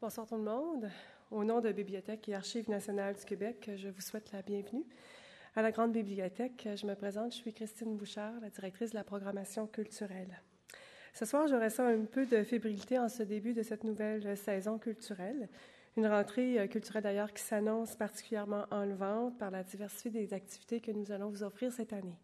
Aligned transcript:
Bonsoir 0.00 0.26
tout 0.26 0.36
le 0.36 0.42
monde. 0.42 0.88
Au 1.30 1.44
nom 1.44 1.60
de 1.60 1.70
Bibliothèque 1.72 2.26
et 2.30 2.34
Archives 2.34 2.70
nationales 2.70 3.16
du 3.16 3.24
Québec, 3.26 3.70
je 3.76 3.90
vous 3.90 4.00
souhaite 4.00 4.32
la 4.32 4.40
bienvenue. 4.40 4.86
À 5.54 5.60
la 5.60 5.72
Grande 5.72 5.92
Bibliothèque, 5.92 6.66
je 6.74 6.86
me 6.86 6.94
présente, 6.94 7.32
je 7.32 7.36
suis 7.36 7.52
Christine 7.52 7.98
Bouchard, 7.98 8.32
la 8.40 8.48
directrice 8.48 8.92
de 8.92 8.94
la 8.94 9.04
programmation 9.04 9.66
culturelle. 9.66 10.40
Ce 11.12 11.26
soir, 11.26 11.48
je 11.48 11.54
ressens 11.54 11.84
un 11.84 12.06
peu 12.06 12.24
de 12.24 12.42
fébrilité 12.44 12.98
en 12.98 13.10
ce 13.10 13.22
début 13.24 13.52
de 13.52 13.62
cette 13.62 13.84
nouvelle 13.84 14.38
saison 14.38 14.78
culturelle. 14.78 15.50
Une 15.98 16.06
rentrée 16.06 16.66
culturelle 16.70 17.02
d'ailleurs 17.02 17.34
qui 17.34 17.42
s'annonce 17.42 17.94
particulièrement 17.94 18.64
enlevante 18.70 19.36
par 19.38 19.50
la 19.50 19.62
diversité 19.62 20.08
des 20.08 20.32
activités 20.32 20.80
que 20.80 20.92
nous 20.92 21.12
allons 21.12 21.28
vous 21.28 21.42
offrir 21.42 21.70
cette 21.72 21.92
année. 21.92 22.18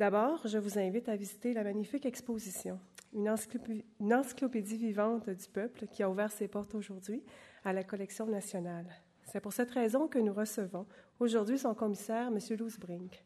D'abord, 0.00 0.44
je 0.44 0.58
vous 0.58 0.76
invite 0.76 1.08
à 1.08 1.14
visiter 1.14 1.52
la 1.52 1.62
magnifique 1.62 2.04
exposition 2.04 2.80
une 3.12 3.28
encyclopédie, 3.28 4.76
vivante 4.76 5.28
du 5.28 5.48
peuple 5.48 5.86
qui 5.86 6.02
a 6.02 6.10
ouvert 6.10 6.30
ses 6.30 6.48
portes 6.48 6.74
aujourd'hui 6.74 7.22
à 7.64 7.72
la 7.72 7.84
collection 7.84 8.26
nationale. 8.26 8.86
C'est 9.24 9.40
pour 9.40 9.52
cette 9.52 9.70
raison 9.70 10.08
que 10.08 10.18
nous 10.18 10.32
recevons 10.32 10.86
aujourd'hui 11.18 11.58
son 11.58 11.74
commissaire, 11.74 12.28
M. 12.28 12.38
Brink, 12.80 13.24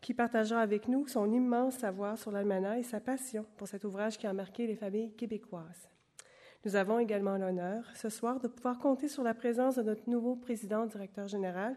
qui 0.00 0.14
partagera 0.14 0.60
avec 0.60 0.88
nous 0.88 1.06
son 1.06 1.30
immense 1.32 1.78
savoir 1.78 2.18
sur 2.18 2.30
l'almanach 2.30 2.78
et 2.78 2.82
sa 2.82 3.00
passion 3.00 3.46
pour 3.56 3.68
cet 3.68 3.84
ouvrage 3.84 4.18
qui 4.18 4.26
a 4.26 4.32
marqué 4.32 4.66
les 4.66 4.76
familles 4.76 5.12
québécoises. 5.12 5.88
Nous 6.64 6.76
avons 6.76 6.98
également 6.98 7.38
l'honneur 7.38 7.84
ce 7.94 8.08
soir 8.08 8.40
de 8.40 8.48
pouvoir 8.48 8.78
compter 8.78 9.08
sur 9.08 9.22
la 9.22 9.34
présence 9.34 9.76
de 9.76 9.82
notre 9.82 10.08
nouveau 10.10 10.36
président 10.36 10.86
directeur 10.86 11.28
général, 11.28 11.76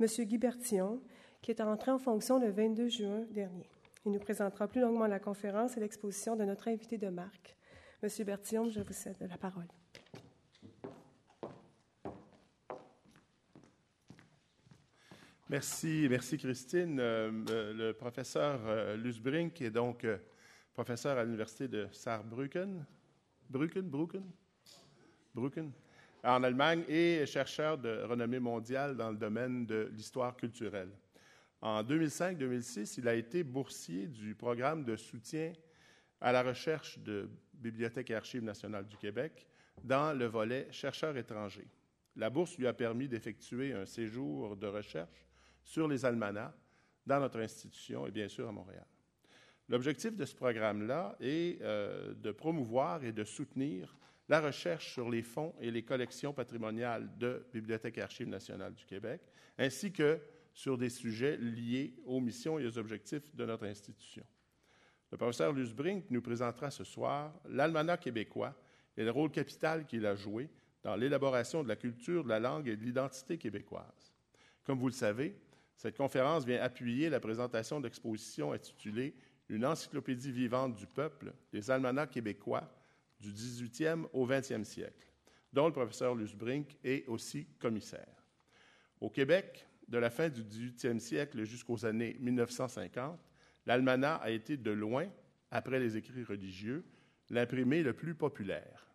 M. 0.00 0.06
Guy 0.06 0.38
Bertillon, 0.38 1.00
qui 1.42 1.50
est 1.50 1.60
entré 1.60 1.90
en 1.90 1.98
fonction 1.98 2.38
le 2.38 2.50
22 2.50 2.88
juin 2.88 3.24
dernier. 3.30 3.68
Il 4.06 4.12
nous 4.12 4.18
présentera 4.18 4.66
plus 4.66 4.80
longuement 4.80 5.06
la 5.06 5.18
conférence 5.18 5.76
et 5.76 5.80
l'exposition 5.80 6.34
de 6.34 6.44
notre 6.44 6.68
invité 6.68 6.96
de 6.96 7.08
marque. 7.08 7.56
Monsieur 8.02 8.24
Bertillon, 8.24 8.70
je 8.70 8.80
vous 8.80 8.94
cède 8.94 9.16
la 9.20 9.36
parole. 9.36 9.68
Merci, 15.50 16.06
merci 16.08 16.38
Christine. 16.38 16.98
Euh, 17.00 17.30
euh, 17.50 17.72
le 17.74 17.92
professeur 17.92 18.60
euh, 18.66 18.96
Luce 18.96 19.18
Brink 19.18 19.60
est 19.60 19.70
donc 19.70 20.06
professeur 20.72 21.18
à 21.18 21.24
l'université 21.24 21.68
de 21.68 21.88
Saarbrücken, 21.92 22.86
Brücken, 23.50 23.82
Brücken, 23.82 24.22
Brücken, 25.34 25.72
en 26.22 26.42
Allemagne 26.42 26.84
et 26.88 27.26
chercheur 27.26 27.76
de 27.76 28.04
renommée 28.04 28.38
mondiale 28.38 28.96
dans 28.96 29.10
le 29.10 29.16
domaine 29.16 29.66
de 29.66 29.90
l'histoire 29.92 30.36
culturelle. 30.36 30.92
En 31.62 31.82
2005-2006, 31.82 32.94
il 32.98 33.08
a 33.08 33.14
été 33.14 33.42
boursier 33.44 34.06
du 34.06 34.34
programme 34.34 34.84
de 34.84 34.96
soutien 34.96 35.52
à 36.20 36.32
la 36.32 36.42
recherche 36.42 36.98
de 36.98 37.28
Bibliothèque 37.52 38.10
et 38.10 38.14
Archives 38.14 38.42
nationales 38.42 38.86
du 38.86 38.96
Québec 38.96 39.46
dans 39.84 40.16
le 40.16 40.26
volet 40.26 40.68
chercheurs 40.70 41.16
étrangers. 41.16 41.68
La 42.16 42.30
bourse 42.30 42.56
lui 42.56 42.66
a 42.66 42.72
permis 42.72 43.08
d'effectuer 43.08 43.72
un 43.72 43.86
séjour 43.86 44.56
de 44.56 44.66
recherche 44.66 45.26
sur 45.62 45.86
les 45.86 46.04
almanachs 46.04 46.54
dans 47.06 47.20
notre 47.20 47.40
institution 47.40 48.06
et 48.06 48.10
bien 48.10 48.28
sûr 48.28 48.48
à 48.48 48.52
Montréal. 48.52 48.86
L'objectif 49.68 50.16
de 50.16 50.24
ce 50.24 50.34
programme-là 50.34 51.16
est 51.20 51.60
euh, 51.62 52.14
de 52.14 52.32
promouvoir 52.32 53.04
et 53.04 53.12
de 53.12 53.24
soutenir 53.24 53.96
la 54.28 54.40
recherche 54.40 54.92
sur 54.92 55.10
les 55.10 55.22
fonds 55.22 55.54
et 55.60 55.70
les 55.70 55.82
collections 55.82 56.32
patrimoniales 56.32 57.08
de 57.18 57.46
Bibliothèque 57.52 57.98
et 57.98 58.02
Archives 58.02 58.28
nationales 58.28 58.74
du 58.74 58.84
Québec, 58.84 59.20
ainsi 59.58 59.92
que 59.92 60.20
sur 60.52 60.76
des 60.76 60.90
sujets 60.90 61.36
liés 61.36 61.94
aux 62.04 62.20
missions 62.20 62.58
et 62.58 62.66
aux 62.66 62.78
objectifs 62.78 63.34
de 63.34 63.46
notre 63.46 63.66
institution. 63.66 64.24
Le 65.10 65.16
professeur 65.16 65.52
Lusbrink 65.52 66.04
nous 66.10 66.22
présentera 66.22 66.70
ce 66.70 66.84
soir 66.84 67.32
l'almanach 67.48 68.00
québécois 68.00 68.54
et 68.96 69.04
le 69.04 69.10
rôle 69.10 69.30
capital 69.30 69.86
qu'il 69.86 70.06
a 70.06 70.14
joué 70.14 70.48
dans 70.82 70.96
l'élaboration 70.96 71.62
de 71.62 71.68
la 71.68 71.76
culture, 71.76 72.24
de 72.24 72.28
la 72.28 72.40
langue 72.40 72.68
et 72.68 72.76
de 72.76 72.84
l'identité 72.84 73.36
québécoise. 73.36 74.12
Comme 74.64 74.78
vous 74.78 74.86
le 74.86 74.92
savez, 74.92 75.36
cette 75.76 75.96
conférence 75.96 76.44
vient 76.44 76.60
appuyer 76.60 77.08
la 77.08 77.20
présentation 77.20 77.80
d'expositions 77.80 78.52
intitulée 78.52 79.14
Une 79.48 79.64
encyclopédie 79.64 80.30
vivante 80.30 80.76
du 80.76 80.86
peuple, 80.86 81.32
des 81.52 81.70
almanachs 81.70 82.10
québécois 82.10 82.70
du 83.18 83.32
18e 83.32 84.06
au 84.12 84.26
20e 84.26 84.62
siècle, 84.64 85.08
dont 85.52 85.66
le 85.66 85.72
professeur 85.72 86.14
Lusbrink 86.14 86.76
est 86.84 87.06
aussi 87.08 87.46
commissaire. 87.58 88.24
Au 89.00 89.10
Québec, 89.10 89.66
de 89.90 89.98
la 89.98 90.08
fin 90.08 90.28
du 90.28 90.42
18e 90.42 90.98
siècle 90.98 91.44
jusqu'aux 91.44 91.84
années 91.84 92.16
1950, 92.20 93.18
l'almanach 93.66 94.20
a 94.22 94.30
été 94.30 94.56
de 94.56 94.70
loin, 94.70 95.06
après 95.50 95.80
les 95.80 95.96
écrits 95.96 96.22
religieux, 96.22 96.84
l'imprimé 97.28 97.82
le 97.82 97.92
plus 97.92 98.14
populaire. 98.14 98.86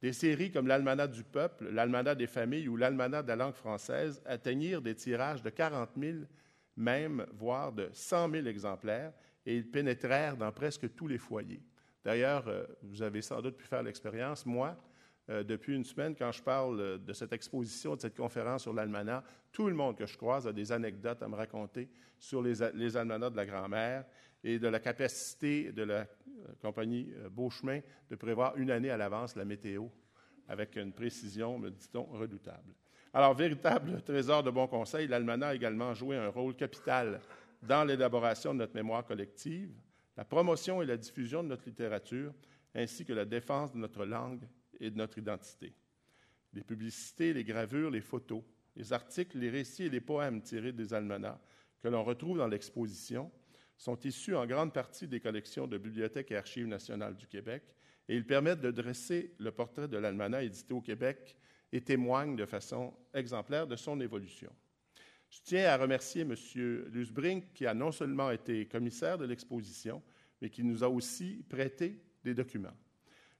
Des 0.00 0.12
séries 0.12 0.52
comme 0.52 0.68
l'Almanach 0.68 1.10
du 1.10 1.24
peuple, 1.24 1.70
l'Almanach 1.70 2.16
des 2.16 2.28
familles 2.28 2.68
ou 2.68 2.76
l'Almanach 2.76 3.24
de 3.24 3.28
la 3.28 3.36
langue 3.36 3.54
française 3.54 4.22
atteignirent 4.26 4.82
des 4.82 4.94
tirages 4.94 5.42
de 5.42 5.50
40 5.50 5.90
000, 5.98 6.18
même, 6.76 7.26
voire 7.32 7.72
de 7.72 7.88
100 7.92 8.30
000 8.30 8.46
exemplaires, 8.46 9.12
et 9.44 9.56
ils 9.56 9.68
pénétrèrent 9.68 10.36
dans 10.36 10.52
presque 10.52 10.94
tous 10.94 11.08
les 11.08 11.18
foyers. 11.18 11.62
D'ailleurs, 12.04 12.46
euh, 12.46 12.64
vous 12.82 13.02
avez 13.02 13.22
sans 13.22 13.42
doute 13.42 13.56
pu 13.56 13.66
faire 13.66 13.82
l'expérience. 13.82 14.46
Moi, 14.46 14.76
euh, 15.30 15.42
depuis 15.42 15.74
une 15.74 15.84
semaine, 15.84 16.14
quand 16.16 16.32
je 16.32 16.42
parle 16.42 16.80
euh, 16.80 16.98
de 16.98 17.12
cette 17.12 17.32
exposition, 17.32 17.96
de 17.96 18.00
cette 18.00 18.16
conférence 18.16 18.62
sur 18.62 18.72
l'almanach, 18.72 19.24
tout 19.52 19.68
le 19.68 19.74
monde 19.74 19.96
que 19.96 20.06
je 20.06 20.16
croise 20.16 20.46
a 20.46 20.52
des 20.52 20.72
anecdotes 20.72 21.22
à 21.22 21.28
me 21.28 21.34
raconter 21.34 21.88
sur 22.18 22.42
les, 22.42 22.54
les 22.74 22.96
almanachs 22.96 23.32
de 23.32 23.36
la 23.36 23.46
grand-mère 23.46 24.04
et 24.42 24.58
de 24.58 24.68
la 24.68 24.80
capacité 24.80 25.70
de 25.72 25.82
la 25.82 25.94
euh, 25.94 26.06
compagnie 26.62 27.12
Beauchemin 27.30 27.80
de 28.08 28.16
prévoir 28.16 28.56
une 28.56 28.70
année 28.70 28.90
à 28.90 28.96
l'avance 28.96 29.36
la 29.36 29.44
météo 29.44 29.88
avec 30.48 30.76
une 30.76 30.92
précision, 30.92 31.58
me 31.58 31.70
dit-on, 31.70 32.04
redoutable. 32.04 32.74
Alors, 33.12 33.34
véritable 33.34 34.00
trésor 34.02 34.42
de 34.42 34.50
bons 34.50 34.66
conseils, 34.66 35.08
l'almanach 35.08 35.50
a 35.50 35.54
également 35.54 35.92
joué 35.92 36.16
un 36.16 36.28
rôle 36.28 36.54
capital 36.54 37.20
dans 37.62 37.84
l'élaboration 37.84 38.54
de 38.54 38.60
notre 38.60 38.74
mémoire 38.74 39.04
collective, 39.04 39.74
la 40.16 40.24
promotion 40.24 40.80
et 40.80 40.86
la 40.86 40.96
diffusion 40.96 41.42
de 41.42 41.48
notre 41.48 41.66
littérature, 41.66 42.32
ainsi 42.74 43.04
que 43.04 43.12
la 43.12 43.24
défense 43.26 43.72
de 43.72 43.78
notre 43.78 44.06
langue 44.06 44.46
et 44.80 44.90
de 44.90 44.96
notre 44.96 45.18
identité. 45.18 45.74
Les 46.52 46.62
publicités, 46.62 47.32
les 47.32 47.44
gravures, 47.44 47.90
les 47.90 48.00
photos, 48.00 48.42
les 48.76 48.92
articles, 48.92 49.38
les 49.38 49.50
récits 49.50 49.84
et 49.84 49.90
les 49.90 50.00
poèmes 50.00 50.42
tirés 50.42 50.72
des 50.72 50.94
almanachs 50.94 51.40
que 51.80 51.88
l'on 51.88 52.04
retrouve 52.04 52.38
dans 52.38 52.46
l'exposition 52.46 53.30
sont 53.76 53.98
issus 54.00 54.34
en 54.34 54.46
grande 54.46 54.72
partie 54.72 55.06
des 55.06 55.20
collections 55.20 55.66
de 55.66 55.78
Bibliothèque 55.78 56.32
et 56.32 56.36
Archives 56.36 56.66
nationales 56.66 57.16
du 57.16 57.26
Québec 57.26 57.62
et 58.08 58.16
ils 58.16 58.26
permettent 58.26 58.60
de 58.60 58.70
dresser 58.70 59.34
le 59.38 59.52
portrait 59.52 59.88
de 59.88 59.98
l'almanach 59.98 60.42
édité 60.42 60.74
au 60.74 60.80
Québec 60.80 61.36
et 61.72 61.80
témoignent 61.80 62.36
de 62.36 62.46
façon 62.46 62.94
exemplaire 63.14 63.66
de 63.66 63.76
son 63.76 64.00
évolution. 64.00 64.50
Je 65.30 65.40
tiens 65.44 65.66
à 65.66 65.76
remercier 65.76 66.22
M. 66.22 66.34
Lusbrink 66.90 67.52
qui 67.52 67.66
a 67.66 67.74
non 67.74 67.92
seulement 67.92 68.30
été 68.30 68.66
commissaire 68.66 69.18
de 69.18 69.26
l'exposition, 69.26 70.02
mais 70.40 70.48
qui 70.48 70.64
nous 70.64 70.82
a 70.82 70.88
aussi 70.88 71.44
prêté 71.48 72.00
des 72.24 72.34
documents. 72.34 72.76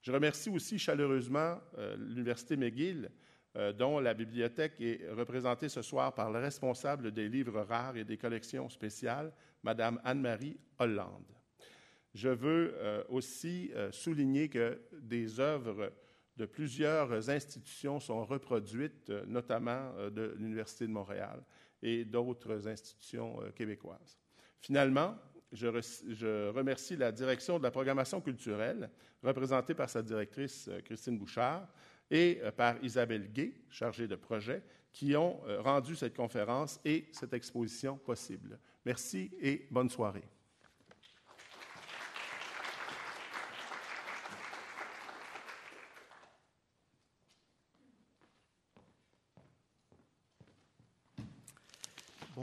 Je 0.02 0.12
remercie 0.12 0.50
aussi 0.50 0.78
chaleureusement 0.78 1.58
euh, 1.76 1.96
l'Université 1.98 2.56
McGill, 2.56 3.10
euh, 3.56 3.72
dont 3.72 3.98
la 3.98 4.14
bibliothèque 4.14 4.80
est 4.80 5.08
représentée 5.10 5.68
ce 5.68 5.82
soir 5.82 6.14
par 6.14 6.30
le 6.30 6.38
responsable 6.38 7.12
des 7.12 7.28
livres 7.28 7.62
rares 7.62 7.96
et 7.96 8.04
des 8.04 8.16
collections 8.16 8.68
spéciales, 8.68 9.32
Mme 9.62 10.00
Anne-Marie 10.04 10.58
Hollande. 10.78 11.34
Je 12.14 12.28
veux 12.28 12.74
euh, 12.76 13.02
aussi 13.08 13.70
souligner 13.90 14.48
que 14.48 14.80
des 14.92 15.40
œuvres 15.40 15.92
de 16.36 16.46
plusieurs 16.46 17.28
institutions 17.28 17.98
sont 17.98 18.24
reproduites, 18.24 19.10
notamment 19.26 19.92
de 20.10 20.34
l'Université 20.38 20.86
de 20.86 20.92
Montréal 20.92 21.42
et 21.82 22.04
d'autres 22.04 22.68
institutions 22.68 23.40
québécoises. 23.56 24.18
Finalement, 24.60 25.16
je, 25.52 26.50
remercie 26.50 26.96
la 26.96 27.12
direction 27.12 27.58
de 27.58 27.62
la 27.62 27.70
programmation 27.70 28.20
culturelle, 28.20 28.90
représentée 29.22 29.74
par 29.74 29.90
sa 29.90 30.02
directrice 30.02 30.68
euh, 30.68 30.80
Christine 30.80 31.18
Bouchard, 31.18 31.66
et 32.10 32.40
euh, 32.42 32.52
par 32.52 32.82
Isabelle 32.82 33.32
Gay, 33.32 33.54
chargée 33.70 34.06
de 34.06 34.16
projet, 34.16 34.62
qui 34.92 35.16
ont 35.16 35.40
euh, 35.46 35.60
rendu 35.60 35.96
cette 35.96 36.16
conférence 36.16 36.80
et 36.84 37.08
cette 37.12 37.32
exposition 37.32 37.96
possible. 37.96 38.58
Merci 38.84 39.30
et 39.40 39.66
bonne 39.70 39.90
soirée. 39.90 40.24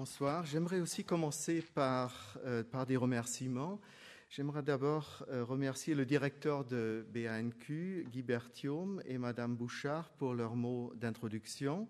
Bonsoir. 0.05 0.45
J'aimerais 0.45 0.81
aussi 0.81 1.03
commencer 1.03 1.63
par, 1.73 2.37
euh, 2.45 2.63
des 2.85 2.95
remerciements. 2.95 3.81
J'aimerais 4.29 4.61
d'abord 4.61 5.25
euh, 5.29 5.43
remercier 5.43 5.95
le 5.95 6.05
directeur 6.05 6.63
de 6.63 7.07
BANQ, 7.11 8.05
Guy 8.11 8.21
Berthiaume, 8.21 9.01
et 9.07 9.17
Madame 9.17 9.55
Bouchard 9.55 10.11
pour 10.11 10.35
leurs 10.35 10.55
mots 10.55 10.93
d'introduction. 10.93 11.89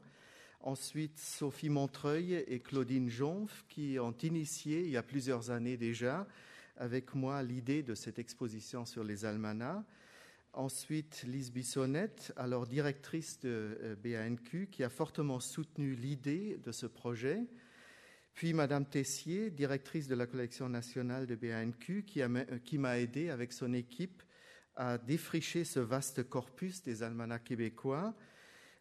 Ensuite, 0.61 1.19
Sophie 1.19 1.67
Montreuil 1.67 2.35
et 2.47 2.61
Claudine 2.61 3.09
Jonf, 3.09 3.65
qui 3.67 3.99
ont 3.99 4.15
initié, 4.23 4.85
il 4.85 4.91
y 4.91 4.97
a 4.97 5.03
plusieurs 5.03 5.51
années 5.51 5.75
déjà, 5.75 6.25
avec 6.77 7.15
moi 7.15 7.43
l'idée 7.43 7.83
de 7.83 7.95
cette 7.95 8.17
exposition 8.17 8.85
sur 8.85 9.03
les 9.03 9.25
almanachs. 9.25 9.83
Ensuite, 10.53 11.25
Lise 11.27 11.51
Bissonnette, 11.51 12.31
alors 12.37 12.65
directrice 12.65 13.41
de 13.41 13.77
euh, 13.81 13.95
BANQ, 14.01 14.69
qui 14.71 14.85
a 14.85 14.89
fortement 14.89 15.41
soutenu 15.41 15.95
l'idée 15.95 16.57
de 16.63 16.71
ce 16.71 16.85
projet. 16.85 17.45
Puis 18.35 18.51
Madame 18.51 18.85
Tessier, 18.85 19.49
directrice 19.49 20.09
de 20.09 20.15
la 20.15 20.27
collection 20.27 20.67
nationale 20.67 21.25
de 21.25 21.35
BANQ, 21.35 22.03
qui 22.03 22.77
m'a 22.77 22.99
aidé 22.99 23.29
avec 23.29 23.53
son 23.53 23.73
équipe 23.73 24.21
à 24.75 24.97
défricher 24.97 25.63
ce 25.63 25.79
vaste 25.79 26.27
corpus 26.27 26.83
des 26.83 27.01
almanachs 27.01 27.45
québécois 27.45 28.13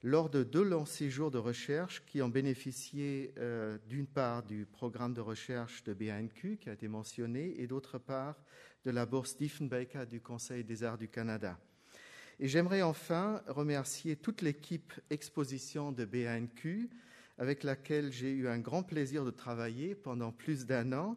lors 0.02 0.28
de 0.28 0.42
deux 0.42 0.64
longs 0.64 0.84
séjours 0.84 1.30
de 1.30 1.38
recherche 1.38 2.04
qui 2.04 2.20
ont 2.20 2.28
bénéficié 2.28 3.32
euh, 3.38 3.78
d'une 3.86 4.08
part 4.08 4.42
du 4.42 4.66
programme 4.66 5.14
de 5.14 5.20
recherche 5.20 5.84
de 5.84 5.94
BANQ 5.94 6.58
qui 6.60 6.68
a 6.68 6.72
été 6.72 6.88
mentionné 6.88 7.54
et 7.58 7.68
d'autre 7.68 7.98
part 7.98 8.36
de 8.84 8.90
la 8.90 9.06
bourse 9.06 9.36
Diefenbaker 9.36 10.08
du 10.08 10.20
Conseil 10.20 10.64
des 10.64 10.82
arts 10.82 10.98
du 10.98 11.08
Canada. 11.08 11.58
Et 12.40 12.48
j'aimerais 12.48 12.82
enfin 12.82 13.40
remercier 13.46 14.16
toute 14.16 14.42
l'équipe 14.42 14.92
exposition 15.10 15.92
de 15.92 16.04
BANQ 16.04 16.90
avec 17.38 17.62
laquelle 17.62 18.12
j'ai 18.12 18.30
eu 18.30 18.48
un 18.48 18.58
grand 18.58 18.82
plaisir 18.82 19.24
de 19.24 19.30
travailler 19.30 19.94
pendant 19.94 20.32
plus 20.32 20.66
d'un 20.66 20.92
an 20.92 21.16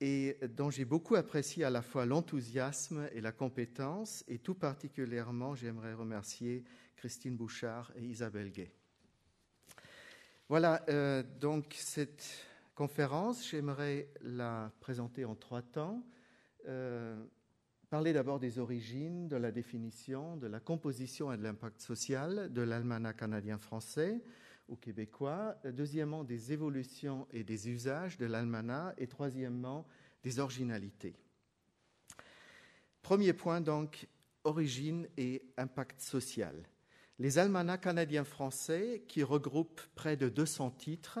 et 0.00 0.36
dont 0.56 0.70
j'ai 0.70 0.84
beaucoup 0.84 1.14
apprécié 1.14 1.64
à 1.64 1.70
la 1.70 1.82
fois 1.82 2.04
l'enthousiasme 2.04 3.08
et 3.12 3.20
la 3.20 3.32
compétence. 3.32 4.24
Et 4.28 4.38
tout 4.38 4.54
particulièrement, 4.54 5.54
j'aimerais 5.54 5.94
remercier 5.94 6.64
Christine 6.96 7.36
Bouchard 7.36 7.92
et 7.96 8.04
Isabelle 8.04 8.50
Gay. 8.50 8.70
Voilà, 10.48 10.84
euh, 10.88 11.22
donc 11.40 11.74
cette 11.78 12.44
conférence, 12.74 13.48
j'aimerais 13.48 14.08
la 14.20 14.72
présenter 14.80 15.24
en 15.24 15.34
trois 15.34 15.62
temps. 15.62 16.04
Euh, 16.66 17.16
parler 17.88 18.12
d'abord 18.12 18.40
des 18.40 18.58
origines, 18.58 19.28
de 19.28 19.36
la 19.36 19.52
définition, 19.52 20.36
de 20.36 20.46
la 20.46 20.60
composition 20.60 21.32
et 21.32 21.36
de 21.36 21.42
l'impact 21.42 21.80
social 21.80 22.52
de 22.52 22.62
l'almanach 22.62 23.16
canadien-français 23.16 24.20
ou 24.68 24.76
québécois. 24.76 25.56
Deuxièmement, 25.64 26.24
des 26.24 26.52
évolutions 26.52 27.26
et 27.32 27.44
des 27.44 27.68
usages 27.68 28.16
de 28.18 28.26
l'almanach. 28.26 28.94
Et 28.98 29.06
troisièmement, 29.06 29.86
des 30.22 30.38
originalités. 30.38 31.14
Premier 33.02 33.32
point 33.32 33.60
donc, 33.60 34.08
origine 34.44 35.06
et 35.16 35.42
impact 35.56 36.00
social. 36.00 36.54
Les 37.18 37.38
almanachs 37.38 37.82
canadiens-français, 37.82 39.04
qui 39.06 39.22
regroupent 39.22 39.82
près 39.94 40.16
de 40.16 40.28
200 40.28 40.70
titres 40.72 41.20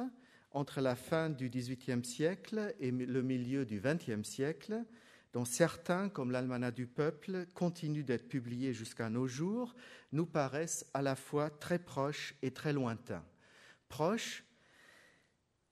entre 0.50 0.80
la 0.80 0.96
fin 0.96 1.30
du 1.30 1.50
XVIIIe 1.50 2.04
siècle 2.04 2.74
et 2.80 2.90
le 2.90 3.22
milieu 3.22 3.64
du 3.64 3.80
XXe 3.80 4.26
siècle, 4.26 4.84
dont 5.32 5.44
certains, 5.44 6.08
comme 6.08 6.30
l'Almanach 6.30 6.74
du 6.74 6.86
peuple, 6.86 7.46
continuent 7.54 8.04
d'être 8.04 8.28
publiés 8.28 8.72
jusqu'à 8.72 9.10
nos 9.10 9.26
jours, 9.26 9.74
nous 10.12 10.26
paraissent 10.26 10.86
à 10.94 11.02
la 11.02 11.16
fois 11.16 11.50
très 11.50 11.78
proches 11.78 12.34
et 12.40 12.52
très 12.52 12.72
lointains. 12.72 13.24
Proches, 13.94 14.44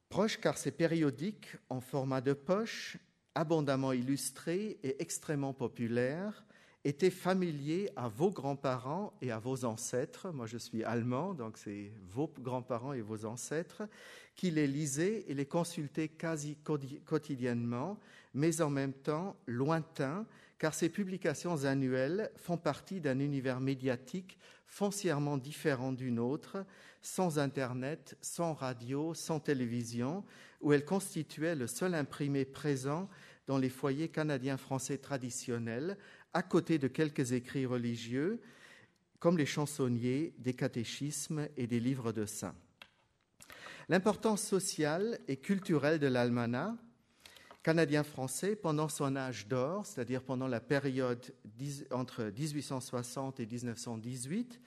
proches 0.09 0.39
car 0.39 0.57
c'est 0.57 0.71
périodique 0.71 1.57
en 1.69 1.81
format 1.81 2.21
de 2.21 2.35
poche, 2.35 2.97
abondamment 3.35 3.91
illustrés 3.91 4.79
et 4.85 5.03
extrêmement 5.03 5.53
populaires, 5.53 6.45
était 6.85 7.11
familier 7.11 7.91
à 7.97 8.07
vos 8.07 8.31
grands-parents 8.31 9.13
et 9.23 9.33
à 9.33 9.41
vos 9.41 9.65
ancêtres. 9.65 10.31
Moi, 10.31 10.47
je 10.47 10.57
suis 10.57 10.85
allemand, 10.85 11.35
donc 11.35 11.59
c'est 11.59 11.91
vos 12.11 12.33
grands-parents 12.39 12.93
et 12.93 13.01
vos 13.01 13.25
ancêtres 13.25 13.83
qui 14.37 14.53
les 14.53 14.69
lisaient 14.69 15.25
et 15.27 15.35
les 15.35 15.47
consultaient 15.47 16.07
quasi 16.07 16.57
quotidiennement, 17.05 17.99
mais 18.35 18.61
en 18.61 18.71
même 18.71 18.93
temps 18.93 19.35
lointains, 19.49 20.27
car 20.61 20.75
ces 20.75 20.91
publications 20.91 21.65
annuelles 21.65 22.31
font 22.37 22.57
partie 22.57 23.01
d'un 23.01 23.19
univers 23.19 23.59
médiatique 23.59 24.39
foncièrement 24.73 25.39
différent 25.39 25.93
du 25.93 26.13
nôtre, 26.13 26.65
sans 27.03 27.39
Internet, 27.39 28.17
sans 28.21 28.55
radio, 28.55 29.13
sans 29.15 29.41
télévision, 29.41 30.25
où 30.61 30.73
elles 30.73 30.85
constituaient 30.85 31.57
le 31.57 31.67
seul 31.67 31.95
imprimé 31.95 32.45
présent 32.45 33.09
dans 33.47 33.59
les 33.59 33.69
foyers 33.69 34.09
canadiens 34.09 34.57
français 34.57 34.99
traditionnels, 34.99 35.99
à 36.33 36.43
côté 36.43 36.79
de 36.79 36.89
quelques 36.89 37.33
écrits 37.33 37.67
religieux, 37.67 38.41
comme 39.19 39.37
les 39.37 39.47
chansonniers, 39.47 40.35
des 40.39 40.55
catéchismes 40.55 41.49
et 41.57 41.67
des 41.67 41.81
livres 41.81 42.13
de 42.13 42.25
saints. 42.25 42.55
L'importance 43.89 44.43
sociale 44.43 45.19
et 45.29 45.37
culturelle 45.37 45.99
de 45.99 46.07
l'almanach 46.07 46.75
canadien-français 47.63 48.57
pendant 48.57 48.89
son 48.89 49.17
âge 49.17 49.47
d'or, 49.47 49.87
c'est-à-dire 49.87 50.23
pendant 50.23 50.49
la 50.49 50.61
période 50.61 51.33
entre 51.91 52.25
1860 52.25 53.41
et 53.41 53.47
1918, 53.47 54.61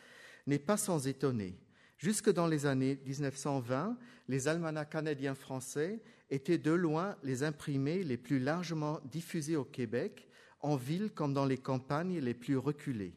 n'est 0.47 0.59
pas 0.59 0.77
sans 0.77 1.07
étonner. 1.07 1.57
Jusque 1.97 2.31
dans 2.31 2.47
les 2.47 2.65
années 2.65 2.99
1920, 3.05 3.97
les 4.27 4.47
almanachs 4.47 4.89
canadiens 4.89 5.35
français 5.35 6.01
étaient 6.29 6.57
de 6.57 6.71
loin 6.71 7.15
les 7.23 7.43
imprimés 7.43 8.03
les 8.03 8.17
plus 8.17 8.39
largement 8.39 8.99
diffusés 9.05 9.55
au 9.55 9.63
Québec, 9.63 10.27
en 10.61 10.75
ville 10.75 11.11
comme 11.11 11.33
dans 11.33 11.45
les 11.45 11.57
campagnes 11.57 12.19
les 12.19 12.33
plus 12.33 12.57
reculées. 12.57 13.13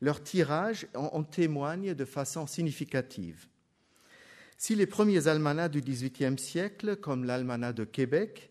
Leurs 0.00 0.22
tirages 0.22 0.86
en, 0.94 1.22
témoignent 1.24 1.94
de 1.94 2.04
façon 2.04 2.46
significative. 2.46 3.46
Si 4.56 4.74
les 4.74 4.86
premiers 4.86 5.28
almanachs 5.28 5.70
du 5.70 5.80
XVIIIe 5.80 6.38
siècle, 6.38 6.96
comme 6.96 7.24
l'almanach 7.24 7.74
de 7.74 7.84
Québec, 7.84 8.50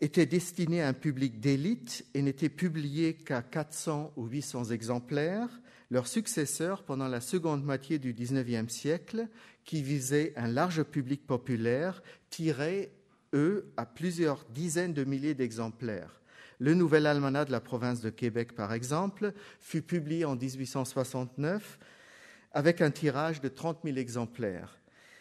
étaient 0.00 0.26
destinés 0.26 0.82
à 0.82 0.88
un 0.88 0.92
public 0.92 1.40
d'élite 1.40 2.04
et 2.12 2.22
n'étaient 2.22 2.48
publiés 2.48 3.14
qu'à 3.14 3.42
400 3.42 4.12
ou 4.16 4.26
800 4.26 4.66
exemplaires, 4.66 5.60
leurs 5.90 6.08
successeurs, 6.08 6.82
pendant 6.82 7.08
la 7.08 7.20
seconde 7.20 7.64
moitié 7.64 7.98
du 7.98 8.12
XIXe 8.12 8.72
siècle, 8.72 9.28
qui 9.64 9.82
visaient 9.82 10.32
un 10.36 10.48
large 10.48 10.82
public 10.82 11.26
populaire, 11.26 12.02
tiraient, 12.30 12.92
eux, 13.34 13.72
à 13.76 13.86
plusieurs 13.86 14.44
dizaines 14.50 14.94
de 14.94 15.04
milliers 15.04 15.34
d'exemplaires. 15.34 16.20
Le 16.58 16.74
Nouvel 16.74 17.06
Almanach 17.06 17.46
de 17.46 17.52
la 17.52 17.60
province 17.60 18.00
de 18.00 18.10
Québec, 18.10 18.54
par 18.54 18.72
exemple, 18.72 19.32
fut 19.60 19.82
publié 19.82 20.24
en 20.24 20.36
1869 20.36 21.78
avec 22.52 22.80
un 22.80 22.90
tirage 22.90 23.40
de 23.40 23.48
30 23.48 23.80
000 23.84 23.98
exemplaires. 23.98 24.78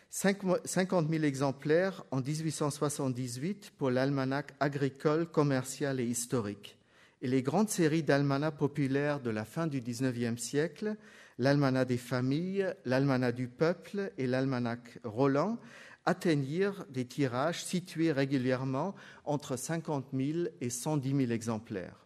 50 0.09 1.09
000 1.09 1.23
exemplaires 1.25 2.05
en 2.11 2.21
1878 2.21 3.73
pour 3.77 3.91
l'almanach 3.91 4.53
agricole, 4.61 5.25
commercial 5.25 5.99
et 5.99 6.05
historique. 6.05 6.77
Et 7.21 7.27
les 7.27 7.41
grandes 7.41 7.69
séries 7.69 8.03
d'almanachs 8.03 8.57
populaires 8.57 9.19
de 9.19 9.29
la 9.29 9.45
fin 9.45 9.67
du 9.67 9.81
XIXe 9.81 10.41
siècle, 10.41 10.97
l'almanach 11.37 11.87
des 11.87 11.97
familles, 11.97 12.73
l'almanach 12.85 13.33
du 13.33 13.47
peuple 13.47 14.11
et 14.17 14.27
l'almanach 14.27 14.99
Roland, 15.03 15.59
atteignirent 16.05 16.85
des 16.89 17.05
tirages 17.05 17.63
situés 17.63 18.11
régulièrement 18.11 18.95
entre 19.23 19.57
50 19.57 20.07
000 20.13 20.47
et 20.61 20.69
110 20.69 21.09
000 21.09 21.31
exemplaires. 21.31 22.05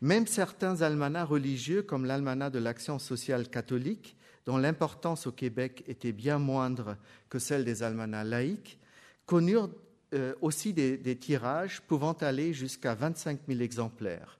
Même 0.00 0.26
certains 0.26 0.80
almanachs 0.82 1.28
religieux, 1.28 1.82
comme 1.82 2.06
l'almanach 2.06 2.52
de 2.52 2.58
l'Action 2.58 2.98
sociale 2.98 3.48
catholique, 3.48 4.16
dont 4.46 4.56
l'importance 4.56 5.26
au 5.26 5.32
Québec 5.32 5.84
était 5.86 6.12
bien 6.12 6.38
moindre 6.38 6.96
que 7.28 7.38
celle 7.38 7.64
des 7.64 7.82
almanachs 7.82 8.26
laïcs, 8.26 8.78
connurent 9.26 9.70
euh, 10.14 10.34
aussi 10.40 10.72
des, 10.72 10.96
des, 10.96 11.16
tirages 11.16 11.80
pouvant 11.82 12.12
aller 12.14 12.52
jusqu'à 12.52 12.94
25 12.94 13.40
000 13.48 13.60
exemplaires. 13.60 14.38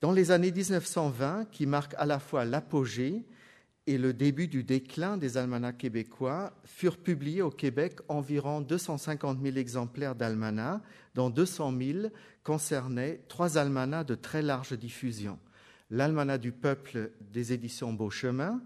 Dans 0.00 0.12
les 0.12 0.30
années 0.30 0.52
1920, 0.52 1.46
qui 1.50 1.66
marquent 1.66 1.94
à 1.96 2.06
la 2.06 2.18
fois 2.18 2.44
l'apogée 2.44 3.24
et 3.86 3.98
le 3.98 4.12
début 4.14 4.48
du 4.48 4.64
déclin 4.64 5.16
des 5.16 5.36
almanachs 5.36 5.78
québécois, 5.78 6.54
furent 6.64 6.96
publiés 6.96 7.42
au 7.42 7.50
Québec 7.50 7.98
environ 8.08 8.60
250 8.60 9.42
000 9.42 9.56
exemplaires 9.56 10.14
d'almanachs, 10.14 10.80
dont 11.14 11.28
200 11.28 11.74
000 11.78 11.98
concernaient 12.42 13.20
trois 13.28 13.58
almanachs 13.58 14.06
de 14.06 14.14
très 14.14 14.40
large 14.40 14.72
diffusion. 14.72 15.38
L'almanach 15.90 16.40
du 16.40 16.50
peuple 16.50 17.10
des 17.32 17.52
éditions 17.52 17.92
Beauchemin, 17.92 18.62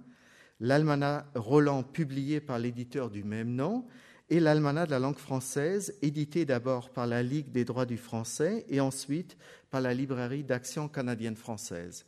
l'almanach 0.60 1.24
Roland 1.34 1.82
publié 1.82 2.40
par 2.40 2.60
l'éditeur 2.60 3.10
du 3.10 3.24
même 3.24 3.54
nom, 3.54 3.84
et 4.30 4.40
l'almanach 4.40 4.86
de 4.86 4.92
la 4.92 4.98
langue 4.98 5.18
française, 5.18 5.94
édité 6.02 6.44
d'abord 6.44 6.90
par 6.90 7.06
la 7.06 7.22
Ligue 7.22 7.50
des 7.50 7.64
droits 7.64 7.86
du 7.86 7.96
français 7.96 8.64
et 8.68 8.80
ensuite 8.80 9.36
par 9.70 9.80
la 9.80 9.94
librairie 9.94 10.44
d'action 10.44 10.88
canadienne 10.88 11.36
française. 11.36 12.04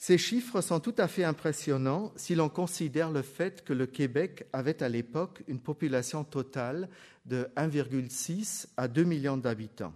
Ces 0.00 0.16
chiffres 0.16 0.60
sont 0.60 0.78
tout 0.78 0.94
à 0.98 1.08
fait 1.08 1.24
impressionnants 1.24 2.12
si 2.14 2.36
l'on 2.36 2.48
considère 2.48 3.10
le 3.10 3.22
fait 3.22 3.64
que 3.64 3.72
le 3.72 3.86
Québec 3.86 4.46
avait 4.52 4.82
à 4.82 4.88
l'époque 4.88 5.42
une 5.48 5.58
population 5.58 6.22
totale 6.22 6.88
de 7.26 7.48
1,6 7.56 8.66
à 8.76 8.86
2 8.86 9.02
millions 9.02 9.36
d'habitants. 9.36 9.92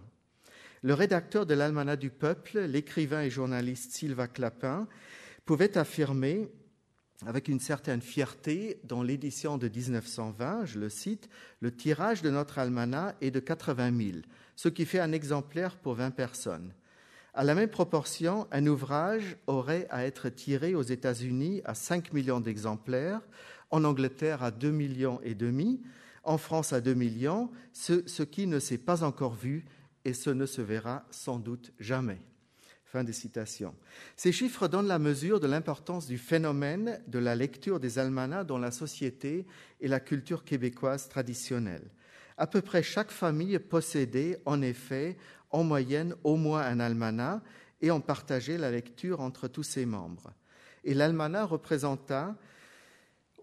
Le 0.81 0.93
rédacteur 0.93 1.45
de 1.45 1.53
l'Almanach 1.53 1.97
du 1.97 2.09
Peuple, 2.09 2.59
l'écrivain 2.59 3.21
et 3.21 3.29
journaliste 3.29 3.93
Sylvain 3.93 4.27
Clapin, 4.27 4.87
pouvait 5.45 5.77
affirmer 5.77 6.49
avec 7.27 7.47
une 7.47 7.59
certaine 7.59 8.01
fierté 8.01 8.79
dans 8.83 9.03
l'édition 9.03 9.57
de 9.57 9.67
1920, 9.67 10.65
je 10.65 10.79
le 10.79 10.89
cite, 10.89 11.29
le 11.59 11.71
tirage 11.71 12.21
de 12.21 12.29
notre 12.29 12.59
almanach 12.59 13.15
est 13.21 13.31
de 13.31 13.39
80 13.39 13.97
000, 13.97 14.17
ce 14.55 14.69
qui 14.69 14.85
fait 14.85 14.99
un 14.99 15.11
exemplaire 15.11 15.77
pour 15.77 15.95
20 15.95 16.11
personnes. 16.11 16.73
À 17.33 17.43
la 17.43 17.55
même 17.55 17.69
proportion, 17.69 18.47
un 18.51 18.67
ouvrage 18.67 19.37
aurait 19.47 19.87
à 19.89 20.05
être 20.05 20.29
tiré 20.29 20.75
aux 20.75 20.83
États-Unis 20.83 21.61
à 21.65 21.73
5 21.73 22.13
millions 22.13 22.39
d'exemplaires, 22.39 23.21
en 23.71 23.83
Angleterre 23.83 24.43
à 24.43 24.51
2 24.51 24.69
millions 24.69 25.19
et 25.23 25.33
demi, 25.33 25.81
en 26.23 26.37
France 26.37 26.73
à 26.73 26.81
2 26.81 26.93
millions, 26.93 27.49
ce, 27.71 28.07
ce 28.07 28.23
qui 28.23 28.45
ne 28.45 28.59
s'est 28.59 28.77
pas 28.77 29.03
encore 29.03 29.33
vu 29.33 29.65
et 30.05 30.13
ce 30.13 30.29
ne 30.29 30.45
se 30.45 30.61
verra 30.61 31.05
sans 31.09 31.39
doute 31.39 31.71
jamais. 31.79 32.21
Fin. 32.93 33.03
Ces 34.15 34.31
chiffres 34.31 34.67
donnent 34.67 34.85
la 34.85 34.99
mesure 34.99 35.39
de 35.39 35.47
l'importance 35.47 36.05
du 36.05 36.19
phénomène 36.19 37.01
de 37.07 37.17
la 37.17 37.35
lecture 37.35 37.79
des 37.79 37.97
almanachs 37.97 38.45
dans 38.45 38.59
la 38.59 38.69
société 38.69 39.47
et 39.81 39.87
la 39.87 39.99
culture 39.99 40.43
québécoise 40.43 41.09
traditionnelle. 41.09 41.89
À 42.37 42.45
peu 42.45 42.61
près 42.61 42.83
chaque 42.83 43.09
famille 43.09 43.57
possédait 43.57 44.39
en 44.45 44.61
effet 44.61 45.17
en 45.49 45.63
moyenne 45.63 46.13
au 46.23 46.35
moins 46.35 46.61
un 46.61 46.79
almanach 46.79 47.41
et 47.81 47.89
en 47.89 47.99
partageait 47.99 48.59
la 48.59 48.69
lecture 48.69 49.21
entre 49.21 49.47
tous 49.47 49.63
ses 49.63 49.87
membres. 49.87 50.31
Et 50.83 50.93
l'almanach 50.93 51.49
représenta 51.49 52.35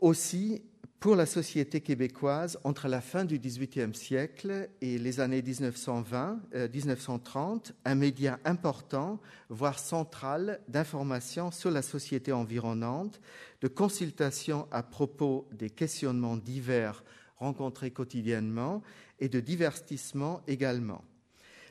aussi 0.00 0.62
pour 1.00 1.16
la 1.16 1.25
société 1.25 1.80
québécoise 1.80 2.58
entre 2.62 2.87
la 2.87 3.00
fin 3.00 3.25
du 3.25 3.38
XVIIIe 3.38 3.94
siècle 3.94 4.68
et 4.82 4.99
les 4.99 5.20
années 5.20 5.40
1920, 5.40 6.40
1930, 6.72 7.70
euh, 7.70 7.75
un 7.87 7.94
média 7.94 8.38
important, 8.44 9.18
voire 9.49 9.78
central, 9.78 10.60
d'information 10.68 11.50
sur 11.50 11.70
la 11.70 11.80
société 11.80 12.32
environnante, 12.32 13.20
de 13.62 13.68
consultation 13.68 14.68
à 14.70 14.82
propos 14.82 15.49
des 15.52 15.70
questionnements 15.70 16.37
divers 16.37 17.02
rencontrés 17.38 17.90
quotidiennement 17.90 18.82
et 19.18 19.30
de 19.30 19.40
divertissement 19.40 20.42
également. 20.46 21.02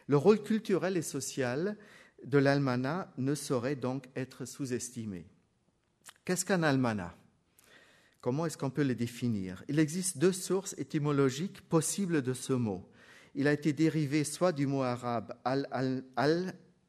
Le 0.07 0.17
rôle 0.17 0.41
culturel 0.41 0.97
et 0.97 1.03
social 1.03 1.77
de 2.25 2.39
l'almanach 2.39 3.07
ne 3.19 3.35
saurait 3.35 3.75
donc 3.75 4.09
être 4.15 4.45
sous-estimé. 4.45 5.27
Qu'est-ce 6.25 6.45
qu'un 6.45 6.63
almanach? 6.63 7.18
Comment 8.21 8.45
est-ce 8.45 8.57
qu'on 8.57 8.69
peut 8.69 8.81
les 8.81 8.95
définir? 8.95 9.63
Il 9.69 9.79
existe 9.79 10.17
deux 10.17 10.33
sources 10.33 10.75
étymologiques 10.77 11.61
possibles 11.61 12.21
de 12.21 12.33
ce 12.33 12.51
mot. 12.51 12.85
Il 13.33 13.47
a 13.47 13.53
été 13.53 13.71
dérivé 13.71 14.25
soit 14.25 14.51
du 14.51 14.67
mot 14.67 14.81
arabe 14.81 15.33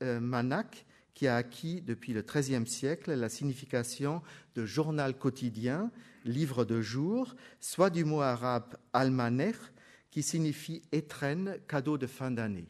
al-manak, 0.01 0.87
qui 1.15 1.29
a 1.29 1.37
acquis 1.37 1.83
depuis 1.83 2.13
le 2.13 2.23
XIIIe 2.23 2.67
siècle 2.67 3.13
la 3.13 3.29
signification 3.29 4.23
de 4.55 4.65
journal 4.65 5.17
quotidien, 5.17 5.93
livre 6.25 6.65
de 6.65 6.81
jour, 6.81 7.37
soit 7.61 7.91
du 7.91 8.05
mot 8.05 8.23
arabe 8.23 8.75
al-maner, 8.93 9.53
qui 10.11 10.23
signifie 10.25 10.83
étrenne, 10.91 11.59
cadeau 11.69 11.97
de 11.97 12.09
fin 12.09 12.33
d'année. 12.33 12.69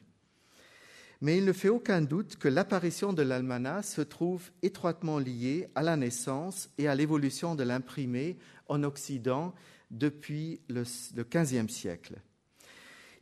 Mais 1.21 1.37
il 1.37 1.45
ne 1.45 1.53
fait 1.53 1.69
aucun 1.69 2.01
doute 2.01 2.37
que 2.37 2.49
l'apparition 2.49 3.13
de 3.13 3.23
l'almanach 3.23 3.85
se 3.85 4.01
trouve 4.01 4.51
étroitement 4.63 5.19
liée 5.19 5.69
à 5.75 5.83
la 5.83 5.97
naissance 5.97 6.71
et 6.79 6.89
à 6.89 6.95
l'évolution 6.95 7.55
de 7.55 7.63
l'imprimé 7.63 8.39
en 8.69 8.83
Occident 8.83 9.55
depuis 9.91 10.61
le 10.69 10.85
XVe 10.85 11.69
siècle. 11.69 12.21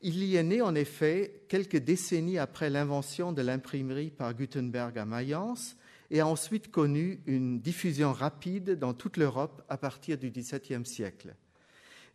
Il 0.00 0.22
y 0.22 0.36
est 0.36 0.44
né 0.44 0.62
en 0.62 0.76
effet 0.76 1.42
quelques 1.48 1.78
décennies 1.78 2.38
après 2.38 2.70
l'invention 2.70 3.32
de 3.32 3.42
l'imprimerie 3.42 4.10
par 4.10 4.32
Gutenberg 4.32 4.96
à 4.96 5.04
Mayence 5.04 5.76
et 6.10 6.20
a 6.20 6.26
ensuite 6.26 6.70
connu 6.70 7.20
une 7.26 7.60
diffusion 7.60 8.12
rapide 8.12 8.78
dans 8.78 8.94
toute 8.94 9.16
l'Europe 9.16 9.64
à 9.68 9.76
partir 9.76 10.16
du 10.16 10.30
XVIIe 10.30 10.86
siècle. 10.86 11.34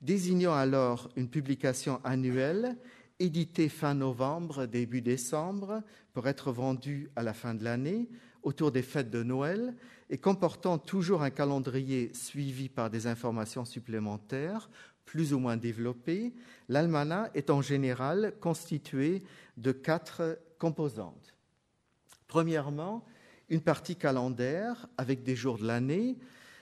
Désignant 0.02 0.54
alors 0.54 1.10
une 1.18 1.30
publication 1.30 2.00
annuelle, 2.06 2.78
édité 3.24 3.70
fin 3.70 3.94
novembre, 3.94 4.66
début 4.66 5.02
décembre, 5.02 5.82
pour 6.14 6.28
être 6.28 6.52
vendu 6.52 7.10
à 7.16 7.24
la 7.24 7.34
fin 7.34 7.54
de 7.54 7.64
l'année, 7.64 8.10
autour 8.44 8.72
des 8.74 8.82
fêtes 8.82 9.10
de 9.10 9.24
Noël, 9.24 9.76
et 10.10 10.18
comportant 10.18 10.78
toujours 10.78 11.24
un 11.24 11.30
calendrier 11.30 12.14
suivi 12.14 12.68
par 12.68 12.90
des 12.90 13.08
informations 13.08 13.64
supplémentaires, 13.64 14.70
plus 15.06 15.34
ou 15.34 15.40
moins 15.40 15.58
développées, 15.58 16.34
l'almanach 16.68 17.32
est 17.34 17.50
en 17.50 17.62
général 17.62 18.34
constitué 18.42 19.24
de 19.56 19.72
quatre 19.72 20.40
composantes. 20.60 21.34
Premièrement, 22.28 23.06
une 23.50 23.62
partie 23.62 23.96
calendaire 23.96 24.88
avec 24.98 25.24
des 25.24 25.36
jours 25.36 25.58
de 25.58 25.66
l'année, 25.66 26.18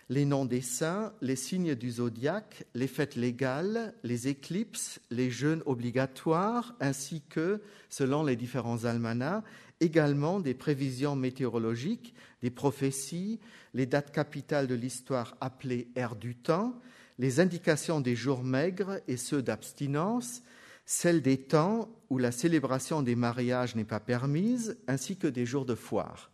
les 0.09 0.25
noms 0.25 0.45
des 0.45 0.61
saints, 0.61 1.13
les 1.21 1.35
signes 1.35 1.75
du 1.75 1.91
zodiaque, 1.91 2.65
les 2.75 2.87
fêtes 2.87 3.15
légales, 3.15 3.93
les 4.03 4.27
éclipses, 4.27 4.99
les 5.09 5.31
jeûnes 5.31 5.63
obligatoires, 5.65 6.75
ainsi 6.79 7.21
que, 7.29 7.61
selon 7.89 8.23
les 8.23 8.35
différents 8.35 8.85
almanachs, 8.85 9.43
également 9.79 10.39
des 10.39 10.53
prévisions 10.53 11.15
météorologiques, 11.15 12.13
des 12.41 12.49
prophéties, 12.51 13.39
les 13.73 13.85
dates 13.85 14.11
capitales 14.11 14.67
de 14.67 14.75
l'histoire 14.75 15.35
appelées 15.41 15.87
ère 15.95 16.15
du 16.15 16.35
temps, 16.35 16.79
les 17.17 17.39
indications 17.39 18.01
des 18.01 18.15
jours 18.15 18.43
maigres 18.43 18.99
et 19.07 19.17
ceux 19.17 19.41
d'abstinence, 19.41 20.43
celles 20.85 21.21
des 21.21 21.37
temps 21.37 21.89
où 22.09 22.17
la 22.17 22.31
célébration 22.31 23.01
des 23.01 23.15
mariages 23.15 23.75
n'est 23.75 23.83
pas 23.83 23.99
permise, 23.99 24.77
ainsi 24.87 25.17
que 25.17 25.27
des 25.27 25.45
jours 25.45 25.65
de 25.65 25.75
foire. 25.75 26.31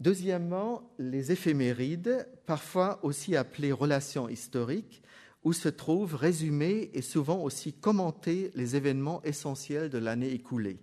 Deuxièmement, 0.00 0.90
les 0.98 1.32
éphémérides, 1.32 2.28
parfois 2.44 3.00
aussi 3.02 3.34
appelées 3.34 3.72
relations 3.72 4.28
historiques, 4.28 5.02
où 5.42 5.52
se 5.52 5.68
trouvent 5.68 6.14
résumés 6.14 6.90
et 6.92 7.02
souvent 7.02 7.42
aussi 7.42 7.72
commentés 7.72 8.50
les 8.54 8.76
événements 8.76 9.22
essentiels 9.22 9.88
de 9.88 9.98
l'année 9.98 10.32
écoulée. 10.32 10.80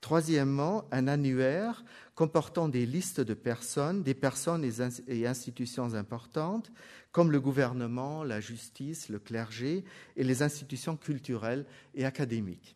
Troisièmement, 0.00 0.84
un 0.92 1.08
annuaire 1.08 1.84
comportant 2.14 2.68
des 2.68 2.86
listes 2.86 3.20
de 3.20 3.34
personnes, 3.34 4.02
des 4.02 4.14
personnes 4.14 4.64
et 5.08 5.26
institutions 5.26 5.94
importantes, 5.94 6.70
comme 7.12 7.32
le 7.32 7.40
gouvernement, 7.40 8.22
la 8.22 8.40
justice, 8.40 9.08
le 9.08 9.18
clergé 9.18 9.84
et 10.16 10.22
les 10.22 10.42
institutions 10.42 10.96
culturelles 10.96 11.66
et 11.94 12.04
académiques. 12.04 12.75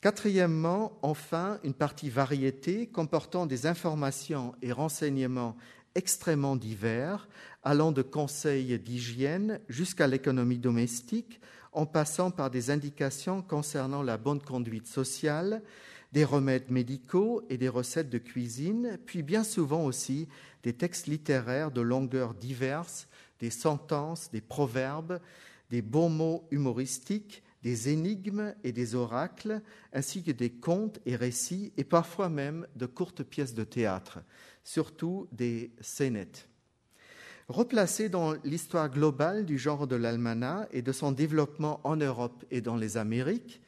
Quatrièmement, 0.00 0.96
enfin, 1.02 1.58
une 1.64 1.74
partie 1.74 2.08
variété 2.08 2.86
comportant 2.86 3.46
des 3.46 3.66
informations 3.66 4.54
et 4.62 4.70
renseignements 4.70 5.56
extrêmement 5.96 6.54
divers, 6.54 7.28
allant 7.64 7.90
de 7.90 8.02
conseils 8.02 8.78
d'hygiène 8.78 9.58
jusqu'à 9.68 10.06
l'économie 10.06 10.58
domestique, 10.58 11.40
en 11.72 11.84
passant 11.84 12.30
par 12.30 12.48
des 12.48 12.70
indications 12.70 13.42
concernant 13.42 14.04
la 14.04 14.16
bonne 14.18 14.40
conduite 14.40 14.86
sociale, 14.86 15.62
des 16.12 16.24
remèdes 16.24 16.70
médicaux 16.70 17.42
et 17.50 17.58
des 17.58 17.68
recettes 17.68 18.08
de 18.08 18.18
cuisine, 18.18 18.98
puis 19.04 19.24
bien 19.24 19.42
souvent 19.42 19.84
aussi 19.84 20.28
des 20.62 20.72
textes 20.72 21.08
littéraires 21.08 21.72
de 21.72 21.80
longueurs 21.80 22.34
diverses, 22.34 23.08
des 23.40 23.50
sentences, 23.50 24.30
des 24.30 24.40
proverbes, 24.40 25.18
des 25.70 25.82
bons 25.82 26.08
mots 26.08 26.46
humoristiques, 26.52 27.42
des 27.68 27.90
énigmes 27.90 28.54
et 28.64 28.72
des 28.72 28.94
oracles, 28.94 29.60
ainsi 29.92 30.22
que 30.22 30.30
des 30.30 30.48
contes 30.48 31.00
et 31.04 31.16
récits, 31.16 31.70
et 31.76 31.84
parfois 31.84 32.30
même 32.30 32.66
de 32.76 32.86
courtes 32.86 33.22
pièces 33.22 33.52
de 33.52 33.62
théâtre, 33.62 34.20
surtout 34.64 35.28
des 35.32 35.70
scénettes. 35.82 36.48
Replacés 37.46 38.08
dans 38.08 38.32
l'histoire 38.42 38.88
globale 38.88 39.44
du 39.44 39.58
genre 39.58 39.86
de 39.86 39.96
l'almanach 39.96 40.66
et 40.72 40.80
de 40.80 40.92
son 40.92 41.12
développement 41.12 41.82
en 41.84 41.96
Europe 41.96 42.42
et 42.50 42.62
dans 42.62 42.76
les 42.76 42.96
Amériques, 42.96 43.60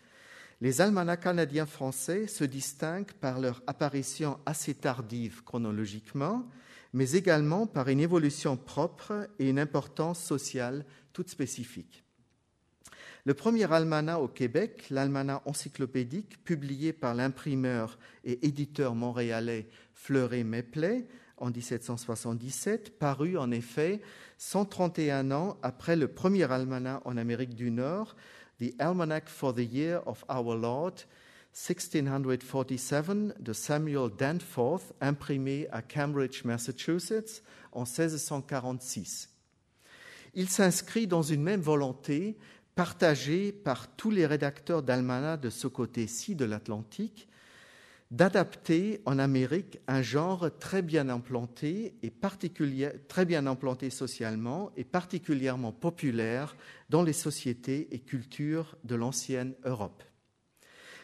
les 0.62 0.80
almanachs 0.80 1.25
canadiens 1.25 1.66
français 1.66 2.26
se 2.26 2.45
distinguent 2.45 3.12
par 3.21 3.38
leur 3.38 3.62
apparition 3.66 4.38
assez 4.47 4.73
tardive 4.73 5.45
chronologiquement, 5.45 6.49
mais 6.95 7.12
également 7.12 7.66
par 7.66 7.88
une 7.88 8.00
évolution 8.00 8.57
propre 8.57 9.28
et 9.38 9.50
une 9.50 9.59
importance 9.59 10.25
sociale 10.25 10.87
toute 11.12 11.28
spécifique. 11.28 12.02
Le 13.25 13.35
premier 13.35 13.71
almanach 13.71 14.19
au 14.19 14.29
Québec, 14.29 14.87
l'almanach 14.91 15.43
encyclopédique, 15.45 16.43
publié 16.45 16.93
par 16.93 17.15
l'imprimeur 17.15 17.99
et 18.25 18.47
éditeur 18.47 18.95
montréalais 18.95 19.69
Fleury 19.95 20.43
Meplet 20.43 21.07
en 21.37 21.50
1777, 21.50 22.99
parut 22.99 23.37
en 23.37 23.50
effet 23.50 24.00
131 24.39 25.31
ans 25.33 25.59
après 25.62 25.97
le 25.97 26.09
premier 26.09 26.50
almanach 26.50 27.03
en 27.05 27.17
Amérique 27.19 27.55
du 27.55 27.71
Nord, 27.71 28.17
The 28.59 28.75
Almanac 28.79 29.29
for 29.29 29.55
the 29.55 29.71
Year 29.71 30.07
of 30.07 30.25
Our 30.31 30.55
Lord, 30.55 31.07
1647 31.53 33.43
de 33.43 33.53
Samuel 33.53 34.11
Danforth, 34.17 34.95
imprimé 35.00 35.67
à 35.73 35.83
Cambridge, 35.83 36.45
Massachusetts, 36.45 37.43
en 37.73 37.81
1646. 37.81 39.29
Il 40.35 40.49
s'inscrit 40.49 41.07
dans 41.07 41.23
une 41.23 41.43
même 41.43 41.61
volonté 41.61 42.37
partagé 42.75 43.53
par 43.53 43.89
tous 43.97 44.11
les 44.11 44.27
rédacteurs 44.27 44.83
d'Almanach 44.83 45.41
de 45.41 45.50
ce 45.50 45.67
côté-ci 45.67 46.35
de 46.35 46.45
l'Atlantique, 46.45 47.29
d'adapter 48.11 49.00
en 49.05 49.19
Amérique 49.19 49.79
un 49.87 50.03
genre 50.03 50.50
très 50.59 50.83
bien 50.83 51.09
implanté 51.09 51.95
et 52.03 52.12
très 53.09 53.25
bien 53.25 53.47
implanté 53.47 53.91
socialement 53.91 54.73
et 54.77 54.85
particulièrement 54.85 55.73
populaire 55.73 56.57
dans 56.89 57.03
les 57.03 57.12
sociétés 57.12 57.89
et 57.93 58.00
cultures 58.00 58.77
de 58.85 58.97
l'ancienne 58.97 59.55
Europe. 59.65 60.03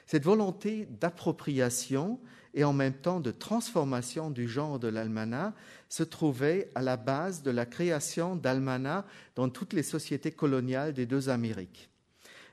Cette 0.06 0.24
volonté 0.24 0.88
d'appropriation 1.00 2.20
et 2.56 2.64
en 2.64 2.72
même 2.72 2.94
temps 2.94 3.20
de 3.20 3.30
transformation 3.30 4.30
du 4.30 4.48
genre 4.48 4.80
de 4.80 4.88
l'almanach 4.88 5.52
se 5.90 6.02
trouvait 6.02 6.72
à 6.74 6.80
la 6.82 6.96
base 6.96 7.42
de 7.42 7.50
la 7.50 7.66
création 7.66 8.34
d'almanachs 8.34 9.04
dans 9.36 9.50
toutes 9.50 9.74
les 9.74 9.82
sociétés 9.82 10.32
coloniales 10.32 10.94
des 10.94 11.04
deux 11.04 11.28
Amériques, 11.28 11.90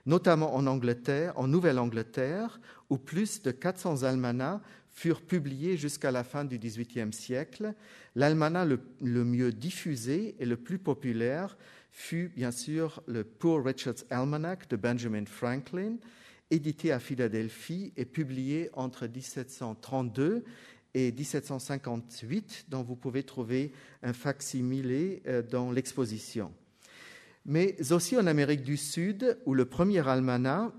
notamment 0.05 0.53
en 0.55 0.67
Angleterre, 0.67 1.33
en 1.37 1.47
Nouvelle-Angleterre, 1.47 2.59
où 2.89 2.97
plus 2.97 3.41
de 3.41 3.51
400 3.51 4.03
almanachs 4.03 4.61
furent 4.91 5.21
publiés 5.21 5.77
jusqu'à 5.77 6.11
la 6.11 6.25
fin 6.25 6.43
du 6.43 6.59
XVIIIe 6.59 7.13
siècle. 7.13 7.73
L'almanach 8.15 8.67
le, 9.01 9.23
mieux 9.23 9.53
diffusé 9.53 10.35
et 10.37 10.45
le 10.45 10.57
plus 10.57 10.79
populaire 10.79 11.57
fut 11.91 12.29
bien 12.35 12.51
sûr 12.51 13.01
le 13.07 13.23
Poor 13.23 13.63
Richard's 13.63 14.05
Almanac 14.09 14.67
de 14.69 14.75
Benjamin 14.75 15.25
Franklin, 15.25 15.95
édité 16.53 16.91
à 16.91 16.99
Philadelphie 16.99 17.93
et 17.97 18.05
publié 18.05 18.69
entre 18.73 19.07
1732 19.07 20.43
et 20.93 21.11
1758, 21.11 22.65
dont 22.69 22.83
vous 22.83 22.95
pouvez 22.95 23.23
trouver 23.23 23.71
un 24.03 24.13
facsimilé 24.13 25.23
euh, 25.27 25.41
dans 25.41 25.71
l'exposition. 25.71 26.53
Mais 27.45 27.75
aussi 27.91 28.15
en 28.15 28.27
Amérique 28.27 28.63
du 28.63 28.77
Sud, 28.77 29.37
où 29.45 29.53
le 29.53 29.65
premier 29.65 30.07
almanach 30.07 30.71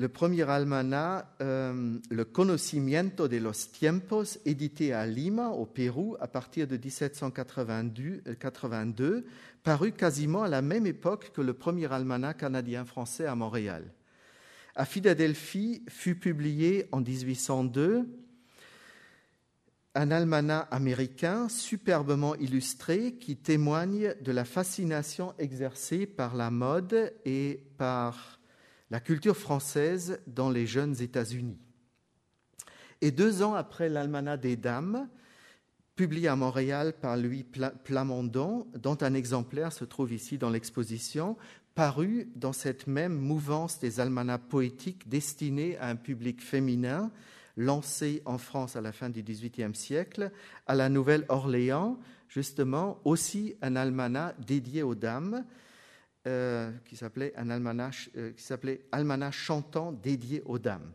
le 0.00 0.08
premier 0.08 0.48
almanach, 0.48 1.26
euh, 1.42 1.98
Le 2.08 2.24
Conocimiento 2.24 3.28
de 3.28 3.36
los 3.36 3.68
Tiempos, 3.70 4.38
édité 4.46 4.94
à 4.94 5.06
Lima, 5.06 5.50
au 5.50 5.66
Pérou, 5.66 6.16
à 6.20 6.26
partir 6.26 6.66
de 6.66 6.78
1782, 6.78 8.22
euh, 8.26 9.22
parut 9.62 9.92
quasiment 9.92 10.42
à 10.42 10.48
la 10.48 10.62
même 10.62 10.86
époque 10.86 11.32
que 11.34 11.42
le 11.42 11.52
premier 11.52 11.92
almanach 11.92 12.38
canadien-français 12.38 13.26
à 13.26 13.34
Montréal. 13.34 13.92
À 14.74 14.86
Philadelphie 14.86 15.82
fut 15.86 16.14
publié 16.14 16.88
en 16.92 17.02
1802 17.02 18.08
un 19.94 20.10
almanach 20.12 20.66
américain 20.70 21.50
superbement 21.50 22.36
illustré 22.36 23.16
qui 23.16 23.36
témoigne 23.36 24.14
de 24.22 24.32
la 24.32 24.46
fascination 24.46 25.34
exercée 25.38 26.06
par 26.06 26.36
la 26.36 26.50
mode 26.50 27.12
et 27.26 27.60
par 27.76 28.39
la 28.90 29.00
culture 29.00 29.36
française 29.36 30.20
dans 30.26 30.50
les 30.50 30.66
jeunes 30.66 31.00
États-Unis. 31.00 31.58
Et 33.00 33.10
deux 33.10 33.42
ans 33.42 33.54
après 33.54 33.88
l'Almanach 33.88 34.40
des 34.40 34.56
Dames, 34.56 35.08
publié 35.96 36.28
à 36.28 36.36
Montréal 36.36 36.94
par 37.00 37.16
Louis 37.16 37.44
Plamondon, 37.84 38.66
dont 38.74 38.98
un 39.02 39.14
exemplaire 39.14 39.72
se 39.72 39.84
trouve 39.84 40.12
ici 40.12 40.38
dans 40.38 40.50
l'exposition, 40.50 41.36
paru 41.74 42.30
dans 42.36 42.52
cette 42.52 42.86
même 42.86 43.16
mouvance 43.16 43.78
des 43.78 44.00
almanachs 44.00 44.48
poétiques 44.48 45.08
destinés 45.08 45.76
à 45.78 45.88
un 45.88 45.96
public 45.96 46.42
féminin, 46.42 47.10
lancé 47.56 48.22
en 48.24 48.38
France 48.38 48.76
à 48.76 48.80
la 48.80 48.92
fin 48.92 49.10
du 49.10 49.22
XVIIIe 49.22 49.74
siècle, 49.74 50.30
à 50.66 50.74
la 50.74 50.88
Nouvelle-Orléans, 50.88 51.98
justement 52.28 52.98
aussi 53.04 53.54
un 53.60 53.76
almanach 53.76 54.34
dédié 54.46 54.82
aux 54.82 54.94
dames, 54.94 55.44
euh, 56.26 56.70
qui 56.84 56.96
s'appelait 56.96 57.32
un 57.36 57.48
almanach, 57.48 58.10
euh, 58.16 58.32
qui 58.32 58.42
s'appelait 58.42 58.82
Almanach 58.92 59.32
chantant 59.32 59.90
dédié 59.90 60.42
aux 60.44 60.58
dames 60.58 60.92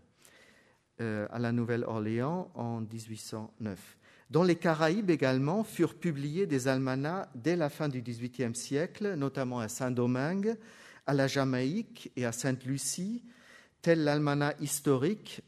euh, 1.01 1.27
à 1.32 1.39
la 1.39 1.51
Nouvelle-Orléans 1.51 2.51
en 2.53 2.82
1809. 2.82 3.98
Dans 4.29 4.44
les 4.44 4.55
Caraïbes 4.55 5.10
également 5.10 5.63
furent 5.63 5.96
publiés 5.96 6.46
des 6.46 6.67
almanachs 6.67 7.27
dès 7.34 7.55
la 7.55 7.70
fin 7.70 7.89
du 7.89 8.03
XVIIIe 8.03 8.55
siècle, 8.55 9.15
notamment 9.15 9.60
à 9.60 9.67
Saint-Domingue, 9.67 10.58
à 11.08 11.13
la 11.15 11.25
Jamaïque 11.25 12.12
et 12.15 12.25
à 12.25 12.32
Sainte-Lucie, 12.32 13.24
tel 13.82 14.03
l'almanach 14.03 14.55
historique 14.62 15.41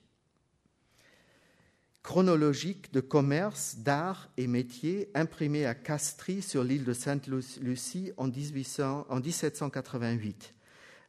chronologique 2.07 2.93
de 2.93 3.01
commerce, 3.01 3.79
d'art 3.79 4.29
et 4.37 4.47
métiers 4.47 5.09
imprimé 5.13 5.65
à 5.65 5.75
Castries 5.75 6.41
sur 6.41 6.63
l'île 6.63 6.85
de 6.85 6.93
Sainte-Lucie 6.93 8.13
en, 8.15 8.27
1788. 8.27 10.53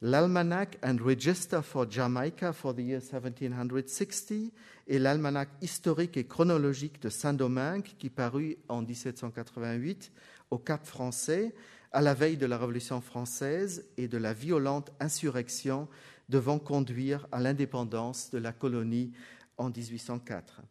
L'Almanac 0.03 0.77
and 0.85 0.97
Register 1.01 1.61
for 1.63 1.89
Jamaica 1.89 2.53
for 2.53 2.75
the 2.75 2.81
year 2.81 3.01
1760 3.01 4.53
et 4.89 4.99
l'Almanach 4.99 5.49
historique 5.63 6.17
et 6.17 6.27
chronologique 6.27 7.01
de 7.01 7.11
Saint-Domingue 7.11 7.87
qui 7.97 8.11
parut 8.11 8.57
en 8.69 8.83
1788 8.83 10.11
au 10.51 10.59
Cap 10.59 10.85
français 10.85 11.55
à 11.93 12.01
la 12.01 12.13
veille 12.13 12.39
de 12.39 12.47
la 12.47 12.59
Révolution 12.59 13.01
française 13.01 13.87
et 13.99 14.09
de 14.09 14.19
la 14.19 14.33
violente 14.33 14.91
insurrection 14.99 15.87
devant 16.29 16.59
conduire 16.59 17.29
à 17.31 17.39
l'indépendance 17.39 18.33
de 18.33 18.39
la 18.39 18.51
colonie 18.51 19.13
en 19.59 19.71
1804. 19.71 20.63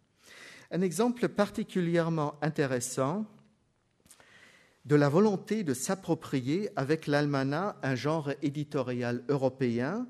Un 0.69 0.81
exemple 0.81 1.29
particulièrement 1.29 2.35
intéressant 2.41 3.25
de 4.83 4.95
la 4.95 5.07
volonté 5.07 5.63
de 5.63 5.73
s'approprier 5.73 6.69
avec 6.75 7.07
l'almanach 7.07 7.77
un 7.83 7.95
genre 7.95 8.31
éditorial 8.41 9.23
européen, 9.29 10.07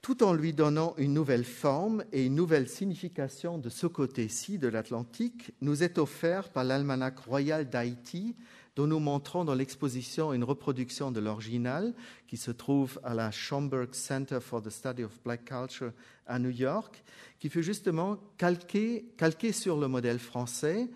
tout 0.00 0.22
en 0.22 0.32
lui 0.32 0.54
donnant 0.54 0.94
une 0.96 1.12
nouvelle 1.12 1.44
forme 1.44 2.04
et 2.10 2.24
une 2.24 2.34
nouvelle 2.34 2.68
signification 2.68 3.58
de 3.58 3.68
ce 3.68 3.86
côté-ci 3.86 4.58
de 4.58 4.68
l'Atlantique, 4.68 5.52
nous 5.60 5.82
est 5.82 5.98
offert 5.98 6.48
par 6.48 6.64
l'almanach 6.64 7.18
royal 7.18 7.68
d'Haïti 7.68 8.34
dont 8.76 8.86
nous 8.86 9.00
montrons 9.00 9.44
dans 9.44 9.54
l'exposition 9.54 10.32
une 10.32 10.44
reproduction 10.44 11.10
de 11.10 11.20
l'original 11.20 11.94
qui 12.26 12.36
se 12.36 12.50
trouve 12.50 12.98
à 13.04 13.14
la 13.14 13.30
Schomburg 13.30 13.94
Center 13.94 14.38
for 14.40 14.62
the 14.62 14.70
Study 14.70 15.04
of 15.04 15.20
Black 15.22 15.44
Culture 15.44 15.92
à 16.26 16.38
New 16.38 16.50
York, 16.50 17.04
qui 17.38 17.50
fut 17.50 17.62
justement 17.62 18.18
calqué, 18.38 19.04
sur 19.52 19.78
le 19.78 19.88
modèle 19.88 20.18
français, 20.18 20.88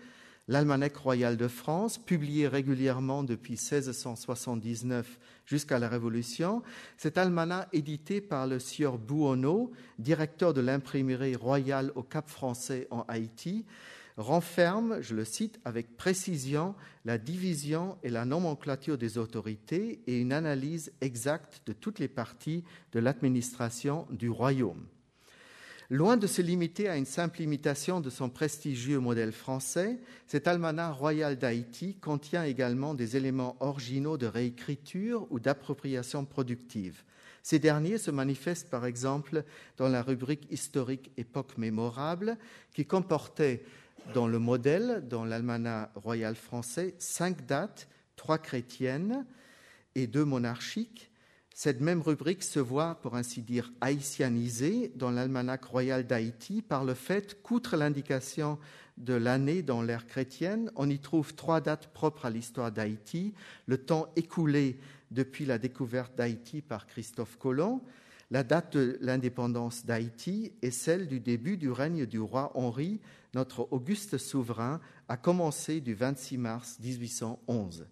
l'Almanach 0.47 0.95
royal 0.95 1.37
de 1.37 1.47
France, 1.47 1.97
publié 1.97 2.47
régulièrement 2.47 3.23
depuis 3.23 3.53
1679 3.53 5.19
jusqu'à 5.45 5.77
la 5.77 5.89
Révolution. 5.89 6.63
Cet 6.97 7.17
almanach 7.17 7.67
édité 7.73 8.21
par 8.21 8.47
le 8.47 8.59
sieur 8.59 8.97
Bouonneau, 8.97 9.71
directeur 9.99 10.53
de 10.53 10.61
l'imprimerie 10.61 11.35
royale 11.35 11.91
au 11.95 12.03
Cap 12.03 12.29
français 12.29 12.87
en 12.91 13.03
Haïti, 13.07 13.65
renferme, 14.17 15.01
je 15.01 15.15
le 15.15 15.23
cite, 15.23 15.59
avec 15.63 15.95
précision 15.95 16.75
la 17.05 17.17
division 17.17 17.97
et 18.03 18.09
la 18.09 18.25
nomenclature 18.25 18.97
des 18.97 19.17
autorités 19.17 20.01
et 20.07 20.19
une 20.19 20.33
analyse 20.33 20.91
exacte 21.01 21.61
de 21.67 21.73
toutes 21.73 21.99
les 21.99 22.07
parties 22.07 22.63
de 22.91 22.99
l'administration 22.99 24.07
du 24.11 24.29
royaume. 24.29 24.85
Loin 25.89 26.17
de 26.17 26.27
se 26.27 26.41
limiter 26.41 26.89
à 26.89 26.97
une 26.97 27.05
simple 27.05 27.41
imitation 27.41 28.01
de 28.01 28.09
son 28.09 28.29
prestigieux 28.29 28.99
modèle 28.99 29.31
français, 29.31 29.99
cet 30.25 30.45
almanach 30.45 30.97
royal 30.97 31.37
d'Haïti 31.37 31.95
contient 31.95 32.43
également 32.43 32.93
des 32.93 33.15
éléments 33.15 33.55
originaux 33.61 34.17
de 34.17 34.25
réécriture 34.25 35.25
ou 35.29 35.39
d'appropriation 35.39 36.25
productive. 36.25 37.03
Ces 37.41 37.59
derniers 37.59 37.97
se 37.97 38.11
manifestent 38.11 38.69
par 38.69 38.85
exemple 38.85 39.45
dans 39.77 39.87
la 39.87 40.03
rubrique 40.03 40.51
historique 40.51 41.11
époque 41.15 41.57
mémorable 41.57 42.37
qui 42.73 42.85
comportait 42.85 43.63
dans 44.13 44.27
le 44.27 44.39
modèle, 44.39 45.03
dans 45.07 45.25
l'almanach 45.25 45.91
royal 45.95 46.35
français, 46.35 46.95
cinq 46.99 47.45
dates, 47.45 47.87
trois 48.15 48.37
chrétiennes 48.37 49.25
et 49.95 50.07
deux 50.07 50.25
monarchiques. 50.25 51.11
Cette 51.53 51.81
même 51.81 52.01
rubrique 52.01 52.43
se 52.43 52.59
voit, 52.59 52.95
pour 53.01 53.15
ainsi 53.15 53.41
dire, 53.41 53.71
haïtianisée 53.81 54.91
dans 54.95 55.09
l'almanach 55.09 55.65
royal 55.65 56.05
d'Haïti 56.05 56.61
par 56.61 56.85
le 56.85 56.93
fait 56.93 57.41
qu'outre 57.41 57.75
l'indication 57.77 58.59
de 58.97 59.13
l'année 59.13 59.61
dans 59.61 59.81
l'ère 59.81 60.07
chrétienne, 60.07 60.71
on 60.75 60.89
y 60.89 60.99
trouve 60.99 61.35
trois 61.35 61.61
dates 61.61 61.87
propres 61.93 62.25
à 62.25 62.29
l'histoire 62.29 62.71
d'Haïti, 62.71 63.33
le 63.65 63.77
temps 63.77 64.07
écoulé 64.15 64.79
depuis 65.11 65.45
la 65.45 65.57
découverte 65.57 66.15
d'Haïti 66.15 66.61
par 66.61 66.85
Christophe 66.87 67.37
Colomb, 67.37 67.81
la 68.29 68.43
date 68.43 68.75
de 68.75 68.97
l'indépendance 69.01 69.85
d'Haïti 69.85 70.51
et 70.61 70.71
celle 70.71 71.07
du 71.07 71.19
début 71.19 71.57
du 71.57 71.71
règne 71.71 72.05
du 72.05 72.19
roi 72.19 72.51
Henri 72.55 72.99
notre 73.33 73.67
auguste 73.71 74.17
souverain, 74.17 74.79
a 75.09 75.17
commencé 75.17 75.81
du 75.81 75.93
26 75.93 76.37
mars 76.37 76.79
1811. 76.81 77.87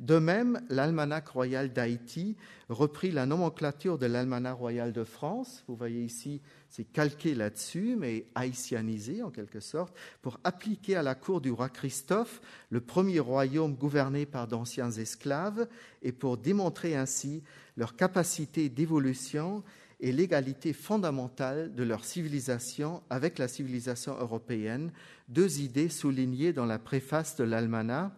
De 0.00 0.18
même, 0.18 0.60
l'almanach 0.70 1.28
royal 1.28 1.72
d'Haïti 1.72 2.36
reprit 2.68 3.12
la 3.12 3.26
nomenclature 3.26 3.98
de 3.98 4.06
l'almanach 4.06 4.58
royal 4.58 4.92
de 4.92 5.04
France. 5.04 5.62
Vous 5.68 5.76
voyez 5.76 6.02
ici, 6.02 6.40
c'est 6.68 6.84
calqué 6.84 7.34
là-dessus, 7.34 7.94
mais 7.96 8.26
haïtianisé 8.34 9.22
en 9.22 9.30
quelque 9.30 9.60
sorte, 9.60 9.96
pour 10.20 10.40
appliquer 10.42 10.96
à 10.96 11.02
la 11.02 11.14
cour 11.14 11.40
du 11.40 11.52
roi 11.52 11.68
Christophe 11.68 12.40
le 12.70 12.80
premier 12.80 13.20
royaume 13.20 13.74
gouverné 13.76 14.26
par 14.26 14.48
d'anciens 14.48 14.90
esclaves 14.90 15.68
et 16.02 16.12
pour 16.12 16.38
démontrer 16.38 16.96
ainsi 16.96 17.42
leur 17.76 17.94
capacité 17.94 18.68
d'évolution 18.68 19.62
et 20.04 20.12
l'égalité 20.12 20.74
fondamentale 20.74 21.74
de 21.74 21.82
leur 21.82 22.04
civilisation 22.04 23.02
avec 23.08 23.38
la 23.38 23.48
civilisation 23.48 24.14
européenne, 24.18 24.92
deux 25.30 25.60
idées 25.60 25.88
soulignées 25.88 26.52
dans 26.52 26.66
la 26.66 26.78
préface 26.78 27.36
de 27.36 27.44
l'Almanach, 27.44 28.12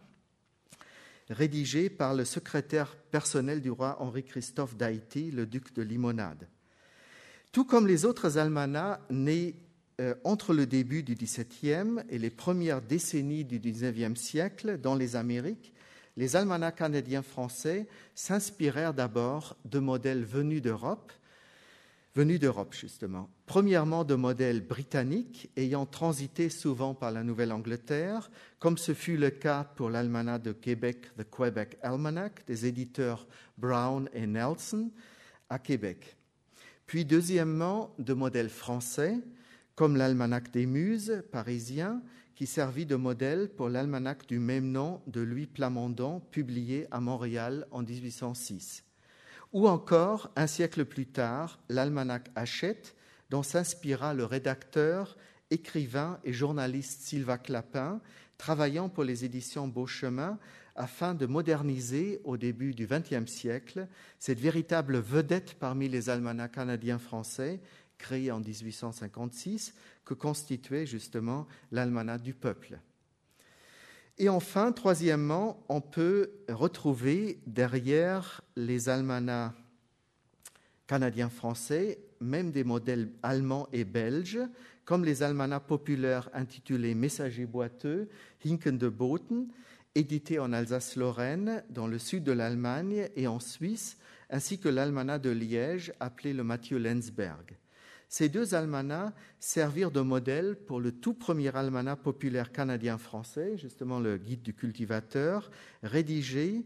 rédigée 1.31 1.89
par 1.89 2.15
le 2.15 2.25
secrétaire 2.25 2.97
personnel 3.13 3.61
du 3.61 3.71
roi 3.71 3.99
Henri-Christophe 4.01 4.77
d'Haïti, 4.77 5.31
le 5.31 5.47
duc 5.47 5.73
de 5.75 5.83
Limonade. 5.83 6.49
Tout 7.53 7.65
comme 7.65 7.87
les 7.87 8.05
autres 8.05 8.37
almanachs 8.37 9.01
nés 9.09 9.55
euh, 10.01 10.17
entre 10.25 10.55
le 10.55 10.67
début 10.67 11.05
du 11.05 11.15
XVIIe 11.15 12.03
et 12.09 12.19
les 12.19 12.31
premières 12.31 12.83
décennies 12.83 13.45
du 13.45 13.61
XIXe 13.61 14.21
siècle 14.21 14.79
dans 14.79 14.97
les 14.97 15.15
Amériques, 15.15 15.73
les 16.17 16.35
almanachs 16.35 16.79
canadiens 16.79 17.23
français 17.23 17.87
s'inspirèrent 18.17 18.93
d'abord 18.93 19.57
de 19.65 19.79
modèles 19.79 20.25
venus 20.25 20.63
d'Europe, 20.63 21.13
venus 22.17 22.41
d'Europe 22.41 22.73
justement. 22.73 23.29
Premièrement 23.45 24.03
de 24.03 24.15
modèles 24.15 24.67
britanniques 24.67 25.51
ayant 25.55 25.85
transité 25.85 26.49
souvent 26.49 26.95
par 26.95 27.11
la 27.13 27.23
Nouvelle-Angleterre, 27.23 28.31
comme 28.59 28.79
ce 28.79 28.95
fut 28.95 29.19
le 29.19 29.29
cas 29.29 29.65
pour 29.65 29.91
l'almanach 29.91 30.41
de 30.41 30.53
Québec, 30.53 31.11
The 31.19 31.27
Quebec 31.31 31.77
Almanac, 31.83 32.47
des 32.47 32.65
éditeurs 32.65 33.27
Brown 33.59 34.09
et 34.15 34.27
Nelson 34.27 34.91
à 35.51 35.59
Québec. 35.59 36.17
Puis 36.87 37.05
deuxièmement 37.05 37.95
de 37.99 38.15
modèles 38.15 38.49
français, 38.49 39.19
comme 39.75 39.97
l'almanach 39.97 40.51
des 40.51 40.65
Muses 40.65 41.23
parisien, 41.31 42.01
qui 42.35 42.47
servit 42.47 42.87
de 42.87 42.97
modèle 42.97 43.51
pour 43.51 43.69
l'almanach 43.69 44.27
du 44.27 44.39
même 44.39 44.71
nom 44.71 45.03
de 45.07 45.21
Louis 45.21 45.47
Plamondon, 45.47 46.21
publié 46.31 46.87
à 46.91 47.01
Montréal 47.01 47.67
en 47.71 47.83
1806 47.83 48.86
ou 49.57 49.69
encore, 49.69 50.31
un 50.37 50.47
siècle 50.47 50.85
plus 50.85 51.07
tard, 51.07 51.59
l'almanach 51.71 52.27
Hachette, 52.35 52.95
dont 53.31 53.43
s'inspira 53.43 54.13
le 54.13 54.27
rédacteur, 54.27 55.17
écrivain 55.51 56.21
et 56.25 56.35
journaliste 56.35 57.01
Sylvain 57.01 57.39
Clapin, 57.39 58.03
travaillant 58.37 58.91
pour 58.91 59.03
les 59.03 59.25
éditions 59.25 59.67
Beauchemin 59.67 60.39
afin 60.75 61.15
de 61.15 61.25
moderniser 61.25 62.21
au 62.25 62.37
début 62.37 62.75
du 62.75 62.87
XXe 62.87 63.33
siècle 63.33 63.89
cette 64.19 64.41
véritable 64.41 64.99
vedette 64.99 65.55
parmi 65.55 65.89
les 65.89 66.11
almanachs 66.11 66.53
canadiens 66.53 66.99
français, 66.99 67.63
créés 67.97 68.31
en 68.31 68.41
1856, 68.41 69.73
que 70.05 70.13
constituait 70.13 70.85
justement 70.85 71.47
l'almanach 71.73 72.21
du 72.21 72.35
peuple. 72.35 72.79
Et 74.19 74.29
enfin, 74.29 74.73
troisièmement, 74.73 75.63
on 75.69 75.81
peut 75.81 76.31
retrouver 76.49 77.39
derrière 77.47 78.43
les 78.57 78.89
almanachs 78.89 79.53
canadiens-français 80.87 81.99
même 82.21 82.51
des 82.51 82.65
modèles 82.65 83.11
allemands 83.23 83.69
et 83.73 83.85
belges, 83.85 84.41
comme 84.85 85.05
les 85.05 85.23
almanachs 85.23 85.67
populaires 85.67 86.31
intitulés 86.33 86.95
Messagers 86.95 87.47
boiteux, 87.47 88.09
Hinken 88.45 88.79
de 88.79 88.89
Boten, 88.89 89.49
édités 89.95 90.39
en 90.39 90.53
Alsace-Lorraine, 90.53 91.65
dans 91.71 91.87
le 91.87 91.99
sud 91.99 92.25
de 92.25 92.33
l'Allemagne 92.33 93.09
et 93.17 93.27
en 93.27 93.41
Suisse, 93.41 93.99
ainsi 94.31 94.59
que 94.59 94.69
l'almanach 94.69 95.21
de 95.21 95.31
Liège, 95.31 95.93
appelé 96.01 96.33
le 96.33 96.45
Mathieu 96.45 96.79
Lenzberg. 96.79 97.57
Ces 98.09 98.29
deux 98.29 98.55
almanachs 98.55 99.13
servirent 99.41 99.91
de 99.91 100.01
modèle 100.01 100.57
pour 100.57 100.81
le 100.81 100.93
tout 100.93 101.15
premier 101.15 101.55
almanach 101.55 101.99
populaire 101.99 102.53
canadien-français, 102.53 103.59
justement 103.59 103.99
le 103.99 104.17
Guide 104.17 104.43
du 104.43 104.55
cultivateur, 104.55 105.51
rédigé 105.83 106.65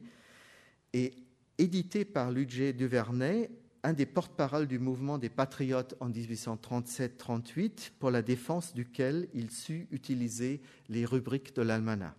et 0.93 1.15
édité 1.59 2.05
par 2.05 2.31
Ludger 2.31 2.73
Duvernay, 2.73 3.51
un 3.83 3.95
des 3.95 4.07
porte-paroles 4.07 4.67
du 4.67 4.79
mouvement 4.79 5.17
des 5.17 5.31
patriotes 5.31 5.95
en 6.01 6.11
1837-38, 6.11 7.93
pour 7.99 8.11
la 8.11 8.21
défense 8.21 8.75
duquel 8.75 9.29
il 9.33 9.51
sut 9.51 9.89
utiliser 9.91 10.61
les 10.89 11.07
rubriques 11.07 11.55
de 11.55 11.63
l'almanach. 11.63 12.15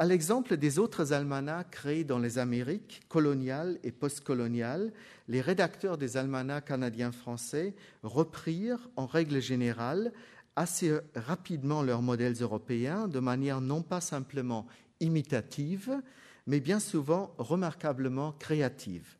À 0.00 0.04
l'exemple 0.04 0.56
des 0.56 0.78
autres 0.78 1.12
almanachs 1.12 1.70
créés 1.72 2.04
dans 2.04 2.20
les 2.20 2.38
Amériques 2.38 3.02
coloniales 3.08 3.80
et 3.82 3.90
postcoloniales, 3.90 4.92
les 5.26 5.40
rédacteurs 5.40 5.98
des 5.98 6.16
almanachs 6.16 6.66
canadiens-français 6.66 7.74
reprirent 8.04 8.88
en 8.94 9.06
règle 9.06 9.42
générale 9.42 10.12
assez 10.54 10.96
rapidement 11.16 11.82
leurs 11.82 12.02
modèles 12.02 12.36
européens 12.40 13.08
de 13.08 13.18
manière 13.18 13.60
non 13.60 13.82
pas 13.82 14.00
simplement 14.00 14.68
imitative, 15.00 16.00
mais 16.46 16.60
bien 16.60 16.78
souvent 16.78 17.34
remarquablement 17.36 18.30
créative, 18.38 19.16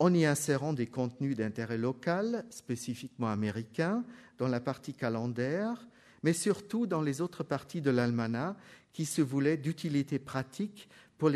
en 0.00 0.12
y 0.12 0.24
insérant 0.24 0.72
des 0.72 0.88
contenus 0.88 1.36
d'intérêt 1.36 1.78
local, 1.78 2.44
spécifiquement 2.50 3.28
américain, 3.28 4.02
dans 4.38 4.48
la 4.48 4.58
partie 4.58 4.94
calendaire, 4.94 5.86
mais 6.24 6.32
surtout 6.32 6.86
dans 6.86 7.02
les 7.02 7.20
autres 7.20 7.44
parties 7.44 7.80
de 7.80 7.90
l'almanach 7.90 8.56
qui 8.92 9.04
se 9.04 9.22
voulait 9.22 9.56
d'utilité 9.56 10.18
pratique 10.18 10.88
pour, 11.18 11.30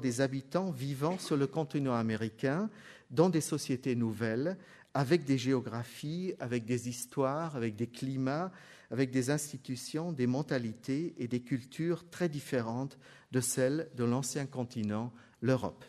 des 0.00 0.20
habitants 0.20 0.70
vivant 0.70 1.18
sur 1.18 1.36
le 1.36 1.46
continent 1.46 1.94
américain 1.94 2.70
dans 3.10 3.28
des 3.28 3.40
sociétés 3.40 3.96
nouvelles, 3.96 4.56
avec 4.94 5.24
des 5.24 5.38
géographies, 5.38 6.34
avec 6.38 6.64
des 6.64 6.88
histoires, 6.88 7.56
avec 7.56 7.74
des 7.74 7.88
climats, 7.88 8.52
avec 8.90 9.10
des 9.10 9.30
institutions, 9.30 10.12
des 10.12 10.28
mentalités 10.28 11.14
et 11.18 11.26
des 11.26 11.40
cultures 11.40 12.08
très 12.10 12.28
différentes 12.28 12.96
de 13.32 13.40
celles 13.40 13.88
de 13.96 14.04
l'ancien 14.04 14.46
continent, 14.46 15.12
l'Europe. 15.40 15.84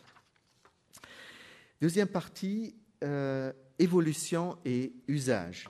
Deuxième 1.80 2.08
partie, 2.08 2.74
euh, 3.04 3.52
évolution 3.78 4.58
et 4.64 4.92
usage. 5.06 5.68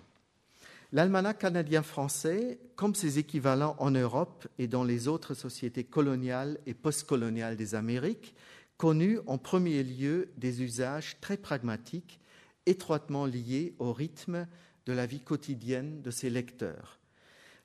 L'almanach 0.97 1.37
canadien-français, 1.37 2.59
comme 2.75 2.95
ses 2.95 3.19
équivalents 3.19 3.77
en 3.81 3.91
Europe 3.91 4.49
et 4.59 4.67
dans 4.67 4.83
les 4.83 5.09
autres 5.09 5.35
sociétés 5.35 5.85
coloniales 5.85 6.59
et 6.65 6.73
postcoloniales 6.73 7.59
des 7.59 7.75
Amériques, 7.75 8.35
connut 8.79 9.19
en 9.27 9.37
premier 9.37 9.83
lieu 9.83 10.31
des 10.39 10.63
usages 10.63 11.21
très 11.21 11.37
pragmatiques, 11.37 12.19
étroitement 12.65 13.27
liés 13.27 13.75
au 13.79 13.93
rythme 13.93 14.47
de 14.87 14.95
la 14.95 15.05
vie 15.05 15.21
quotidienne 15.21 16.01
de 16.01 16.11
ses 16.11 16.31
lecteurs. 16.31 16.99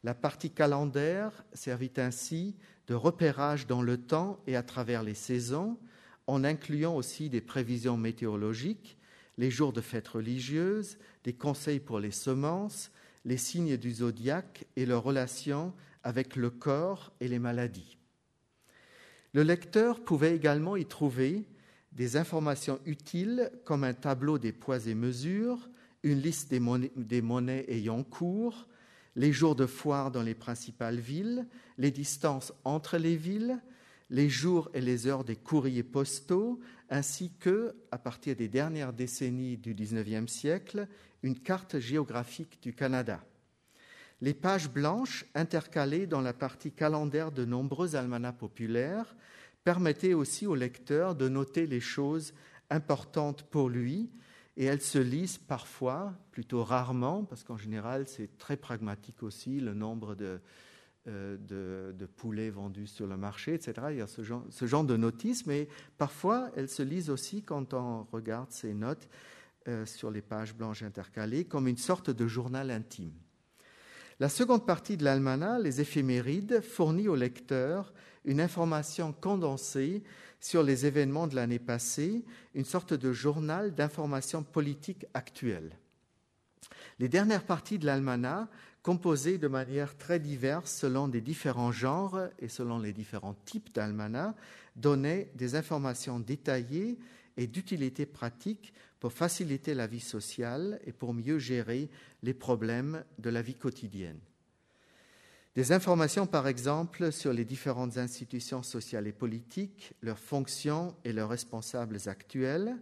La 0.04 0.14
partie 0.14 0.52
calendaire 0.52 1.46
servit 1.54 1.94
ainsi 1.96 2.58
de 2.88 2.96
repérage 2.96 3.66
dans 3.66 3.82
le 3.82 3.96
temps 3.96 4.42
et 4.46 4.58
à 4.58 4.62
travers 4.62 5.04
les 5.04 5.14
saisons, 5.14 5.80
en 6.28 6.44
incluant 6.44 6.98
aussi 6.98 7.30
des 7.30 7.40
prévisions 7.40 7.96
météorologiques, 7.96 8.98
les 9.38 9.52
jours 9.52 9.72
de 9.72 9.80
fêtes 9.80 10.10
religieuses, 10.10 10.98
des 11.24 11.32
conseils 11.32 11.80
pour 11.80 12.02
les 12.02 12.12
semences, 12.12 12.92
les 13.26 13.38
signes 13.38 13.78
du 13.78 13.92
zodiaque 13.92 14.66
et 14.76 14.86
leur 14.86 15.04
relation 15.04 15.74
avec 16.04 16.36
le 16.36 16.50
corps 16.50 17.12
et 17.20 17.28
les 17.28 17.40
maladies. 17.40 17.98
Le 19.34 19.44
lecteur 19.44 20.04
pouvait 20.04 20.36
également 20.36 20.76
y 20.76 20.86
trouver 20.86 21.46
des 21.92 22.18
informations 22.18 22.80
utiles 22.86 23.52
comme 23.66 23.84
un 23.84 23.94
tableau 23.94 24.38
des 24.38 24.52
poids 24.52 24.88
et 24.88 24.96
mesures, 24.96 25.70
une 26.04 26.20
liste 26.20 26.50
des 26.50 26.60
monnaies, 26.60 26.92
des 26.96 27.22
monnaies 27.22 27.66
ayant 27.68 28.04
cours, 28.04 28.68
les 29.16 29.32
jours 29.32 29.56
de 29.56 29.66
foire 29.66 30.12
dans 30.12 30.24
les 30.24 30.36
principales 30.36 31.00
villes, 31.00 31.48
les 31.78 31.92
distances 31.92 32.54
entre 32.64 32.98
les 32.98 33.16
villes, 33.16 33.62
les 34.10 34.30
jours 34.30 34.70
et 34.74 34.82
les 34.82 35.08
heures 35.08 35.24
des 35.24 35.36
courriers 35.36 35.84
postaux, 35.84 36.60
ainsi 36.90 37.32
que, 37.40 37.76
à 37.92 37.98
partir 37.98 38.36
des 38.36 38.50
dernières 38.50 38.94
décennies 38.94 39.58
du 39.58 39.74
XIXe 39.74 40.32
siècle, 40.32 40.88
une 41.24 41.40
carte 41.40 41.80
géographique 41.80 42.62
du 42.62 42.74
Canada. 42.74 43.24
Les 44.22 44.34
pages 44.34 44.70
blanches 44.70 45.26
intercalées 45.34 46.06
dans 46.06 46.22
la 46.22 46.34
partie 46.34 46.72
calendaire 46.72 47.32
de 47.32 47.44
nombreux 47.44 47.96
almanachs 47.96 48.38
populaires 48.38 49.16
permettaient 49.64 50.14
aussi 50.14 50.46
au 50.46 50.56
lecteur 50.56 51.16
de 51.16 51.28
noter 51.28 51.66
les 51.66 51.80
choses 51.80 52.34
importantes 52.70 53.44
pour 53.44 53.70
lui, 53.70 54.12
et 54.58 54.66
elles 54.66 54.82
se 54.82 55.00
lisent 55.00 55.38
parfois, 55.38 56.14
plutôt 56.32 56.64
rarement, 56.64 57.24
parce 57.24 57.44
qu'en 57.44 57.58
général 57.58 58.08
c'est 58.08 58.38
très 58.38 58.58
pragmatique 58.58 59.24
aussi, 59.24 59.60
le 59.60 59.74
nombre 59.74 60.16
de, 60.16 60.40
euh, 61.08 62.08
poulets 62.16 62.52
vendus 62.52 62.88
sur 62.88 63.08
le 63.08 63.18
marché, 63.18 63.56
etc. 63.56 63.74
Il 63.90 63.98
y 63.98 64.02
a 64.02 64.08
ce 64.08 64.22
genre, 64.22 64.46
ce 64.50 64.66
genre 64.68 64.84
de 64.84 64.98
notices, 64.98 65.48
mais 65.48 65.68
parfois 65.98 66.52
elles 66.56 66.70
se 66.70 66.84
lisent 66.84 67.10
aussi 67.10 67.42
quand 67.42 67.74
on 67.74 68.04
regarde 68.12 68.52
ces 68.52 68.74
notes 68.74 69.08
euh, 69.68 69.86
sur 69.86 70.12
les 70.12 70.22
pages 70.22 70.56
blanches 70.56 70.84
intercalées 70.84 71.46
comme 71.46 71.68
une 71.68 71.78
sorte 71.78 72.10
de 72.10 72.28
journal 72.28 72.72
intime. 72.72 73.14
La 74.20 74.30
seconde 74.30 74.66
partie 74.66 74.98
de 74.98 75.04
l'almanach, 75.04 75.62
les 75.62 75.82
éphémérides, 75.82 76.62
fournit 76.62 77.08
au 77.08 77.16
lecteur 77.16 77.94
une 78.24 78.40
information 78.40 79.14
condensée 79.14 80.04
sur 80.40 80.64
les 80.64 80.86
événements 80.86 81.28
de 81.28 81.36
l'année 81.36 81.60
passée, 81.60 82.24
une 82.54 82.66
sorte 82.66 82.94
de 82.94 83.12
journal 83.12 83.74
d'information 83.74 84.44
politique 84.44 85.06
actuelle. 85.14 85.78
Les 87.00 87.10
dernières 87.10 87.46
parties 87.46 87.80
de 87.80 87.86
l'almanach, 87.86 88.48
composées 88.84 89.38
de 89.38 89.48
manière 89.48 89.98
très 89.98 90.20
diverse 90.20 90.72
selon 90.72 91.08
les 91.08 91.22
différents 91.22 91.72
genres 91.72 92.20
et 92.40 92.48
selon 92.48 92.80
les 92.80 92.94
différents 92.94 93.38
types 93.46 93.74
d'almanach, 93.74 94.36
donnaient 94.76 95.32
des 95.36 95.56
informations 95.56 96.20
détaillées 96.20 96.98
et 97.38 97.48
d'utilité 97.48 98.06
pratique 98.06 98.74
pour 99.02 99.12
faciliter 99.12 99.74
la 99.74 99.88
vie 99.88 100.00
sociale 100.00 100.80
et 100.86 100.94
pour 100.94 101.16
mieux 101.16 101.40
gérer 101.40 101.90
les 102.22 102.36
problèmes 102.36 103.04
de 103.18 103.32
la 103.32 103.42
vie 103.42 103.56
quotidienne. 103.56 104.20
Des 105.56 105.72
informations, 105.72 106.28
par 106.28 106.48
exemple, 106.48 107.12
sur 107.12 107.34
les 107.34 107.44
différentes 107.44 107.98
institutions 107.98 108.62
sociales 108.62 109.08
et 109.08 109.12
politiques, 109.12 109.94
leurs 110.04 110.20
fonctions 110.20 110.96
et 111.04 111.14
leurs 111.14 111.30
responsables 111.30 111.98
actuels, 112.06 112.78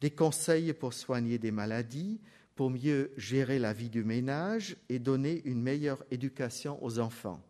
des 0.00 0.12
conseils 0.12 0.72
pour 0.72 0.94
soigner 0.94 1.36
des 1.36 1.50
maladies, 1.50 2.20
pour 2.54 2.70
mieux 2.70 3.10
gérer 3.16 3.58
la 3.58 3.72
vie 3.72 3.90
du 3.90 4.04
ménage 4.04 4.76
et 4.88 5.00
donner 5.00 5.42
une 5.44 5.62
meilleure 5.62 6.04
éducation 6.12 6.82
aux 6.82 7.00
enfants. 7.00 7.42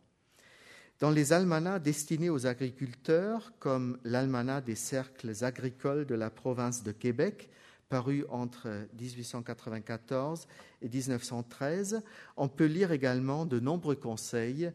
Dans 1.00 1.10
les 1.10 1.34
almanachs 1.34 1.82
destinés 1.82 2.30
aux 2.30 2.46
agriculteurs, 2.46 3.52
comme 3.58 3.98
l'almanach 4.04 4.64
des 4.64 4.74
cercles 4.74 5.44
agricoles 5.44 6.06
de 6.06 6.14
la 6.14 6.30
province 6.30 6.82
de 6.82 6.92
Québec, 6.92 7.50
paru 7.90 8.24
entre 8.30 8.86
1894 8.98 10.46
et 10.80 10.88
1913, 10.88 12.02
on 12.36 12.48
peut 12.48 12.64
lire 12.64 12.92
également 12.92 13.44
de 13.44 13.60
nombreux 13.60 13.96
conseils 13.96 14.72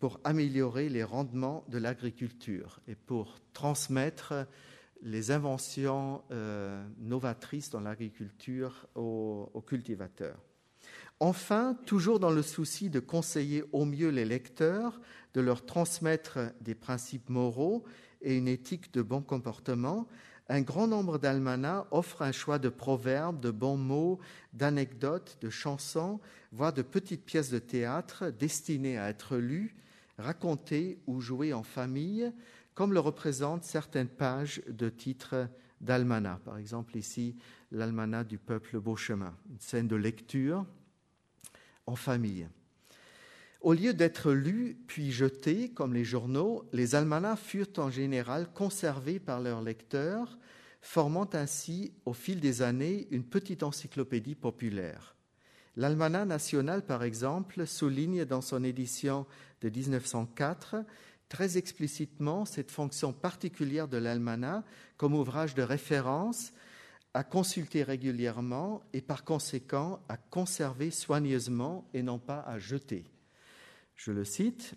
pour 0.00 0.18
améliorer 0.24 0.88
les 0.88 1.04
rendements 1.04 1.64
de 1.68 1.78
l'agriculture 1.78 2.80
et 2.88 2.94
pour 2.94 3.38
transmettre 3.52 4.46
les 5.02 5.30
inventions 5.30 6.22
euh, 6.32 6.84
novatrices 6.98 7.70
dans 7.70 7.80
l'agriculture 7.80 8.86
aux, 8.94 9.50
aux, 9.52 9.60
cultivateurs. 9.60 10.42
Enfin, 11.20 11.76
toujours 11.84 12.18
dans 12.18 12.30
le 12.30 12.42
souci 12.42 12.88
de 12.90 13.00
conseiller 13.00 13.64
au 13.72 13.84
mieux 13.84 14.08
les 14.08 14.24
lecteurs, 14.24 14.98
de 15.34 15.40
leur 15.42 15.64
transmettre 15.64 16.38
des 16.62 16.74
principes 16.74 17.28
moraux 17.28 17.84
et 18.22 18.36
une 18.36 18.48
éthique 18.48 18.92
de 18.94 19.02
bon 19.02 19.20
comportement, 19.20 20.08
un 20.48 20.60
grand 20.60 20.86
nombre 20.86 21.18
d'almanachs 21.18 21.86
offrent 21.90 22.22
un 22.22 22.32
choix 22.32 22.58
de 22.58 22.68
proverbes, 22.68 23.40
de 23.40 23.50
bons 23.50 23.76
mots, 23.76 24.20
d'anecdotes, 24.52 25.38
de 25.40 25.50
chansons, 25.50 26.20
voire 26.52 26.72
de 26.72 26.82
petites 26.82 27.24
pièces 27.24 27.50
de 27.50 27.58
théâtre 27.58 28.30
destinées 28.30 28.98
à 28.98 29.08
être 29.08 29.36
lues, 29.36 29.74
racontées 30.18 31.00
ou 31.06 31.20
jouées 31.20 31.52
en 31.52 31.62
famille, 31.62 32.32
comme 32.74 32.92
le 32.92 33.00
représentent 33.00 33.64
certaines 33.64 34.08
pages 34.08 34.62
de 34.68 34.88
titres 34.88 35.48
d'almanach. 35.80 36.40
Par 36.40 36.58
exemple, 36.58 36.96
ici, 36.96 37.36
l'almanach 37.72 38.26
du 38.26 38.38
peuple 38.38 38.78
Beauchemin, 38.78 39.34
une 39.50 39.60
scène 39.60 39.88
de 39.88 39.96
lecture 39.96 40.64
en 41.86 41.96
famille. 41.96 42.48
Au 43.66 43.72
lieu 43.72 43.94
d'être 43.94 44.30
lus 44.30 44.78
puis 44.86 45.10
jetés 45.10 45.70
comme 45.70 45.92
les 45.92 46.04
journaux, 46.04 46.62
les 46.72 46.94
almanachs 46.94 47.40
furent 47.40 47.78
en 47.78 47.90
général 47.90 48.46
conservés 48.52 49.18
par 49.18 49.40
leurs 49.40 49.60
lecteurs, 49.60 50.38
formant 50.80 51.28
ainsi 51.32 51.92
au 52.04 52.12
fil 52.12 52.38
des 52.38 52.62
années 52.62 53.08
une 53.10 53.24
petite 53.24 53.64
encyclopédie 53.64 54.36
populaire. 54.36 55.16
L'almanach 55.74 56.28
national, 56.28 56.86
par 56.86 57.02
exemple, 57.02 57.66
souligne 57.66 58.24
dans 58.24 58.40
son 58.40 58.62
édition 58.62 59.26
de 59.62 59.68
1904 59.68 60.76
très 61.28 61.58
explicitement 61.58 62.44
cette 62.44 62.70
fonction 62.70 63.12
particulière 63.12 63.88
de 63.88 63.96
l'almanach 63.96 64.62
comme 64.96 65.16
ouvrage 65.16 65.56
de 65.56 65.62
référence 65.62 66.52
à 67.14 67.24
consulter 67.24 67.82
régulièrement 67.82 68.84
et 68.92 69.00
par 69.00 69.24
conséquent 69.24 69.98
à 70.08 70.16
conserver 70.16 70.92
soigneusement 70.92 71.84
et 71.94 72.04
non 72.04 72.20
pas 72.20 72.44
à 72.46 72.60
jeter. 72.60 73.02
Je 73.96 74.12
le 74.12 74.24
cite, 74.24 74.74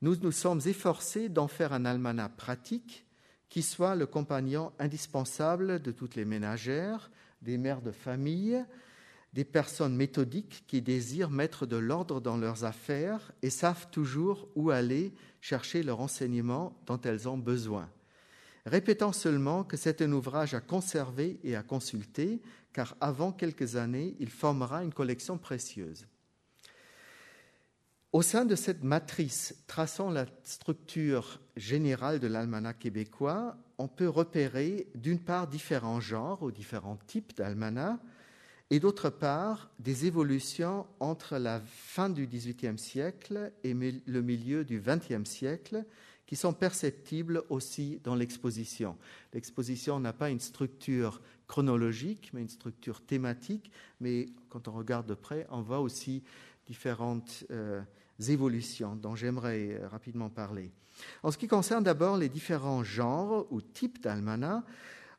Nous 0.00 0.16
nous 0.16 0.32
sommes 0.32 0.60
efforcés 0.66 1.28
d'en 1.28 1.48
faire 1.48 1.72
un 1.72 1.84
almanach 1.84 2.36
pratique 2.36 3.06
qui 3.48 3.62
soit 3.62 3.94
le 3.94 4.06
compagnon 4.06 4.72
indispensable 4.78 5.80
de 5.80 5.92
toutes 5.92 6.16
les 6.16 6.24
ménagères, 6.24 7.10
des 7.42 7.58
mères 7.58 7.82
de 7.82 7.92
famille, 7.92 8.64
des 9.32 9.44
personnes 9.44 9.94
méthodiques 9.94 10.64
qui 10.66 10.80
désirent 10.80 11.30
mettre 11.30 11.66
de 11.66 11.76
l'ordre 11.76 12.20
dans 12.20 12.36
leurs 12.36 12.64
affaires 12.64 13.32
et 13.42 13.50
savent 13.50 13.88
toujours 13.90 14.48
où 14.54 14.70
aller 14.70 15.12
chercher 15.40 15.82
le 15.82 15.92
renseignement 15.92 16.80
dont 16.86 17.00
elles 17.02 17.28
ont 17.28 17.38
besoin. 17.38 17.88
Répétant 18.64 19.12
seulement 19.12 19.62
que 19.62 19.76
c'est 19.76 20.02
un 20.02 20.10
ouvrage 20.12 20.54
à 20.54 20.60
conserver 20.60 21.38
et 21.44 21.54
à 21.54 21.62
consulter, 21.62 22.40
car 22.72 22.96
avant 23.00 23.30
quelques 23.30 23.76
années, 23.76 24.16
il 24.18 24.30
formera 24.30 24.82
une 24.82 24.92
collection 24.92 25.38
précieuse. 25.38 26.06
Au 28.16 28.22
sein 28.22 28.46
de 28.46 28.54
cette 28.54 28.82
matrice 28.82 29.54
traçant 29.66 30.10
la 30.10 30.24
structure 30.42 31.38
générale 31.54 32.18
de 32.18 32.26
l'almanach 32.26 32.78
québécois, 32.78 33.58
on 33.76 33.88
peut 33.88 34.08
repérer 34.08 34.86
d'une 34.94 35.18
part 35.18 35.46
différents 35.46 36.00
genres 36.00 36.42
ou 36.42 36.50
différents 36.50 36.96
types 37.06 37.36
d'almanach, 37.36 37.98
et 38.70 38.80
d'autre 38.80 39.10
part 39.10 39.68
des 39.80 40.06
évolutions 40.06 40.86
entre 40.98 41.36
la 41.36 41.60
fin 41.60 42.08
du 42.08 42.26
XVIIIe 42.26 42.78
siècle 42.78 43.52
et 43.64 43.74
le 43.74 44.22
milieu 44.22 44.64
du 44.64 44.80
XXe 44.80 45.28
siècle 45.28 45.84
qui 46.24 46.36
sont 46.36 46.54
perceptibles 46.54 47.42
aussi 47.50 48.00
dans 48.02 48.14
l'exposition. 48.14 48.96
L'exposition 49.34 50.00
n'a 50.00 50.14
pas 50.14 50.30
une 50.30 50.40
structure 50.40 51.20
chronologique, 51.48 52.30
mais 52.32 52.40
une 52.40 52.48
structure 52.48 53.02
thématique, 53.02 53.70
mais 54.00 54.30
quand 54.48 54.68
on 54.68 54.72
regarde 54.72 55.06
de 55.06 55.14
près, 55.14 55.46
on 55.50 55.60
voit 55.60 55.80
aussi 55.80 56.22
différentes 56.66 57.44
euh, 57.50 57.82
évolutions 58.20 58.96
dont 58.96 59.14
j'aimerais 59.14 59.78
euh, 59.80 59.88
rapidement 59.88 60.30
parler. 60.30 60.70
En 61.22 61.30
ce 61.30 61.38
qui 61.38 61.48
concerne 61.48 61.84
d'abord 61.84 62.16
les 62.16 62.28
différents 62.28 62.82
genres 62.82 63.46
ou 63.50 63.60
types 63.60 64.02
d'almanach, 64.02 64.64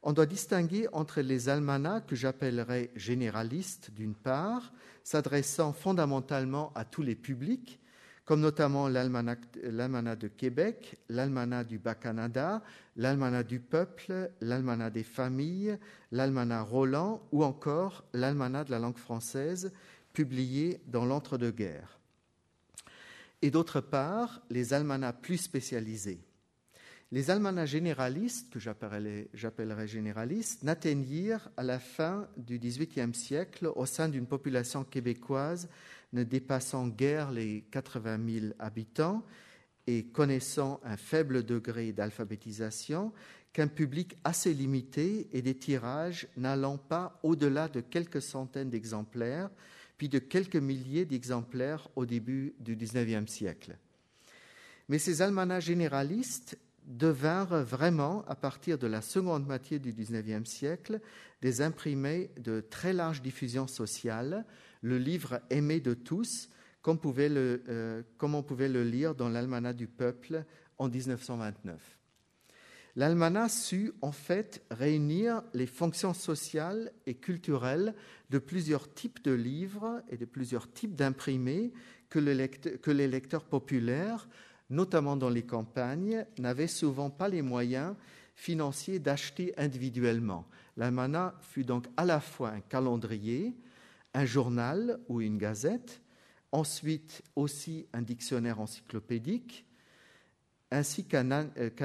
on 0.03 0.13
doit 0.13 0.25
distinguer 0.25 0.87
entre 0.93 1.21
les 1.21 1.49
almanachs 1.49 2.05
que 2.05 2.15
j'appellerais 2.15 2.91
généralistes 2.95 3.91
d'une 3.91 4.15
part, 4.15 4.71
s'adressant 5.03 5.73
fondamentalement 5.73 6.71
à 6.75 6.85
tous 6.85 7.01
les 7.01 7.15
publics, 7.15 7.79
comme 8.25 8.41
notamment 8.41 8.89
l'almanach 8.89 9.39
de 9.55 10.27
Québec, 10.27 10.97
l'almanach 11.07 11.65
du 11.65 11.79
Bas-Canada, 11.79 12.61
l'almanach 12.97 13.47
du 13.47 13.59
peuple, 13.59 14.31
l'almanach 14.41 14.91
des 14.91 15.03
familles, 15.03 15.77
l'almanach 16.11 16.67
Roland 16.67 17.21
ou 17.31 17.43
encore 17.43 18.03
l'almanach 18.13 18.65
de 18.65 18.71
la 18.71 18.79
langue 18.79 18.97
française, 18.97 19.71
publié 20.11 20.81
dans 20.87 21.05
l'entre-deux-guerres. 21.05 21.96
Et 23.41 23.51
d'autre 23.51 23.81
part, 23.81 24.41
les 24.49 24.73
almanachs 24.73 25.21
plus 25.21 25.37
spécialisés. 25.37 26.19
Les 27.11 27.29
almanachs 27.29 27.69
généralistes, 27.69 28.49
que 28.51 28.59
j'appellerais 28.59 29.87
généralistes, 29.87 30.63
n'atteignirent 30.63 31.49
à 31.55 31.63
la 31.63 31.79
fin 31.79 32.27
du 32.35 32.59
XVIIIe 32.59 33.13
siècle, 33.13 33.71
au 33.75 33.85
sein 33.85 34.09
d'une 34.09 34.27
population 34.27 34.83
québécoise 34.83 35.69
ne 36.13 36.23
dépassant 36.23 36.87
guère 36.87 37.31
les 37.31 37.63
80 37.71 38.19
000 38.41 38.53
habitants 38.59 39.23
et 39.87 40.05
connaissant 40.05 40.81
un 40.83 40.97
faible 40.97 41.43
degré 41.43 41.93
d'alphabétisation, 41.93 43.13
qu'un 43.53 43.67
public 43.67 44.17
assez 44.23 44.53
limité 44.53 45.29
et 45.31 45.41
des 45.41 45.55
tirages 45.55 46.27
n'allant 46.35 46.77
pas 46.77 47.19
au-delà 47.23 47.69
de 47.69 47.79
quelques 47.79 48.21
centaines 48.21 48.69
d'exemplaires, 48.69 49.49
puis 49.97 50.09
de 50.09 50.19
quelques 50.19 50.55
milliers 50.55 51.05
d'exemplaires 51.05 51.89
au 51.95 52.05
début 52.05 52.53
du 52.59 52.75
XIXe 52.75 53.29
siècle. 53.31 53.77
Mais 54.89 54.99
ces 54.99 55.21
almanachs 55.21 55.63
généralistes 55.63 56.57
devinrent 56.85 57.63
vraiment, 57.63 58.23
à 58.27 58.35
partir 58.35 58.77
de 58.77 58.87
la 58.87 59.01
seconde 59.01 59.45
moitié 59.45 59.79
du 59.79 59.91
XIXe 59.91 60.49
siècle, 60.49 61.01
des 61.41 61.61
imprimés 61.61 62.31
de 62.37 62.61
très 62.61 62.93
large 62.93 63.21
diffusion 63.21 63.67
sociale, 63.67 64.45
le 64.81 64.97
livre 64.97 65.41
aimé 65.49 65.81
de 65.81 65.93
tous, 65.93 66.49
comme, 66.81 66.99
euh, 67.05 68.03
on 68.21 68.43
pouvait 68.43 68.69
le 68.69 68.83
lire 68.83 69.15
dans 69.15 69.27
l'Almanach 69.27 69.75
du 69.75 69.87
peuple 69.87 70.45
en 70.77 70.87
1929. 70.87 71.96
L'almanach 72.97 73.51
sut 73.51 73.93
en 74.01 74.11
fait 74.11 74.65
réunir 74.69 75.43
les 75.53 75.67
fonctions 75.67 76.13
sociales 76.13 76.91
et 77.05 77.13
culturelles 77.13 77.95
de 78.31 78.39
plusieurs 78.39 78.93
types 78.93 79.23
de 79.23 79.31
livres 79.31 80.01
et 80.09 80.17
de 80.17 80.25
plusieurs 80.25 80.69
types 80.73 80.95
d'imprimés 80.95 81.71
que, 82.09 82.19
les 82.19 83.07
lecteurs 83.07 83.45
populaires 83.45 84.27
notamment 84.69 85.15
dans 85.15 85.29
les 85.29 85.43
campagnes, 85.43 86.25
n'avaient 86.39 86.67
souvent 86.67 87.09
pas 87.09 87.29
les 87.29 87.41
moyens 87.41 87.95
financiers 88.35 88.99
d'acheter 88.99 89.53
individuellement. 89.57 90.47
L'almanach 90.75 91.33
fut 91.41 91.63
donc 91.63 91.87
à 91.95 92.05
la 92.05 92.19
fois 92.19 92.49
un 92.49 92.61
calendrier, 92.61 93.55
un 94.13 94.25
journal 94.25 94.99
ou 95.07 95.21
une 95.21 95.37
gazette, 95.37 96.01
ensuite 96.51 97.23
aussi 97.35 97.87
un 97.93 98.01
dictionnaire 98.01 98.59
encyclopédique, 98.59 99.65
ainsi 100.71 101.05
qu'un 101.05 101.31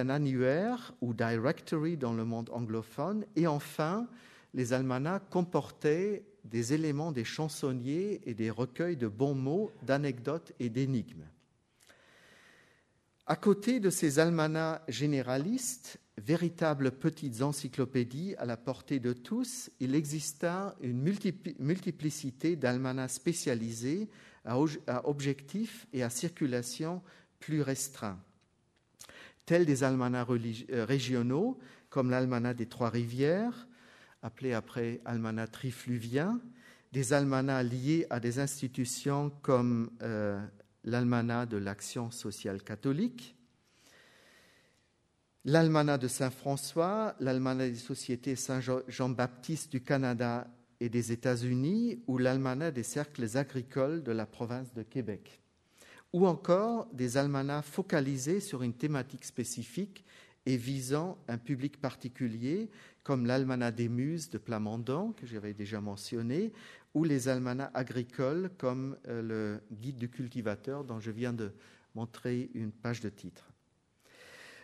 annuaire 0.09 0.95
ou 1.01 1.15
directory 1.15 1.97
dans 1.97 2.13
le 2.13 2.25
monde 2.25 2.51
anglophone, 2.51 3.25
et 3.37 3.47
enfin, 3.47 4.09
les 4.55 4.73
almanachs 4.73 5.29
comportaient 5.31 6.25
des 6.45 6.73
éléments 6.73 7.13
des 7.13 7.25
chansonniers 7.25 8.21
et 8.27 8.35
des 8.35 8.51
recueils 8.51 8.97
de 8.97 9.09
bons 9.09 9.35
mots, 9.35 9.71
d'anecdotes 9.83 10.53
et 10.59 10.69
d'énigmes. 10.69 11.27
À 13.27 13.37
côté 13.37 13.79
de 13.79 13.91
ces 13.91 14.19
almanachs 14.19 14.83
généralistes, 14.89 16.01
véritables 16.19 16.91
petites 16.91 17.41
encyclopédies 17.41 18.35
à 18.37 18.45
la 18.45 18.57
portée 18.57 18.99
de 18.99 19.13
tous, 19.13 19.71
il 19.81 19.95
exista 19.95 20.75
une 20.83 21.01
multiplicité 21.01 22.57
d'almanachs 22.57 23.11
spécialisés 23.11 24.09
à 24.45 24.59
objectifs 25.09 25.87
et 25.93 26.03
à 26.03 26.11
circulation 26.11 27.01
plus 27.39 27.63
restreints, 27.63 28.19
tels 29.47 29.67
des 29.67 29.85
almanachs 29.85 30.29
euh, 30.71 30.85
régionaux 30.85 31.59
comme 31.91 32.11
l'almanach 32.11 32.57
des 32.57 32.67
Trois-Rivières, 32.67 33.69
appelé 34.23 34.55
après 34.55 35.01
almanach 35.05 35.51
trifluvien, 35.51 36.41
des 36.93 37.13
almanachs 37.13 37.67
liés 37.71 38.07
à 38.09 38.19
des 38.19 38.39
institutions 38.39 39.31
comme 39.43 39.91
euh, 40.01 40.41
l'almanach 40.85 41.49
de 41.49 41.59
l'Action 41.59 42.11
sociale 42.11 42.63
catholique, 42.63 43.37
l'almanach 45.45 46.01
de 46.01 46.09
Saint-François, 46.09 47.15
l'almanach 47.21 47.71
des 47.71 47.75
sociétés 47.75 48.37
Saint-Jean-Baptiste 48.37 49.71
du 49.71 49.83
Canada 49.83 50.49
et 50.81 50.89
des 50.89 51.13
États-Unis 51.13 52.03
ou 52.07 52.17
l'almanach 52.17 52.73
des 52.73 52.83
cercles 52.83 53.37
agricoles 53.37 54.03
de 54.03 54.13
la 54.13 54.27
province 54.27 54.73
de 54.73 54.83
Québec, 54.83 55.42
ou 56.13 56.27
encore 56.27 56.87
des 56.93 57.17
almanachs 57.17 57.65
focalisés 57.65 58.41
sur 58.41 58.63
une 58.63 58.75
thématique 58.75 59.25
spécifique 59.25 60.05
et 60.45 60.57
visant 60.57 61.19
un 61.29 61.39
public 61.39 61.81
particulier, 61.81 62.69
comme 63.03 63.27
l'almanach 63.27 63.75
des 63.75 63.89
Muses 63.89 64.29
de 64.29 64.39
Plamondon, 64.39 65.13
que 65.13 65.27
j'avais 65.27 65.55
déjà 65.55 65.81
mentionné, 65.81 66.53
ou 66.95 67.05
les 67.05 67.29
almanachs 67.29 67.71
agricoles, 67.75 68.51
comme 68.59 68.97
euh, 69.09 69.23
le 69.23 69.77
Guide 69.77 69.97
du 69.97 70.09
cultivateur, 70.09 70.85
dont 70.85 71.01
je 71.01 71.11
viens 71.11 71.33
de 71.33 71.53
montrer 71.95 72.51
une 72.55 72.73
page 72.73 73.01
de 73.01 73.09
titre. 73.09 73.53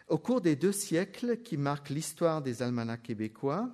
Au 0.09 0.19
cours 0.19 0.41
des 0.41 0.57
deux 0.57 0.73
siècles 0.73 1.39
qui 1.43 1.57
marquent 1.57 1.91
l'histoire 1.91 2.43
des 2.43 2.63
almanachs 2.63 3.03
québécois, 3.03 3.71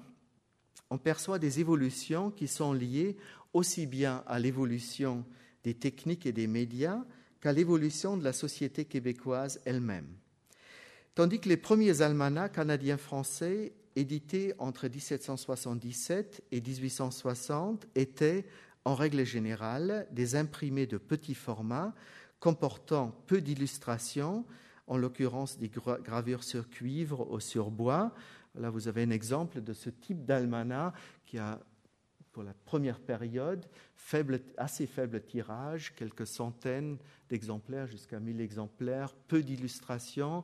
on 0.90 0.98
perçoit 0.98 1.38
des 1.38 1.60
évolutions 1.60 2.30
qui 2.30 2.48
sont 2.48 2.72
liées 2.72 3.16
aussi 3.52 3.86
bien 3.86 4.22
à 4.26 4.38
l'évolution 4.38 5.24
des 5.62 5.74
techniques 5.74 6.26
et 6.26 6.32
des 6.32 6.46
médias 6.46 7.04
qu'à 7.44 7.52
l'évolution 7.52 8.16
de 8.16 8.24
la 8.24 8.32
société 8.32 8.86
québécoise 8.86 9.60
elle-même. 9.66 10.08
Tandis 11.14 11.40
que 11.40 11.50
les 11.50 11.58
premiers 11.58 12.00
almanachs 12.00 12.52
canadiens-français 12.52 13.74
édités 13.96 14.54
entre 14.58 14.88
1777 14.88 16.42
et 16.52 16.62
1860 16.62 17.86
étaient, 17.96 18.46
en 18.86 18.94
règle 18.94 19.26
générale, 19.26 20.06
des 20.10 20.36
imprimés 20.36 20.86
de 20.86 20.96
petit 20.96 21.34
format 21.34 21.94
comportant 22.40 23.14
peu 23.26 23.42
d'illustrations, 23.42 24.46
en 24.86 24.96
l'occurrence 24.96 25.58
des 25.58 25.68
gravures 25.68 26.44
sur 26.44 26.70
cuivre 26.70 27.30
ou 27.30 27.40
sur 27.40 27.70
bois. 27.70 28.14
Là, 28.54 28.70
vous 28.70 28.88
avez 28.88 29.02
un 29.02 29.10
exemple 29.10 29.60
de 29.60 29.74
ce 29.74 29.90
type 29.90 30.24
d'almanach 30.24 30.94
qui 31.26 31.36
a, 31.36 31.60
pour 32.34 32.42
la 32.42 32.52
première 32.64 32.98
période, 32.98 33.64
assez 34.58 34.86
faible 34.86 35.22
tirage, 35.22 35.94
quelques 35.94 36.26
centaines 36.26 36.98
d'exemplaires 37.30 37.86
jusqu'à 37.86 38.18
1000 38.18 38.40
exemplaires, 38.40 39.14
peu 39.28 39.42
d'illustrations, 39.42 40.42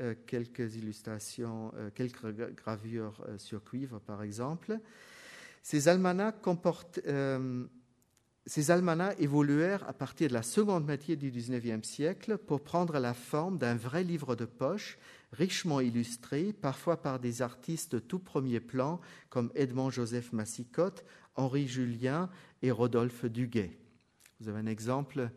euh, 0.00 0.14
quelques 0.26 0.74
illustrations, 0.74 1.72
euh, 1.76 1.90
quelques 1.94 2.54
gravures 2.54 3.24
euh, 3.28 3.38
sur 3.38 3.64
cuivre, 3.64 4.00
par 4.00 4.22
exemple. 4.24 4.80
Ces 5.62 5.88
almanachs, 5.88 6.36
évoluèrent 9.18 9.88
à 9.88 9.92
partir 9.92 10.28
de 10.28 10.34
la 10.34 10.42
seconde 10.42 10.84
moitié 10.84 11.14
du 11.14 11.30
XIXe 11.30 11.86
siècle 11.86 12.36
pour 12.36 12.62
prendre 12.62 12.98
la 12.98 13.14
forme 13.14 13.58
d'un 13.58 13.76
vrai 13.76 14.02
livre 14.02 14.34
de 14.34 14.44
poche, 14.44 14.98
richement 15.32 15.80
illustré, 15.80 16.52
parfois 16.52 17.02
par 17.02 17.20
des 17.20 17.42
artistes 17.42 17.92
de 17.92 17.98
tout 17.98 18.18
premier 18.18 18.60
plan 18.60 19.00
comme 19.30 19.52
Edmond 19.54 19.90
Joseph 19.90 20.32
Massicotte, 20.32 21.04
Henri 21.38 21.66
Julien 21.66 22.28
et 22.60 22.70
Rodolphe 22.70 23.24
Duguay. 23.24 23.70
Vous 24.40 24.48
avez 24.48 24.58
un 24.58 24.66
exemple 24.66 25.30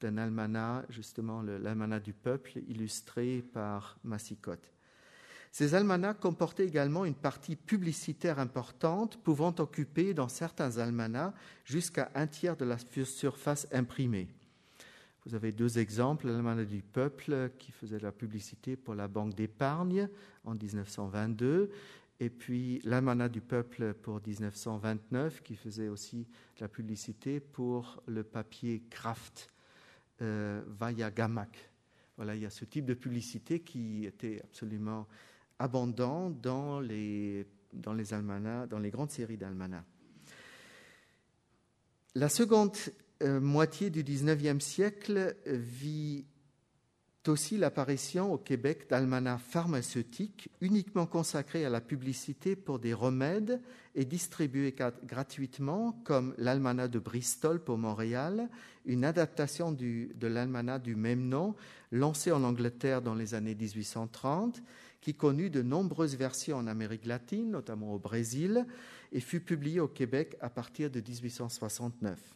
d'un 0.00 0.18
almanach, 0.18 0.84
justement 0.90 1.42
l'almanach 1.42 2.02
du 2.02 2.12
peuple, 2.12 2.58
illustré 2.68 3.42
par 3.52 3.98
Massicotte. 4.04 4.70
Ces 5.50 5.74
almanachs 5.74 6.20
comportaient 6.20 6.66
également 6.66 7.06
une 7.06 7.14
partie 7.14 7.56
publicitaire 7.56 8.38
importante, 8.38 9.16
pouvant 9.22 9.54
occuper 9.58 10.12
dans 10.12 10.28
certains 10.28 10.76
almanachs 10.76 11.32
jusqu'à 11.64 12.10
un 12.14 12.26
tiers 12.26 12.56
de 12.56 12.66
la 12.66 12.76
surface 12.78 13.66
imprimée. 13.72 14.28
Vous 15.24 15.34
avez 15.34 15.52
deux 15.52 15.78
exemples, 15.78 16.26
l'almanach 16.26 16.68
du 16.68 16.82
peuple 16.82 17.50
qui 17.58 17.72
faisait 17.72 17.98
de 17.98 18.02
la 18.02 18.12
publicité 18.12 18.76
pour 18.76 18.94
la 18.94 19.08
Banque 19.08 19.34
d'épargne 19.34 20.08
en 20.44 20.54
1922 20.54 21.70
et 22.20 22.30
puis 22.30 22.80
l'almanach 22.84 23.30
du 23.30 23.40
peuple 23.40 23.94
pour 23.94 24.20
1929 24.26 25.42
qui 25.42 25.56
faisait 25.56 25.88
aussi 25.88 26.26
la 26.60 26.68
publicité 26.68 27.40
pour 27.40 28.02
le 28.06 28.22
papier 28.24 28.82
Kraft 28.88 29.50
euh, 30.22 30.62
via 30.80 31.10
Gamak. 31.10 31.70
Voilà, 32.16 32.34
il 32.34 32.42
y 32.42 32.46
a 32.46 32.50
ce 32.50 32.64
type 32.64 32.86
de 32.86 32.94
publicité 32.94 33.60
qui 33.60 34.06
était 34.06 34.40
absolument 34.42 35.06
abondant 35.58 36.30
dans 36.30 36.80
les, 36.80 37.46
dans 37.74 37.92
les 37.92 38.14
almanachs, 38.14 38.68
dans 38.68 38.78
les 38.78 38.90
grandes 38.90 39.10
séries 39.10 39.36
d'almanachs. 39.36 39.84
La 42.14 42.30
seconde 42.30 42.76
euh, 43.22 43.40
moitié 43.40 43.90
du 43.90 44.02
XIXe 44.02 44.64
siècle 44.64 45.36
vit 45.44 46.24
aussi 47.28 47.56
l'apparition 47.56 48.32
au 48.32 48.38
Québec 48.38 48.86
d'almanachs 48.88 49.40
pharmaceutiques 49.40 50.48
uniquement 50.60 51.06
consacrés 51.06 51.64
à 51.64 51.70
la 51.70 51.80
publicité 51.80 52.56
pour 52.56 52.78
des 52.78 52.94
remèdes 52.94 53.60
et 53.94 54.04
distribués 54.04 54.74
gratuitement, 55.04 56.00
comme 56.04 56.34
l'almanach 56.38 56.90
de 56.90 56.98
Bristol 56.98 57.60
pour 57.60 57.78
Montréal, 57.78 58.48
une 58.84 59.04
adaptation 59.04 59.72
de 59.72 60.26
l'almanach 60.26 60.82
du 60.82 60.96
même 60.96 61.28
nom, 61.28 61.54
lancé 61.92 62.32
en 62.32 62.44
Angleterre 62.44 63.02
dans 63.02 63.14
les 63.14 63.34
années 63.34 63.54
1830, 63.54 64.62
qui 65.00 65.14
connut 65.14 65.50
de 65.50 65.62
nombreuses 65.62 66.16
versions 66.16 66.58
en 66.58 66.66
Amérique 66.66 67.06
latine, 67.06 67.50
notamment 67.50 67.94
au 67.94 67.98
Brésil, 67.98 68.66
et 69.12 69.20
fut 69.20 69.40
publié 69.40 69.80
au 69.80 69.88
Québec 69.88 70.36
à 70.40 70.50
partir 70.50 70.90
de 70.90 71.00
1869. 71.00 72.35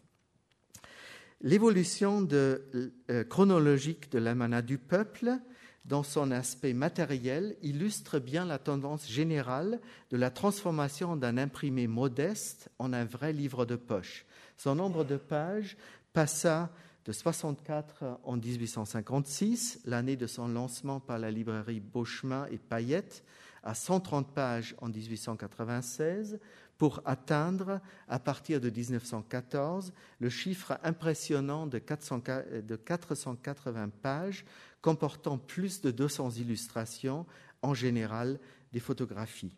L'évolution 1.43 2.29
euh, 2.33 3.25
chronologique 3.29 4.11
de 4.13 4.19
l'almanach 4.19 4.65
du 4.65 4.77
peuple 4.77 5.39
dans 5.87 6.03
son 6.03 6.31
aspect 6.31 6.75
matériel 6.75 7.57
illustre 7.63 8.19
bien 8.19 8.45
la 8.45 8.59
tendance 8.59 9.09
générale 9.09 9.81
de 10.11 10.19
la 10.19 10.31
transformation 10.31 11.17
d'un 11.17 11.39
imprimé 11.39 11.87
modeste 11.87 12.69
en 12.79 12.93
un 12.93 13.07
vrai 13.07 13.33
livre 13.33 13.65
de 13.65 13.77
poche. 13.77 14.27
Son 14.59 14.75
nombre 14.75 15.03
de 15.05 15.17
pages 15.17 15.79
passa 16.13 16.71
de 17.07 17.13
64 17.13 18.21
en 18.25 18.37
1856, 18.37 19.81
l'année 19.87 20.17
de 20.17 20.27
son 20.27 20.49
lancement 20.49 21.01
par 21.01 21.19
la 21.19 21.31
librairie 21.31 21.81
Beauchemin 21.81 22.47
et 22.51 22.59
Payette, 22.59 23.25
à 23.63 23.75
130 23.75 24.35
pages 24.35 24.75
en 24.83 24.89
1896, 24.89 26.39
pour 26.81 27.01
atteindre, 27.05 27.81
à 28.09 28.19
partir 28.19 28.59
de 28.59 28.71
1914, 28.71 29.93
le 30.19 30.31
chiffre 30.31 30.79
impressionnant 30.83 31.67
de, 31.67 31.79
480 31.79 33.91
pages, 34.01 34.47
comportant 34.81 35.37
plus 35.37 35.83
de 35.83 35.91
200 35.91 36.31
illustrations, 36.39 37.27
en 37.61 37.75
général 37.75 38.41
des 38.73 38.81
photographies. 38.81 39.55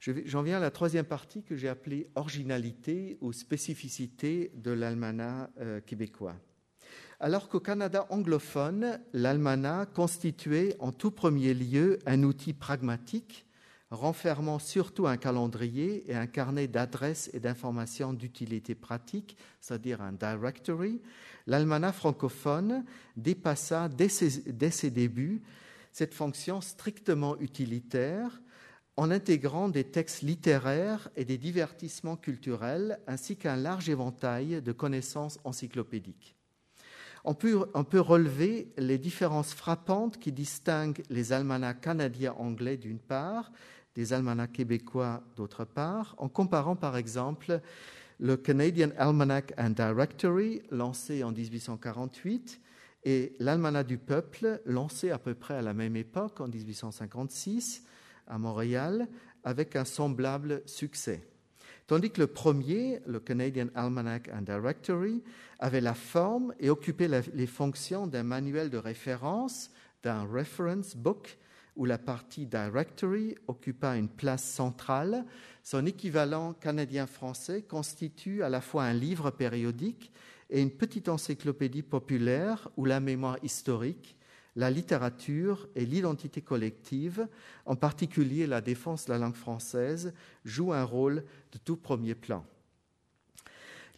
J'en 0.00 0.42
viens 0.42 0.56
à 0.56 0.60
la 0.60 0.72
troisième 0.72 1.04
partie 1.04 1.44
que 1.44 1.54
j'ai 1.54 1.68
appelée 1.68 2.10
originalité 2.16 3.16
ou 3.20 3.32
spécificité 3.32 4.50
de 4.56 4.72
l'almanach 4.72 5.50
euh, 5.60 5.80
québécois. 5.80 6.34
Alors 7.20 7.48
qu'au 7.48 7.60
Canada 7.60 8.08
anglophone, 8.10 8.98
l'almanach 9.12 9.92
constituait 9.92 10.74
en 10.80 10.90
tout 10.90 11.12
premier 11.12 11.54
lieu 11.54 12.00
un 12.06 12.24
outil 12.24 12.54
pragmatique 12.54 13.46
renfermant 13.92 14.58
surtout 14.58 15.06
un 15.06 15.18
calendrier 15.18 16.10
et 16.10 16.14
un 16.14 16.26
carnet 16.26 16.66
d'adresses 16.66 17.30
et 17.34 17.40
d'informations 17.40 18.14
d'utilité 18.14 18.74
pratique, 18.74 19.36
c'est-à-dire 19.60 20.00
un 20.00 20.12
directory, 20.12 21.02
l'almanach 21.46 21.94
francophone 21.94 22.84
dépassa 23.16 23.90
dès 23.90 24.08
ses, 24.08 24.90
débuts 24.90 25.42
cette 25.92 26.14
fonction 26.14 26.62
strictement 26.62 27.38
utilitaire 27.38 28.40
en 28.96 29.10
intégrant 29.10 29.68
des 29.68 29.84
textes 29.84 30.22
littéraires 30.22 31.10
et 31.14 31.26
des 31.26 31.36
divertissements 31.36 32.16
culturels 32.16 32.98
ainsi 33.06 33.36
qu'un 33.36 33.56
large 33.56 33.90
éventail 33.90 34.62
de 34.62 34.72
connaissances 34.72 35.38
encyclopédiques. 35.44 36.34
On 37.24 37.34
peut, 37.34 38.00
relever 38.00 38.72
les 38.76 38.98
différences 38.98 39.54
frappantes 39.54 40.18
qui 40.18 40.32
distinguent 40.32 41.02
les 41.08 41.32
almanachs 41.32 41.80
canadiens-anglais 41.80 42.76
d'une 42.76 42.98
part 42.98 43.52
des 43.94 44.12
almanachs 44.12 44.52
québécois 44.52 45.22
d'autre 45.36 45.64
part, 45.64 46.14
en 46.18 46.28
comparant 46.28 46.76
par 46.76 46.96
exemple 46.96 47.60
le 48.18 48.36
Canadian 48.36 48.90
Almanac 48.98 49.52
and 49.58 49.70
Directory, 49.70 50.62
lancé 50.70 51.24
en 51.24 51.32
1848, 51.32 52.60
et 53.04 53.34
l'Almanach 53.40 53.86
du 53.86 53.98
peuple, 53.98 54.60
lancé 54.64 55.10
à 55.10 55.18
peu 55.18 55.34
près 55.34 55.54
à 55.54 55.62
la 55.62 55.74
même 55.74 55.96
époque, 55.96 56.40
en 56.40 56.46
1856, 56.46 57.82
à 58.28 58.38
Montréal, 58.38 59.08
avec 59.44 59.74
un 59.74 59.84
semblable 59.84 60.62
succès. 60.66 61.26
Tandis 61.88 62.10
que 62.10 62.20
le 62.20 62.28
premier, 62.28 63.00
le 63.06 63.18
Canadian 63.18 63.66
Almanac 63.74 64.30
and 64.32 64.42
Directory, 64.42 65.22
avait 65.58 65.80
la 65.80 65.94
forme 65.94 66.54
et 66.60 66.70
occupait 66.70 67.10
les 67.34 67.46
fonctions 67.46 68.06
d'un 68.06 68.22
manuel 68.22 68.70
de 68.70 68.78
référence, 68.78 69.70
d'un 70.04 70.24
reference 70.24 70.96
book, 70.96 71.38
où 71.76 71.84
la 71.84 71.98
partie 71.98 72.46
Directory 72.46 73.36
occupa 73.46 73.96
une 73.96 74.08
place 74.08 74.44
centrale. 74.44 75.24
Son 75.62 75.86
équivalent 75.86 76.52
canadien-français 76.52 77.62
constitue 77.62 78.42
à 78.42 78.48
la 78.48 78.60
fois 78.60 78.84
un 78.84 78.92
livre 78.92 79.30
périodique 79.30 80.12
et 80.50 80.60
une 80.60 80.70
petite 80.70 81.08
encyclopédie 81.08 81.82
populaire 81.82 82.68
où 82.76 82.84
la 82.84 83.00
mémoire 83.00 83.38
historique, 83.42 84.16
la 84.54 84.70
littérature 84.70 85.66
et 85.74 85.86
l'identité 85.86 86.42
collective, 86.42 87.26
en 87.64 87.74
particulier 87.74 88.46
la 88.46 88.60
défense 88.60 89.06
de 89.06 89.12
la 89.12 89.18
langue 89.18 89.34
française, 89.34 90.12
jouent 90.44 90.74
un 90.74 90.84
rôle 90.84 91.24
de 91.52 91.58
tout 91.58 91.76
premier 91.76 92.14
plan. 92.14 92.44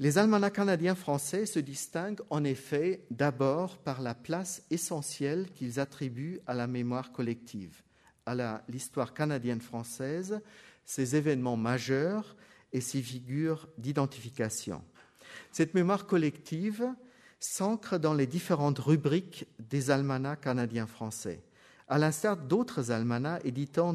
Les 0.00 0.18
almanachs 0.18 0.54
canadiens 0.54 0.96
français 0.96 1.46
se 1.46 1.60
distinguent 1.60 2.22
en 2.28 2.42
effet 2.42 3.04
d'abord 3.12 3.78
par 3.78 4.02
la 4.02 4.14
place 4.14 4.64
essentielle 4.70 5.48
qu'ils 5.54 5.78
attribuent 5.78 6.40
à 6.48 6.54
la 6.54 6.66
mémoire 6.66 7.12
collective, 7.12 7.82
à 8.26 8.64
l'histoire 8.68 9.14
canadienne 9.14 9.60
française, 9.60 10.40
ses 10.84 11.14
événements 11.14 11.56
majeurs 11.56 12.34
et 12.72 12.80
ses 12.80 13.00
figures 13.00 13.68
d'identification. 13.78 14.82
Cette 15.52 15.74
mémoire 15.74 16.06
collective 16.06 16.84
s'ancre 17.38 17.96
dans 17.96 18.14
les 18.14 18.26
différentes 18.26 18.80
rubriques 18.80 19.46
des 19.60 19.92
almanachs 19.92 20.40
canadiens 20.40 20.88
français. 20.88 21.40
À 21.86 21.98
l'instar 21.98 22.36
d'autres 22.36 22.90
almanachs 22.90 23.42
édités 23.44 23.92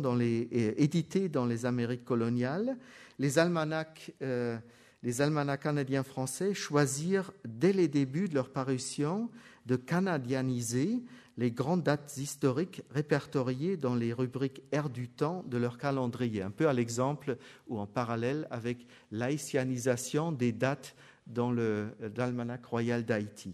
dans 1.28 1.46
les 1.46 1.66
Amériques 1.66 2.06
coloniales, 2.06 2.78
les 3.18 3.38
almanachs 3.38 4.14
euh, 4.22 4.58
les 5.04 5.22
almanachs 5.22 5.64
canadiens 5.64 6.04
français 6.04 6.54
choisirent 6.54 7.32
dès 7.46 7.74
les 7.74 7.88
débuts 7.88 8.28
de 8.28 8.36
leur 8.36 8.50
parution 8.50 9.30
de 9.66 9.76
canadianiser 9.76 11.02
les 11.38 11.52
grandes 11.52 11.84
dates 11.84 12.18
historiques 12.18 12.82
répertoriées 12.92 13.78
dans 13.78 13.96
les 13.96 14.12
rubriques 14.12 14.62
Air 14.72 14.90
du 14.90 15.08
temps 15.08 15.44
de 15.48 15.58
leur 15.58 15.78
calendrier, 15.78 16.42
un 16.42 16.52
peu 16.52 16.68
à 16.68 16.74
l'exemple 16.74 17.38
ou 17.68 17.80
en 17.80 17.88
parallèle 17.88 18.48
avec 18.52 18.86
l'haïtianisation 19.12 20.34
des 20.34 20.52
dates 20.52 20.96
dans 21.28 21.52
l'almanach 21.52 22.66
royal 22.66 23.06
d'Haïti. 23.06 23.54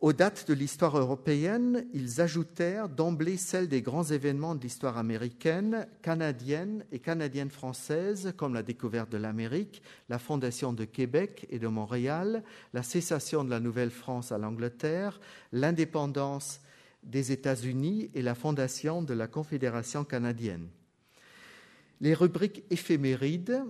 Aux 0.00 0.12
dates 0.12 0.46
de 0.48 0.54
l'histoire 0.54 0.98
européenne, 0.98 1.86
ils 1.94 2.20
ajoutèrent 2.20 2.88
d'emblée 2.88 3.36
celles 3.36 3.68
des 3.68 3.80
grands 3.80 4.04
événements 4.04 4.54
de 4.54 4.60
l'histoire 4.60 4.98
américaine, 4.98 5.86
canadienne 6.02 6.84
et 6.92 6.98
canadienne-française, 6.98 8.34
comme 8.36 8.54
la 8.54 8.62
découverte 8.62 9.10
de 9.10 9.16
l'Amérique, 9.16 9.82
la 10.10 10.18
fondation 10.18 10.72
de 10.72 10.84
Québec 10.84 11.46
et 11.48 11.58
de 11.58 11.68
Montréal, 11.68 12.42
la 12.74 12.82
cessation 12.82 13.44
de 13.44 13.50
la 13.50 13.60
Nouvelle-France 13.60 14.30
à 14.30 14.36
l'Angleterre, 14.36 15.20
l'indépendance 15.52 16.60
des 17.02 17.32
États-Unis 17.32 18.10
et 18.14 18.22
la 18.22 18.34
fondation 18.34 19.00
de 19.00 19.14
la 19.14 19.28
Confédération 19.28 20.04
canadienne. 20.04 20.68
Les 22.00 22.14
rubriques 22.14 22.64
éphémérides 22.70 23.62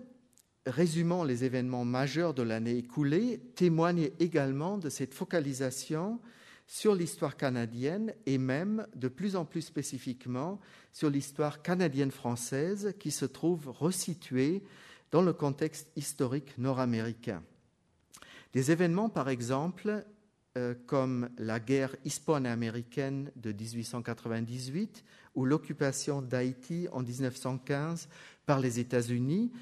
résumant 0.66 1.24
les 1.24 1.44
événements 1.44 1.84
majeurs 1.84 2.34
de 2.34 2.42
l'année 2.42 2.78
écoulée, 2.78 3.40
témoigne 3.54 4.10
également 4.18 4.78
de 4.78 4.88
cette 4.88 5.14
focalisation 5.14 6.20
sur 6.66 6.94
l'histoire 6.94 7.36
canadienne 7.36 8.14
et 8.26 8.38
même 8.38 8.86
de 8.94 9.08
plus 9.08 9.36
en 9.36 9.44
plus 9.44 9.62
spécifiquement 9.62 10.60
sur 10.92 11.10
l'histoire 11.10 11.62
canadienne-française 11.62 12.94
qui 12.98 13.10
se 13.10 13.26
trouve 13.26 13.68
resituée 13.68 14.62
dans 15.10 15.22
le 15.22 15.32
contexte 15.32 15.90
historique 15.96 16.56
nord-américain. 16.56 17.42
Des 18.54 18.70
événements, 18.70 19.10
par 19.10 19.28
exemple, 19.28 20.04
euh, 20.56 20.74
comme 20.86 21.28
la 21.36 21.60
guerre 21.60 21.94
hispano-américaine 22.04 23.30
de 23.36 23.52
1898 23.52 25.04
ou 25.34 25.44
l'occupation 25.44 26.22
d'Haïti 26.22 26.88
en 26.92 27.02
1915 27.02 28.08
par 28.46 28.60
les 28.60 28.78
États-Unis, 28.78 29.52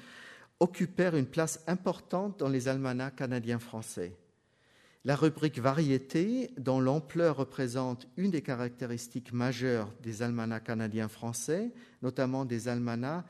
occupèrent 0.59 1.15
une 1.15 1.25
place 1.25 1.63
importante 1.67 2.39
dans 2.39 2.49
les 2.49 2.67
almanachs 2.67 3.15
canadiens-français. 3.15 4.15
La 5.05 5.17
rubrique 5.17 5.59
variété, 5.59 6.51
dont 6.57 6.79
l'ampleur 6.79 7.35
représente 7.35 8.07
une 8.15 8.31
des 8.31 8.41
caractéristiques 8.41 9.33
majeures 9.33 9.91
des 10.01 10.21
almanachs 10.21 10.63
canadiens-français, 10.63 11.71
notamment 12.01 12.45
des 12.45 12.69
almanachs 12.69 13.25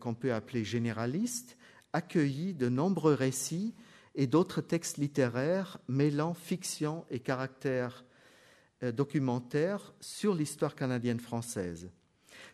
qu'on 0.00 0.14
peut 0.14 0.32
appeler 0.32 0.64
généralistes, 0.64 1.58
accueillit 1.92 2.54
de 2.54 2.68
nombreux 2.68 3.14
récits 3.14 3.74
et 4.14 4.26
d'autres 4.26 4.62
textes 4.62 4.96
littéraires 4.96 5.78
mêlant 5.88 6.34
fiction 6.34 7.04
et 7.10 7.20
caractère 7.20 8.04
euh, 8.82 8.92
documentaire 8.92 9.94
sur 10.00 10.34
l'histoire 10.34 10.74
canadienne-française. 10.74 11.90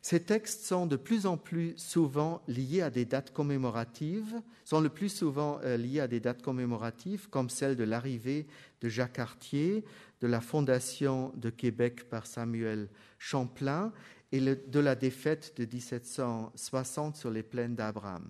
Ces 0.02 0.18
textes 0.18 0.64
sont 0.64 0.86
de 0.86 0.96
plus 0.96 1.26
en 1.26 1.36
plus 1.36 1.74
souvent 1.76 2.42
liés 2.48 2.82
à 2.82 2.90
des 2.90 3.04
dates 3.04 3.32
commémoratives, 3.32 4.42
sont 4.64 4.80
le 4.80 4.88
plus 4.88 5.08
souvent 5.08 5.60
euh, 5.62 5.76
liés 5.76 6.00
à 6.00 6.08
des 6.08 6.18
dates 6.18 6.42
commémoratives 6.42 7.28
comme 7.30 7.48
celle 7.48 7.76
de 7.76 7.84
l'arrivée 7.84 8.48
de 8.80 8.88
Jacques 8.88 9.12
Cartier, 9.12 9.84
de 10.20 10.26
la 10.26 10.40
fondation 10.40 11.32
de 11.36 11.50
Québec 11.50 12.08
par 12.10 12.26
Samuel 12.26 12.88
Champlain 13.20 13.92
et 14.32 14.40
de 14.40 14.80
la 14.80 14.96
défaite 14.96 15.54
de 15.56 15.64
1760 15.64 17.16
sur 17.16 17.30
les 17.30 17.44
plaines 17.44 17.76
d'Abraham. 17.76 18.28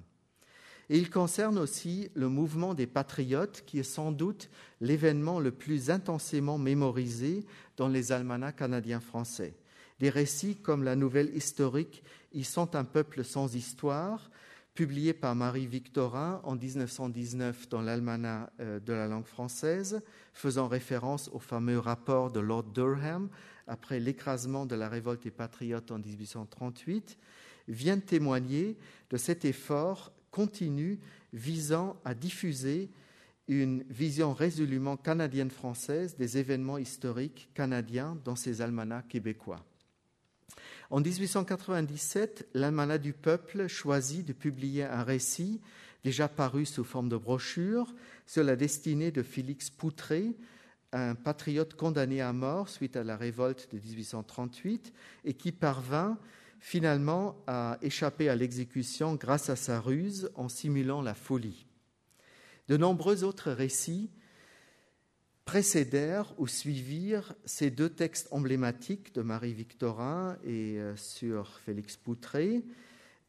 Et 0.91 0.99
il 0.99 1.09
concerne 1.09 1.59
aussi 1.59 2.11
le 2.15 2.29
mouvement 2.29 2.75
des 2.75 2.87
patriotes, 2.87 3.63
qui 3.65 3.79
est 3.79 3.83
sans 3.83 4.13
doute 4.13 4.51
l'événement 4.83 5.41
le 5.41 5.53
plus 5.53 5.89
intensément 5.91 6.59
mémorisé 6.59 7.47
dans 7.79 7.89
les 7.89 8.13
almanachs 8.13 8.57
canadiens 8.57 9.01
français. 9.01 9.55
Des 10.03 10.11
récits 10.11 10.57
comme 10.57 10.83
la 10.83 10.97
nouvelle 10.97 11.33
historique 11.33 12.03
Ils 12.33 12.45
sont 12.45 12.75
un 12.75 12.83
peuple 12.83 13.23
sans 13.23 13.55
histoire, 13.55 14.33
publié 14.75 15.13
par 15.13 15.37
Marie 15.37 15.69
Victorin 15.69 16.41
en 16.43 16.57
1919 16.57 17.69
dans 17.69 17.83
l'Almanach 17.83 18.51
euh, 18.59 18.81
de 18.81 18.93
la 18.93 19.07
langue 19.07 19.27
française, 19.29 20.03
faisant 20.35 20.67
référence 20.67 21.31
au 21.33 21.39
fameux 21.39 21.79
rapport 21.79 22.33
de 22.33 22.41
Lord 22.41 22.65
Durham 22.75 23.29
après 23.69 24.01
l'écrasement 24.01 24.67
de 24.67 24.75
la 24.75 24.89
révolte 24.89 25.23
des 25.23 25.31
patriotes 25.31 25.93
en 25.93 26.01
1838, 26.01 27.17
vient 27.69 28.01
témoigner 28.01 28.77
de 29.09 29.17
cet 29.17 29.45
effort 29.45 30.11
continu 30.33 30.99
visant 31.33 31.97
à 32.05 32.15
diffuser 32.15 32.91
une 33.47 33.85
vision 33.89 34.35
résolument 34.35 34.97
canadienne-française 34.97 36.17
des 36.17 36.39
événements 36.39 36.79
historiques 36.79 37.51
canadiens 37.55 38.19
dans 38.25 38.35
ces 38.35 38.63
almanachs 38.63 39.07
québécois. 39.07 39.65
En 40.93 41.01
1897, 41.01 42.49
l'Almanach 42.53 43.01
du 43.01 43.15
peuple 43.15 43.67
choisit 43.67 44.27
de 44.27 44.35
publier 44.35 44.85
un 44.85 45.03
récit 45.03 45.59
déjà 46.05 46.29
paru 46.29 46.67
sous 46.67 46.85
forme 46.85 47.09
de 47.09 47.17
brochure 47.17 47.95
sur 48.27 48.45
la 48.45 48.57
destinée 48.57 49.11
de 49.11 49.23
Félix 49.23 49.71
Poutré, 49.71 50.37
un 50.93 51.15
patriote 51.15 51.73
condamné 51.77 52.21
à 52.21 52.35
mort 52.35 52.69
suite 52.69 52.97
à 52.97 53.05
la 53.05 53.17
révolte 53.17 53.71
de 53.73 53.81
1838 53.81 54.93
et 55.25 55.33
qui 55.33 55.51
parvint 55.51 56.19
finalement 56.61 57.43
à 57.47 57.79
échapper 57.81 58.29
à 58.29 58.37
l'exécution 58.37 59.15
grâce 59.15 59.49
à 59.49 59.57
sa 59.57 59.81
ruse 59.81 60.31
en 60.35 60.51
simulant 60.51 61.01
la 61.01 61.15
folie. 61.15 61.65
De 62.69 62.77
nombreux 62.77 63.25
autres 63.25 63.51
récits 63.51 64.11
précédèrent 65.45 66.33
ou 66.39 66.47
suivirent 66.47 67.35
ces 67.45 67.71
deux 67.71 67.89
textes 67.89 68.29
emblématiques 68.31 69.15
de 69.15 69.23
Marie-Victorin 69.23 70.37
et 70.45 70.79
euh, 70.79 70.97
sur 70.97 71.59
Félix 71.65 71.97
Poutré, 71.97 72.63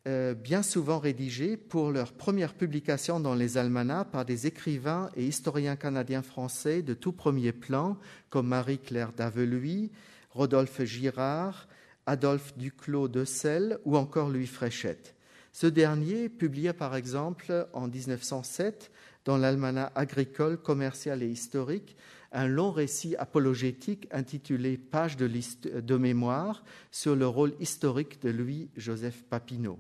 euh, 0.07 0.34
bien 0.34 0.64
souvent 0.64 0.99
rédigés 0.99 1.55
pour 1.57 1.91
leur 1.91 2.14
première 2.14 2.53
publication 2.53 3.20
dans 3.20 3.36
les 3.36 3.57
almanachs 3.57 4.11
par 4.11 4.26
des 4.26 4.47
écrivains 4.47 5.09
et 5.16 5.26
historiens 5.26 5.76
canadiens 5.76 6.22
français 6.22 6.82
de 6.82 6.93
tout 6.93 7.14
premier 7.14 7.51
plan, 7.53 7.97
comme 8.30 8.47
Marie-Claire 8.47 9.14
d'Aveluy, 9.14 9.91
Rodolphe 10.30 10.84
Girard, 10.84 11.68
Adolphe 12.05 12.57
Duclos 12.57 13.07
de 13.07 13.24
Selle 13.24 13.80
ou 13.86 13.95
encore 13.95 14.30
Louis 14.30 14.47
Fréchette. 14.47 15.16
Ce 15.53 15.68
dernier 15.68 16.30
publia 16.30 16.74
par 16.74 16.95
exemple 16.95 17.68
en 17.74 17.88
1907 17.88 18.91
dans 19.26 19.38
l'almanach 19.38 19.91
agricole, 19.95 20.57
commercial 20.57 21.24
et 21.24 21.30
historique, 21.30 21.95
un 22.32 22.47
long 22.47 22.71
récit 22.71 23.15
apologétique 23.17 24.07
intitulé 24.11 24.78
Page 24.78 25.17
de, 25.17 25.97
mémoire 25.97 26.63
sur 26.91 27.15
le 27.15 27.28
rôle 27.28 27.53
historique 27.59 28.21
de 28.21 28.30
Louis-Joseph 28.30 29.24
Papineau. 29.30 29.80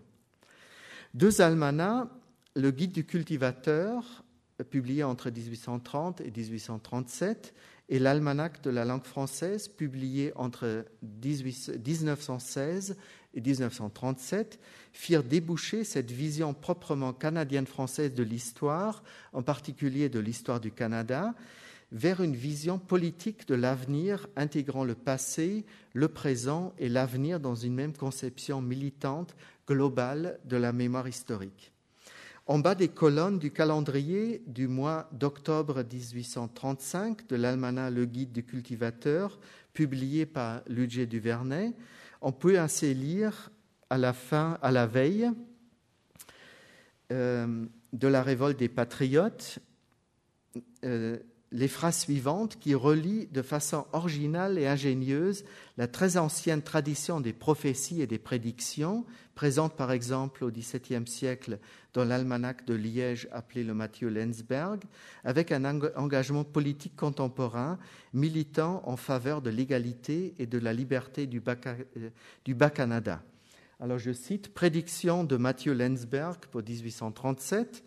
Deux 1.13 1.41
almanachs, 1.41 2.09
le 2.55 2.71
Guide 2.71 2.91
du 2.91 3.05
cultivateur, 3.05 4.23
publié 4.69 5.03
entre 5.03 5.31
1830 5.31 6.21
et 6.21 6.31
1837, 6.31 7.53
et 7.89 7.99
l'Almanach 7.99 8.61
de 8.61 8.69
la 8.69 8.85
langue 8.85 9.03
française, 9.03 9.67
publié 9.67 10.31
entre 10.35 10.85
1916 11.23 12.97
et 13.33 13.41
1937, 13.41 14.59
firent 14.91 15.23
déboucher 15.23 15.83
cette 15.83 16.11
vision 16.11 16.53
proprement 16.53 17.13
canadienne-française 17.13 18.13
de 18.13 18.23
l'histoire, 18.23 19.03
en 19.33 19.41
particulier 19.41 20.09
de 20.09 20.19
l'histoire 20.19 20.59
du 20.59 20.71
Canada, 20.71 21.33
vers 21.91 22.21
une 22.21 22.35
vision 22.35 22.79
politique 22.79 23.47
de 23.47 23.55
l'avenir 23.55 24.27
intégrant 24.35 24.83
le 24.83 24.95
passé, 24.95 25.63
le 25.93 26.07
présent 26.07 26.73
et 26.79 26.89
l'avenir 26.89 27.39
dans 27.39 27.55
une 27.55 27.75
même 27.75 27.93
conception 27.93 28.61
militante 28.61 29.35
globale 29.67 30.39
de 30.45 30.57
la 30.57 30.73
mémoire 30.73 31.07
historique. 31.07 31.71
En 32.45 32.59
bas 32.59 32.75
des 32.75 32.89
colonnes 32.89 33.39
du 33.39 33.51
calendrier 33.51 34.43
du 34.47 34.67
mois 34.67 35.07
d'octobre 35.13 35.81
1835 35.81 37.27
de 37.27 37.37
l'almanach 37.37 37.93
Le 37.93 38.05
Guide 38.05 38.33
du 38.33 38.43
cultivateur, 38.43 39.39
publié 39.73 40.25
par 40.25 40.61
Ludger 40.67 41.05
Duvernay, 41.05 41.71
on 42.23 42.31
peut 42.31 42.57
ainsi 42.57 42.93
lire 42.93 43.51
à 43.89 43.97
la 43.97 44.13
fin, 44.13 44.57
à 44.61 44.71
la 44.71 44.87
veille 44.87 45.29
euh, 47.11 47.65
de 47.91 48.07
la 48.07 48.23
révolte 48.23 48.57
des 48.57 48.69
patriotes, 48.69 49.59
euh, 50.85 51.19
les 51.51 51.67
phrases 51.67 51.99
suivantes 51.99 52.57
qui 52.59 52.73
relient 52.73 53.27
de 53.27 53.41
façon 53.41 53.85
originale 53.91 54.57
et 54.57 54.65
ingénieuse 54.65 55.43
la 55.77 55.87
très 55.87 56.17
ancienne 56.17 56.61
tradition 56.61 57.19
des 57.19 57.33
prophéties 57.33 58.01
et 58.01 58.07
des 58.07 58.19
prédictions, 58.19 59.05
présente 59.33 59.75
par 59.75 59.91
exemple 59.91 60.43
au 60.43 60.51
XVIIe 60.51 61.07
siècle 61.07 61.57
dans 61.93 62.05
l'almanach 62.05 62.65
de 62.65 62.75
Liège 62.75 63.27
appelé 63.31 63.63
le 63.63 63.73
Mathieu 63.73 64.09
Lensberg, 64.09 64.83
avec 65.23 65.51
un 65.51 65.65
engagement 65.95 66.43
politique 66.43 66.95
contemporain 66.95 67.79
militant 68.13 68.83
en 68.85 68.97
faveur 68.97 69.41
de 69.41 69.49
l'égalité 69.49 70.35
et 70.37 70.45
de 70.45 70.59
la 70.59 70.73
liberté 70.73 71.25
du 71.25 71.39
Bas-Canada. 72.53 73.23
Alors 73.79 73.97
je 73.97 74.13
cite 74.13 74.53
Prédiction 74.53 75.23
de 75.23 75.35
Mathieu 75.35 75.73
Lensberg 75.73 76.37
pour 76.51 76.61
1837. 76.61 77.83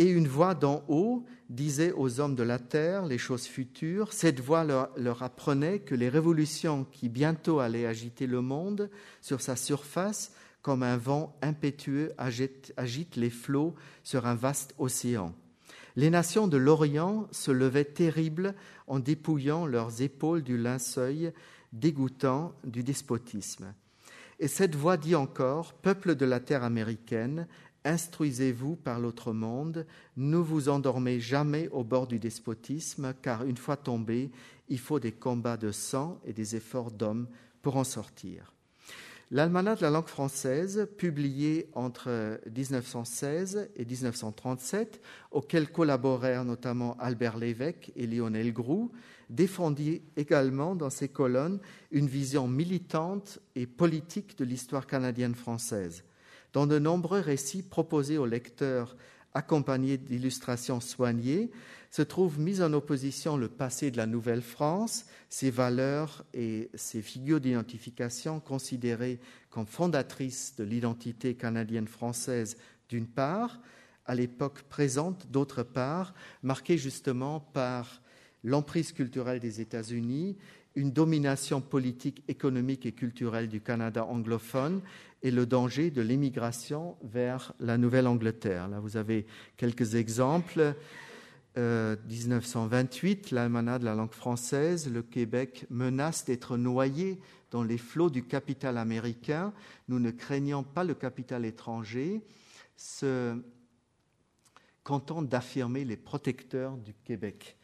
Et 0.00 0.08
une 0.08 0.28
voix 0.28 0.54
d'en 0.54 0.82
haut 0.88 1.26
disait 1.50 1.92
aux 1.92 2.20
hommes 2.20 2.34
de 2.34 2.42
la 2.42 2.58
terre 2.58 3.04
les 3.04 3.18
choses 3.18 3.44
futures. 3.44 4.14
Cette 4.14 4.40
voix 4.40 4.64
leur, 4.64 5.22
apprenait 5.22 5.80
que 5.80 5.94
les 5.94 6.08
révolutions 6.08 6.86
qui 6.90 7.10
bientôt 7.10 7.58
allaient 7.58 7.84
agiter 7.84 8.26
le 8.26 8.40
monde 8.40 8.88
sur 9.20 9.42
sa 9.42 9.56
surface, 9.56 10.32
comme 10.62 10.82
un 10.82 10.96
vent 10.96 11.36
impétueux 11.42 12.14
agite 12.16 13.16
les 13.16 13.28
flots 13.28 13.74
sur 14.02 14.24
un 14.24 14.34
vaste 14.34 14.74
océan. 14.78 15.34
Les 15.96 16.08
nations 16.08 16.48
de 16.48 16.56
l'Orient 16.56 17.28
se 17.30 17.50
levaient 17.50 17.84
terribles 17.84 18.54
en 18.86 19.00
dépouillant 19.00 19.66
leurs 19.66 20.00
épaules 20.00 20.42
du 20.42 20.56
linceul 20.56 21.34
dégoûtant 21.74 22.54
du 22.64 22.82
despotisme. 22.82 23.74
Et 24.42 24.48
cette 24.48 24.74
voix 24.74 24.96
dit 24.96 25.14
encore, 25.14 25.74
Peuple 25.74 26.14
de 26.14 26.24
la 26.24 26.40
terre 26.40 26.64
américaine, 26.64 27.46
instruisez-vous 27.84 28.76
par 28.76 29.00
l'autre 29.00 29.32
monde, 29.32 29.86
ne 30.16 30.36
vous 30.36 30.68
endormez 30.68 31.20
jamais 31.20 31.68
au 31.68 31.84
bord 31.84 32.06
du 32.06 32.18
despotisme, 32.18 33.14
car 33.22 33.44
une 33.44 33.56
fois 33.56 33.76
tombé, 33.76 34.30
il 34.68 34.78
faut 34.78 35.00
des 35.00 35.12
combats 35.12 35.56
de 35.56 35.72
sang 35.72 36.20
et 36.24 36.32
des 36.32 36.56
efforts 36.56 36.90
d'hommes 36.90 37.28
pour 37.62 37.76
en 37.76 37.84
sortir. 37.84 38.54
L'Almanach 39.32 39.78
de 39.78 39.82
la 39.82 39.90
langue 39.90 40.08
française, 40.08 40.88
publié 40.98 41.70
entre 41.74 42.40
1916 42.52 43.70
et 43.76 43.84
1937, 43.84 45.00
auquel 45.30 45.70
collaborèrent 45.70 46.44
notamment 46.44 46.96
Albert 46.98 47.38
Lévesque 47.38 47.92
et 47.94 48.08
Lionel 48.08 48.52
Groux, 48.52 48.90
défendit 49.28 50.02
également 50.16 50.74
dans 50.74 50.90
ses 50.90 51.08
colonnes 51.08 51.60
une 51.92 52.08
vision 52.08 52.48
militante 52.48 53.38
et 53.54 53.68
politique 53.68 54.36
de 54.36 54.44
l'histoire 54.44 54.88
canadienne-française. 54.88 56.02
Dans 56.52 56.66
de 56.66 56.78
nombreux 56.78 57.20
récits 57.20 57.62
proposés 57.62 58.18
aux 58.18 58.26
lecteurs 58.26 58.96
accompagnés 59.34 59.96
d'illustrations 59.96 60.80
soignées, 60.80 61.50
se 61.90 62.02
trouve 62.02 62.38
mis 62.38 62.62
en 62.62 62.72
opposition 62.72 63.36
le 63.36 63.48
passé 63.48 63.90
de 63.90 63.96
la 63.96 64.06
Nouvelle-France, 64.06 65.06
ses 65.28 65.50
valeurs 65.50 66.24
et 66.34 66.70
ses 66.74 67.02
figures 67.02 67.40
d'identification 67.40 68.40
considérées 68.40 69.18
comme 69.50 69.66
fondatrices 69.66 70.54
de 70.56 70.64
l'identité 70.64 71.34
canadienne-française 71.34 72.56
d'une 72.88 73.06
part, 73.06 73.60
à 74.06 74.14
l'époque 74.14 74.62
présente 74.62 75.30
d'autre 75.30 75.62
part, 75.62 76.14
marquée 76.42 76.78
justement 76.78 77.40
par 77.40 78.02
l'emprise 78.42 78.92
culturelle 78.92 79.40
des 79.40 79.60
États-Unis, 79.60 80.36
une 80.80 80.92
domination 80.92 81.60
politique, 81.60 82.24
économique 82.26 82.86
et 82.86 82.92
culturelle 82.92 83.48
du 83.48 83.60
Canada 83.60 84.06
anglophone 84.06 84.80
et 85.22 85.30
le 85.30 85.44
danger 85.44 85.90
de 85.90 86.00
l'émigration 86.00 86.96
vers 87.02 87.52
la 87.60 87.76
Nouvelle-Angleterre. 87.76 88.66
Là, 88.66 88.80
vous 88.80 88.96
avez 88.96 89.26
quelques 89.58 89.94
exemples. 89.94 90.74
1928, 91.56 93.32
euh, 93.32 93.34
l'almanach 93.34 93.80
de 93.80 93.84
la 93.84 93.94
langue 93.94 94.14
française, 94.14 94.90
le 94.90 95.02
Québec 95.02 95.66
menace 95.68 96.24
d'être 96.24 96.56
noyé 96.56 97.20
dans 97.50 97.62
les 97.62 97.76
flots 97.76 98.08
du 98.08 98.24
capital 98.24 98.78
américain. 98.78 99.52
Nous 99.88 99.98
ne 99.98 100.10
craignons 100.10 100.62
pas 100.62 100.84
le 100.84 100.94
capital 100.94 101.44
étranger, 101.44 102.22
se 102.76 103.36
content 104.82 105.20
d'affirmer 105.20 105.84
les 105.84 105.98
protecteurs 105.98 106.78
du 106.78 106.94
Québec 107.04 107.58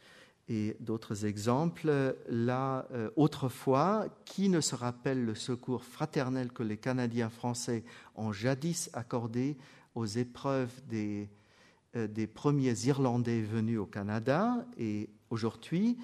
et 0.49 0.77
d'autres 0.79 1.25
exemples. 1.25 2.15
Là, 2.29 2.87
euh, 2.91 3.09
autrefois, 3.15 4.07
qui 4.25 4.49
ne 4.49 4.61
se 4.61 4.75
rappelle 4.75 5.23
le 5.25 5.35
secours 5.35 5.83
fraternel 5.83 6.51
que 6.51 6.63
les 6.63 6.77
Canadiens 6.77 7.29
français 7.29 7.83
ont 8.15 8.31
jadis 8.31 8.89
accordé 8.93 9.57
aux 9.95 10.05
épreuves 10.05 10.71
euh, 10.93 12.07
des 12.07 12.27
premiers 12.27 12.85
Irlandais 12.85 13.41
venus 13.41 13.79
au 13.79 13.85
Canada 13.85 14.65
Et 14.77 15.09
aujourd'hui, 15.29 15.97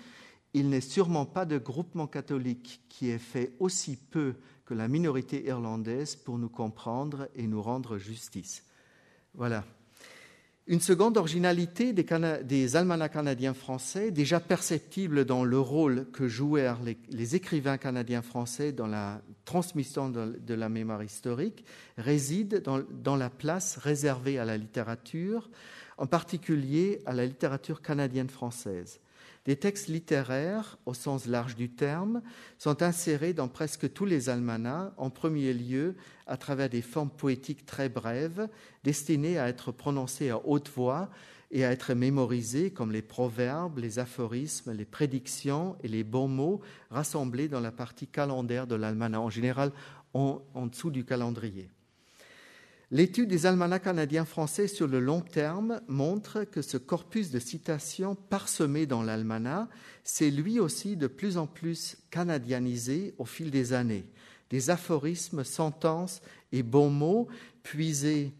il 0.54 0.70
n'est 0.70 0.82
sûrement 0.82 1.26
pas 1.26 1.46
de 1.46 1.58
groupement 1.58 2.08
catholique 2.08 2.82
qui 2.90 3.10
ait 3.10 3.18
fait 3.18 3.54
aussi 3.60 3.96
peu 3.96 4.36
que 4.66 4.74
la 4.74 4.88
minorité 4.88 5.46
irlandaise 5.46 6.16
pour 6.16 6.38
nous 6.38 6.50
comprendre 6.50 7.28
et 7.36 7.48
nous 7.48 7.62
rendre 7.62 7.98
justice. 7.98 8.64
Voilà. 9.34 9.64
Une 10.66 10.80
seconde 10.80 11.18
originalité 11.18 11.92
des, 11.92 12.76
almanachs 12.78 13.12
canadiens 13.12 13.54
français, 13.54 14.12
déjà 14.12 14.40
perceptible 14.40 15.26
dans 15.26 15.44
le 15.44 15.60
rôle 15.60 16.10
que 16.14 16.30
jouèrent 16.30 16.80
les, 17.10 17.36
écrivains 17.36 17.78
canadiens 17.78 18.22
français 18.22 18.72
dans 18.72 18.88
la 18.88 19.22
transmission 19.44 20.08
de, 20.08 20.54
la 20.54 20.70
mémoire 20.70 21.04
historique, 21.04 21.66
réside 21.98 22.64
dans, 22.64 23.16
la 23.18 23.30
place 23.30 23.76
réservée 23.76 24.40
à 24.40 24.46
la 24.46 24.56
littérature, 24.56 25.50
en 25.98 26.08
particulier 26.08 27.02
à 27.06 27.12
la 27.12 27.26
littérature 27.26 27.82
canadienne 27.82 28.30
française. 28.30 29.02
Des 29.46 29.58
textes 29.58 29.90
littéraires, 29.90 30.78
au 30.86 30.94
sens 30.94 31.26
large 31.26 31.58
du 31.58 31.70
terme, 31.70 32.22
sont 32.58 32.82
insérés 32.82 33.34
dans 33.34 33.50
presque 33.50 33.92
tous 33.92 34.06
les 34.06 34.30
almanachs, 34.30 34.94
en 34.96 35.10
premier 35.10 35.54
lieu 35.54 35.96
à 36.28 36.38
travers 36.38 36.70
des 36.70 36.82
formes 36.82 37.10
poétiques 37.10 37.66
très 37.66 37.90
brèves, 37.90 38.48
destinées 38.86 39.38
à 39.38 39.50
être 39.50 39.74
prononcées 39.74 40.30
à 40.30 40.40
haute 40.48 40.70
voix 40.70 41.10
et 41.52 41.66
à 41.66 41.72
être 41.72 41.94
mémorisées 41.94 42.72
comme 42.72 42.94
les 42.94 43.02
proverbes, 43.02 43.80
les 43.80 44.00
aphorismes, 44.00 44.72
les 44.72 44.86
prédictions 44.86 45.76
et 45.84 45.90
les 45.90 46.06
bons 46.06 46.30
mots 46.30 46.62
rassemblés 46.90 47.50
dans 47.50 47.60
la 47.60 47.74
partie 47.74 48.08
calendaire 48.08 48.66
de 48.66 48.76
l'almanach, 48.76 49.22
en 49.22 49.30
général 49.30 49.74
en 50.14 50.68
dessous 50.68 50.90
du 50.90 51.04
calendrier. 51.04 51.70
L'étude 52.94 53.30
des 53.30 53.48
almanachs 53.48 53.86
canadiens 53.86 54.24
français 54.24 54.68
sur 54.68 54.88
le 54.88 55.00
long 55.00 55.22
terme 55.22 55.82
montre 55.88 56.44
que 56.44 56.62
ce 56.62 56.78
corpus 56.78 57.32
de 57.32 57.40
citations 57.40 58.14
parsemé 58.14 58.86
dans 58.86 59.02
l'almanach 59.02 59.68
s'est 60.04 60.30
lui 60.30 60.60
aussi 60.60 60.96
de 60.96 61.08
plus 61.08 61.38
en 61.38 61.48
plus 61.48 61.98
canadianisé 62.12 63.16
au 63.18 63.26
fil 63.26 63.50
des 63.50 63.74
années. 63.74 64.06
Des 64.52 64.70
aphorismes, 64.70 65.44
sentences 65.44 66.22
et 66.52 66.62
bons 66.62 66.92
mots 66.92 67.28
puisés 67.64 68.32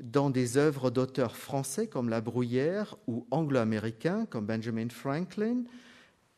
dans 0.00 0.30
des 0.30 0.56
œuvres 0.56 0.90
d'auteurs 0.90 1.36
français 1.36 1.86
comme 1.86 2.08
La 2.08 2.22
Bruyère 2.22 2.96
ou 3.06 3.26
anglo-américains 3.30 4.24
comme 4.24 4.46
Benjamin 4.46 4.88
Franklin, 4.88 5.64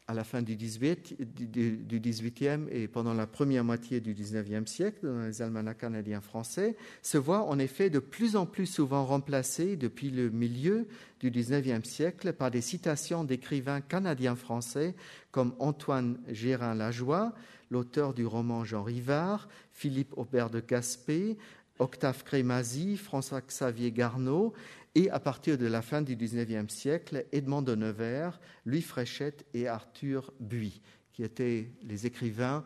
à 0.08 0.14
la 0.14 0.24
fin 0.24 0.40
du, 0.40 0.56
18, 0.56 1.36
du, 1.36 2.00
18e 2.00 2.66
et 2.70 2.88
pendant 2.88 3.12
la 3.12 3.26
première 3.26 3.62
moitié 3.62 4.00
du 4.00 4.14
19e 4.14 4.66
siècle 4.66 5.06
dans 5.06 5.26
les 5.26 5.42
almanachs 5.42 5.76
canadiens 5.76 6.22
français, 6.22 6.76
se 7.02 7.18
voit 7.18 7.42
en 7.42 7.58
effet 7.58 7.90
de 7.90 7.98
plus 7.98 8.34
en 8.34 8.46
plus 8.46 8.64
souvent 8.64 9.04
remplacé 9.04 9.76
depuis 9.76 10.10
le 10.10 10.30
milieu 10.30 10.88
du 11.20 11.30
19e 11.30 11.84
siècle 11.84 12.32
par 12.32 12.50
des 12.50 12.62
citations 12.62 13.22
d'écrivains 13.22 13.82
canadiens 13.82 14.34
français 14.34 14.94
comme 15.30 15.54
Antoine 15.58 16.18
Gérin 16.28 16.74
Lajoie, 16.74 17.34
l'auteur 17.70 18.14
du 18.14 18.24
roman 18.24 18.64
Jean 18.64 18.84
Rivard, 18.84 19.46
Philippe 19.72 20.16
Aubert 20.16 20.48
de 20.48 20.60
Gaspé, 20.60 21.36
Octave 21.78 22.24
Crémazie, 22.24 22.96
François-Xavier 22.96 23.92
Garneau 23.92 24.52
et 24.94 25.10
à 25.10 25.20
partir 25.20 25.58
de 25.58 25.66
la 25.66 25.82
fin 25.82 26.02
du 26.02 26.16
XIXe 26.16 26.72
siècle, 26.72 27.26
Edmond 27.32 27.62
de 27.62 27.74
Nevers, 27.74 28.40
Louis 28.64 28.82
Fréchette 28.82 29.46
et 29.54 29.68
Arthur 29.68 30.32
Buy, 30.40 30.80
qui 31.12 31.22
étaient 31.22 31.70
les 31.82 32.06
écrivains 32.06 32.64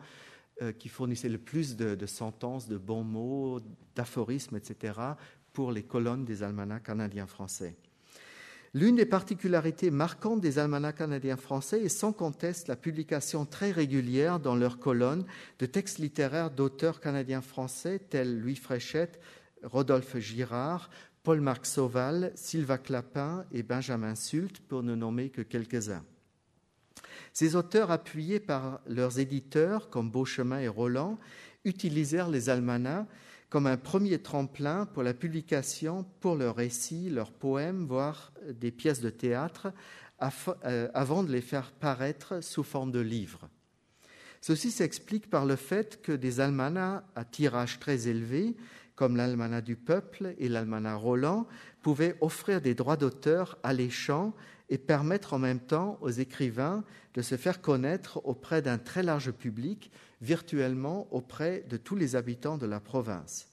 euh, 0.61 0.71
qui 0.71 0.87
fournissaient 0.87 1.29
le 1.29 1.39
plus 1.39 1.75
de, 1.75 2.05
sentences, 2.05 2.67
de 2.67 2.77
bons 2.77 3.03
mots, 3.03 3.59
d'aphorismes, 3.95 4.55
etc., 4.55 4.99
pour 5.51 5.71
les 5.71 5.83
colonnes 5.83 6.25
des 6.25 6.43
almanachs 6.43 6.83
canadiens 6.83 7.27
français. 7.27 7.75
L'une 8.75 8.95
des 8.95 9.05
particularités 9.05 9.91
marquantes 9.91 10.41
des 10.41 10.59
almanachs 10.59 10.97
canadiens 10.97 11.37
français 11.37 11.81
est 11.81 11.89
sans 11.89 12.11
conteste 12.11 12.67
la 12.67 12.75
publication 12.75 13.45
très 13.45 13.71
régulière 13.71 14.39
dans 14.39 14.55
leurs 14.55 14.79
colonnes 14.79 15.25
de 15.59 15.65
textes 15.65 15.99
littéraires 15.99 16.49
d'auteurs 16.49 16.99
canadiens 16.99 17.41
français 17.41 17.99
tels 17.99 18.39
Louis 18.39 18.55
Fréchette, 18.55 19.19
Rodolphe 19.63 20.17
Girard, 20.17 20.89
Paul-Marc 21.23 21.65
Sauval, 21.65 22.33
Sylvain 22.35 22.77
Clapin 22.77 23.45
et 23.51 23.63
Benjamin 23.63 24.13
Sult, 24.13 24.59
pour 24.59 24.83
ne 24.83 24.93
nommer 24.93 25.29
que 25.29 25.41
quelques-uns. 25.41 26.03
Ces 27.31 27.55
auteurs, 27.55 27.91
appuyés 27.91 28.41
par 28.41 28.81
leurs 28.85 29.19
éditeurs 29.19 29.89
comme 29.89 30.11
Beauchemin 30.11 30.59
et 30.59 30.67
Roland, 30.67 31.17
utilisèrent 31.63 32.29
les 32.29 32.49
almanachs 32.49 33.07
comme 33.49 33.67
un 33.67 33.77
premier 33.77 34.19
tremplin 34.19 34.85
pour 34.85 35.03
la 35.03 35.13
publication 35.13 36.05
pour 36.19 36.35
leurs 36.35 36.55
récits, 36.55 37.09
leurs 37.09 37.31
poèmes, 37.31 37.85
voire 37.85 38.33
des 38.49 38.71
pièces 38.71 38.99
de 38.99 39.09
théâtre, 39.09 39.71
euh, 40.65 40.89
avant 40.93 41.23
de 41.23 41.31
les 41.31 41.41
faire 41.41 41.71
paraître 41.71 42.43
sous 42.43 42.63
forme 42.63 42.91
de 42.91 42.99
livres. 42.99 43.49
Ceci 44.41 44.71
s'explique 44.71 45.29
par 45.29 45.45
le 45.45 45.55
fait 45.55 46.01
que 46.01 46.11
des 46.11 46.39
almanachs 46.39 47.03
à 47.15 47.23
tirage 47.23 47.79
très 47.79 48.07
élevé, 48.07 48.55
comme 49.03 49.17
l'almanach 49.17 49.65
du 49.65 49.75
peuple 49.75 50.33
et 50.37 50.47
l'almanach 50.47 50.97
Roland, 50.97 51.45
pouvaient 51.81 52.15
offrir 52.21 52.61
des 52.61 52.73
droits 52.73 52.95
d'auteur 52.95 53.57
alléchants 53.61 54.33
et 54.69 54.77
permettre 54.77 55.33
en 55.33 55.39
même 55.39 55.59
temps 55.59 55.97
aux 55.99 56.09
écrivains 56.09 56.85
de 57.13 57.21
se 57.21 57.35
faire 57.35 57.59
connaître 57.59 58.21
auprès 58.23 58.61
d'un 58.61 58.77
très 58.77 59.03
large 59.03 59.31
public 59.31 59.91
virtuellement 60.21 61.09
auprès 61.11 61.65
de 61.67 61.75
tous 61.75 61.97
les 61.97 62.15
habitants 62.15 62.57
de 62.57 62.65
la 62.65 62.79
province. 62.79 63.49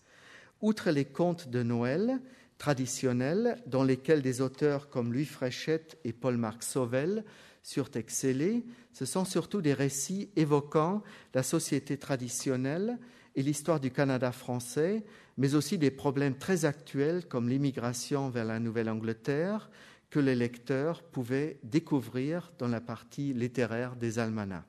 Outre 0.60 0.92
les 0.92 1.04
contes 1.04 1.48
de 1.48 1.64
Noël 1.64 2.20
traditionnels, 2.58 3.56
dans 3.66 3.82
lesquels 3.82 4.22
des 4.22 4.42
auteurs 4.42 4.88
comme 4.88 5.12
Louis 5.12 5.24
Fréchette 5.24 5.98
et 6.04 6.12
Paul-Marc 6.12 6.62
Sauvel 6.62 7.24
surent 7.64 7.90
exceller, 7.94 8.64
ce 8.92 9.04
sont 9.04 9.24
surtout 9.24 9.62
des 9.62 9.74
récits 9.74 10.30
évoquant 10.36 11.02
la 11.34 11.42
société 11.42 11.96
traditionnelle 11.96 13.00
et 13.36 13.42
l'histoire 13.42 13.80
du 13.80 13.90
Canada 13.90 14.32
français, 14.32 15.04
mais 15.40 15.54
aussi 15.54 15.78
des 15.78 15.90
problèmes 15.90 16.36
très 16.36 16.66
actuels 16.66 17.26
comme 17.26 17.48
l'immigration 17.48 18.28
vers 18.28 18.44
la 18.44 18.60
Nouvelle-Angleterre, 18.60 19.70
que 20.10 20.20
les 20.20 20.34
lecteurs 20.34 21.02
pouvaient 21.02 21.58
découvrir 21.62 22.52
dans 22.58 22.68
la 22.68 22.82
partie 22.82 23.32
littéraire 23.32 23.96
des 23.96 24.18
almanachs. 24.18 24.66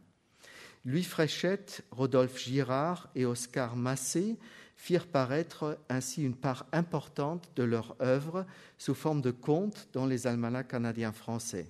Louis 0.85 1.03
Fréchette, 1.03 1.83
Rodolphe 1.91 2.39
Girard 2.39 3.09
et 3.15 3.25
Oscar 3.25 3.75
Massé 3.75 4.37
firent 4.77 5.07
paraître 5.07 5.77
ainsi 5.89 6.23
une 6.23 6.37
part 6.37 6.65
importante 6.71 7.51
de 7.57 7.63
leur 7.63 7.97
œuvre 8.01 8.45
sous 8.77 8.95
forme 8.95 9.21
de 9.21 9.31
contes 9.31 9.89
dans 9.91 10.05
les 10.05 10.25
almanachs 10.25 10.69
canadiens 10.69 11.11
français. 11.11 11.67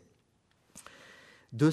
De 1.54 1.70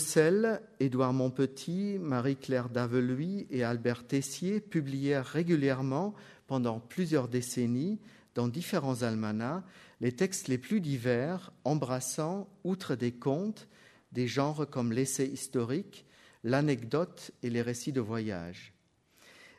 Édouard 0.80 1.12
Montpetit, 1.12 1.98
Marie-Claire 2.00 2.68
Daveluy 2.68 3.46
et 3.50 3.62
Albert 3.62 4.08
Tessier 4.08 4.58
publièrent 4.60 5.24
régulièrement 5.24 6.16
pendant 6.48 6.80
plusieurs 6.80 7.28
décennies 7.28 8.00
dans 8.34 8.48
différents 8.48 9.02
almanachs 9.02 9.62
les 10.00 10.12
textes 10.12 10.48
les 10.48 10.58
plus 10.58 10.80
divers, 10.80 11.52
embrassant, 11.64 12.48
outre 12.64 12.94
des 12.94 13.12
contes, 13.12 13.68
des 14.12 14.26
genres 14.26 14.68
comme 14.68 14.92
l'essai 14.92 15.26
historique, 15.26 16.06
l'anecdote 16.44 17.32
et 17.42 17.50
les 17.50 17.62
récits 17.62 17.92
de 17.92 18.00
voyage. 18.00 18.72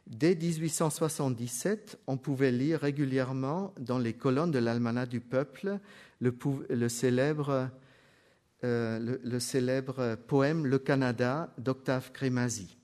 Dès 0.07 0.35
1877, 0.35 1.99
on 2.07 2.17
pouvait 2.17 2.51
lire 2.51 2.79
régulièrement 2.79 3.75
dans 3.79 3.99
les 3.99 4.13
colonnes 4.13 4.49
de 4.49 4.57
l'Almanach 4.57 5.07
du 5.07 5.19
Peuple 5.19 5.79
le, 6.19 6.89
célèbre, 6.89 7.69
euh, 8.63 9.39
célèbre, 9.39 10.15
poème 10.27 10.65
Le 10.65 10.79
Canada 10.79 11.53
d'Octave 11.59 12.11
Crémazie. 12.11 12.77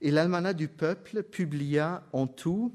Et 0.00 0.12
l'Almanach 0.12 0.54
du 0.54 0.68
Peuple 0.68 1.24
publia 1.24 2.04
en 2.12 2.28
tout, 2.28 2.72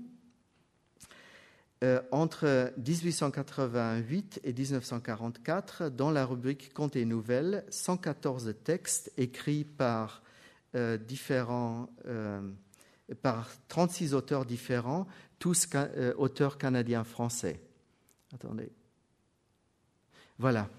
euh, 1.86 2.02
entre 2.12 2.74
1888 2.78 4.42
et 4.44 4.52
1944, 4.52 5.90
dans 5.90 6.12
la 6.12 6.26
rubrique 6.26 6.74
Contes 6.74 6.98
et 6.98 7.06
Nouvelles, 7.06 7.64
114 7.70 8.56
textes 8.64 9.14
écrits 9.18 9.64
par 9.64 10.22
euh, 10.76 10.98
différents 10.98 11.88
par 13.22 13.50
36 13.68 14.14
auteurs 14.14 14.46
différents, 14.46 15.08
tous 15.38 15.68
euh, 15.76 16.14
auteurs 16.18 16.58
canadiens-français. 16.58 17.60
Attendez. 18.34 18.72
Voilà. 20.40 20.70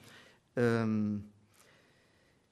Euh, 0.58 1.16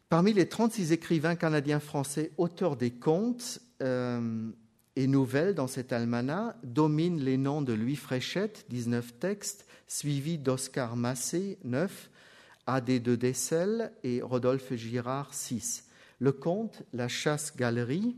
parmi 0.09 0.33
les 0.33 0.49
36 0.49 0.93
écrivains 0.93 1.35
canadiens-français 1.35 2.33
auteurs 2.37 2.77
des 2.77 2.93
contes 2.93 3.61
euh, 3.83 4.51
et 4.97 5.07
nouvelles 5.07 5.55
dans 5.55 5.67
cet 5.67 5.93
almanach 5.93 6.55
dominent 6.63 7.21
les 7.21 7.37
noms 7.37 7.63
de 7.63 7.73
Louis 7.73 7.97
Fréchette, 7.97 8.67
19 8.69 9.19
textes, 9.19 9.67
suivis 9.87 10.39
d'Oscar 10.39 10.97
Massé, 10.97 11.59
9, 11.65 12.11
A.D. 12.67 13.01
de 13.01 13.17
Dessel 13.17 13.93
et 14.03 14.23
Rodolphe 14.23 14.75
Girard, 14.75 15.35
6. 15.35 15.89
Le 16.21 16.33
conte 16.33 16.83
La 16.93 17.09
chasse-galerie, 17.09 18.17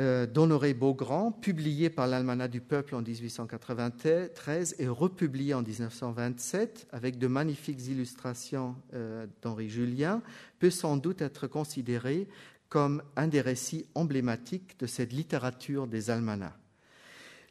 euh, 0.00 0.26
d'Honoré 0.26 0.74
Beaugrand, 0.74 1.30
publié 1.30 1.88
par 1.88 2.08
l'Almanach 2.08 2.50
du 2.50 2.60
Peuple 2.60 2.96
en 2.96 3.00
1893 3.00 4.74
et 4.80 4.88
republié 4.88 5.54
en 5.54 5.62
1927 5.62 6.88
avec 6.90 7.16
de 7.16 7.28
magnifiques 7.28 7.86
illustrations 7.86 8.74
euh, 8.92 9.28
d'Henri 9.40 9.68
Julien, 9.68 10.20
peut 10.58 10.70
sans 10.70 10.96
doute 10.96 11.22
être 11.22 11.46
considéré 11.46 12.26
comme 12.68 13.02
un 13.16 13.28
des 13.28 13.40
récits 13.40 13.86
emblématiques 13.94 14.78
de 14.78 14.86
cette 14.86 15.12
littérature 15.12 15.86
des 15.86 16.10
almanachs. 16.10 16.58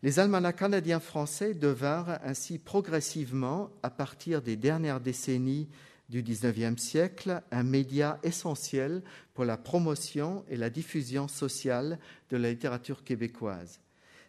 Les 0.03 0.19
almanachs 0.19 0.57
canadiens-français 0.57 1.53
devinrent 1.53 2.19
ainsi 2.23 2.59
progressivement, 2.59 3.71
à 3.83 3.89
partir 3.89 4.41
des 4.41 4.57
dernières 4.57 4.99
décennies 4.99 5.69
du 6.09 6.21
XIXe 6.21 6.81
siècle 6.81 7.41
un 7.51 7.63
média 7.63 8.19
essentiel 8.21 9.01
pour 9.33 9.45
la 9.45 9.55
promotion 9.55 10.43
et 10.49 10.57
la 10.57 10.69
diffusion 10.69 11.29
sociale 11.29 11.99
de 12.29 12.37
la 12.37 12.49
littérature 12.49 13.05
québécoise. 13.05 13.79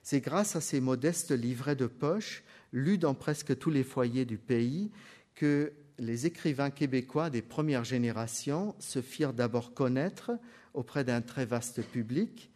C'est 0.03 0.21
grâce 0.21 0.55
à 0.55 0.61
ces 0.61 0.81
modestes 0.81 1.33
livrets 1.33 1.77
de 1.77 1.87
poche, 1.87 2.45
lus 2.73 2.99
dans 2.99 3.15
presque 3.15 3.59
tous 3.59 3.71
les 3.71 3.85
foyers 3.85 4.25
du 4.25 4.39
pays, 4.39 4.93
que 5.35 5.73
les 5.99 6.27
écrivains 6.27 6.71
québécois 6.71 7.31
des 7.31 7.43
premières 7.43 7.85
générations 7.85 8.75
se 8.79 9.01
firent 9.01 9.33
d'abord 9.33 9.75
connaître 9.75 10.33
auprès 10.75 11.05
d'un 11.05 11.23
très 11.23 11.47
vaste 11.47 11.83
public. 11.83 12.51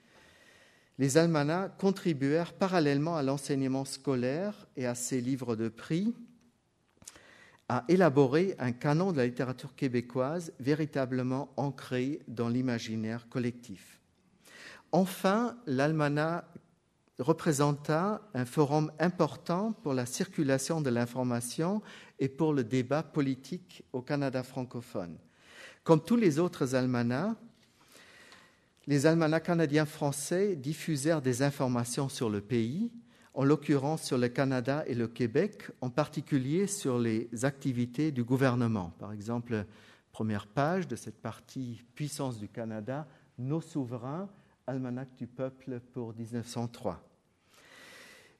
Les 0.99 1.17
almanachs 1.17 1.77
contribuèrent 1.79 2.53
parallèlement 2.53 3.17
à 3.17 3.23
l'enseignement 3.23 3.85
scolaire 3.85 4.67
et 4.77 4.87
à 4.87 4.95
ces 4.95 5.21
livres 5.21 5.57
de 5.57 5.69
prix 5.69 6.15
a 7.69 7.85
élaboré 7.89 8.55
un 8.59 8.73
canon 8.73 9.13
de 9.13 9.19
la 9.19 9.27
littérature 9.27 9.75
québécoise 9.75 10.53
véritablement 10.59 11.53
ancré 11.57 12.21
dans 12.27 12.49
l'imaginaire 12.49 13.29
collectif. 13.29 14.01
Enfin, 14.91 15.57
l'almanach 15.67 16.45
représenta 17.19 18.23
un 18.33 18.47
forum 18.47 18.91
important 18.99 19.73
pour 19.73 19.93
la 19.93 20.07
circulation 20.07 20.81
de 20.81 20.89
l'information 20.89 21.83
et 22.19 22.29
pour 22.29 22.55
le 22.55 22.65
débat 22.65 23.03
politique 23.03 23.85
au 23.93 24.01
Canada 24.01 24.43
francophone. 24.43 25.19
Comme 25.85 26.03
tous 26.03 26.17
les 26.17 26.39
autres 26.39 26.75
almanachs, 26.75 27.37
les 28.89 29.05
almanachs 29.05 29.45
canadiens 29.45 29.85
français 29.85 30.57
diffusèrent 30.57 31.21
des 31.21 31.43
informations 31.43 32.09
sur 32.09 32.31
le 32.31 32.41
pays, 32.41 32.91
en 33.35 33.45
l'occurrence 33.45 34.03
sur 34.03 34.17
le 34.17 34.29
Canada 34.29 34.83
et 34.87 34.95
le 34.95 35.07
Québec, 35.07 35.65
en 35.83 35.91
particulier 35.91 36.67
sur 36.67 36.99
les 36.99 37.29
activités 37.43 38.13
du 38.13 38.25
gouvernement. 38.25 38.95
Par 38.99 39.13
exemple, 39.13 39.67
première 40.11 40.47
page 40.47 40.89
de 40.89 40.97
cette 40.97 41.21
partie 41.21 41.85
Puissance 41.95 42.39
du 42.39 42.49
Canada, 42.49 43.07
Nos 43.39 43.61
souverains, 43.61 44.27
Almanach 44.67 45.15
du 45.19 45.27
peuple 45.27 45.81
pour 45.93 46.15
1903. 46.17 46.99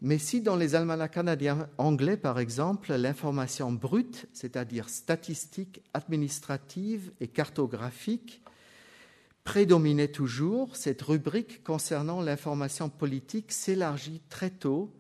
Mais 0.01 0.17
si 0.17 0.41
dans 0.41 0.57
les 0.57 0.75
almanachs 0.75 1.13
canadiens 1.13 1.69
anglais, 1.77 2.17
par 2.17 2.39
exemple, 2.39 2.95
l'information 2.95 3.71
brute, 3.71 4.27
c'est-à-dire 4.33 4.89
statistique, 4.89 5.83
administrative 5.93 7.13
et 7.21 7.29
cartographique, 7.29 8.41
prédominait 9.49 10.09
toujours, 10.09 10.77
cette 10.77 11.01
rubrique 11.01 11.65
concernant 11.65 12.21
l'information 12.21 12.91
politique 12.91 13.51
s'élargit 13.51 14.21
très 14.29 14.51
tôt, 14.51 14.95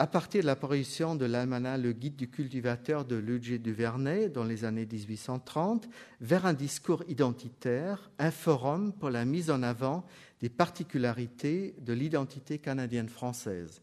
à 0.00 0.08
partir 0.08 0.42
de 0.42 0.46
l'apparition 0.46 1.14
de 1.14 1.26
l'almanach 1.26 1.80
Le 1.80 1.92
Guide 1.92 2.16
du 2.16 2.28
cultivateur 2.28 3.04
de 3.04 3.14
Ludger 3.14 3.60
Duvernay 3.60 4.30
dans 4.30 4.42
les 4.42 4.64
années 4.64 4.84
1830, 4.84 5.88
vers 6.20 6.44
un 6.44 6.54
discours 6.54 7.04
identitaire, 7.06 8.10
un 8.18 8.32
forum 8.32 8.92
pour 8.92 9.10
la 9.10 9.24
mise 9.24 9.48
en 9.52 9.62
avant 9.62 10.04
des 10.40 10.48
particularités 10.48 11.76
de 11.78 11.92
l'identité 11.92 12.58
canadienne-française. 12.58 13.80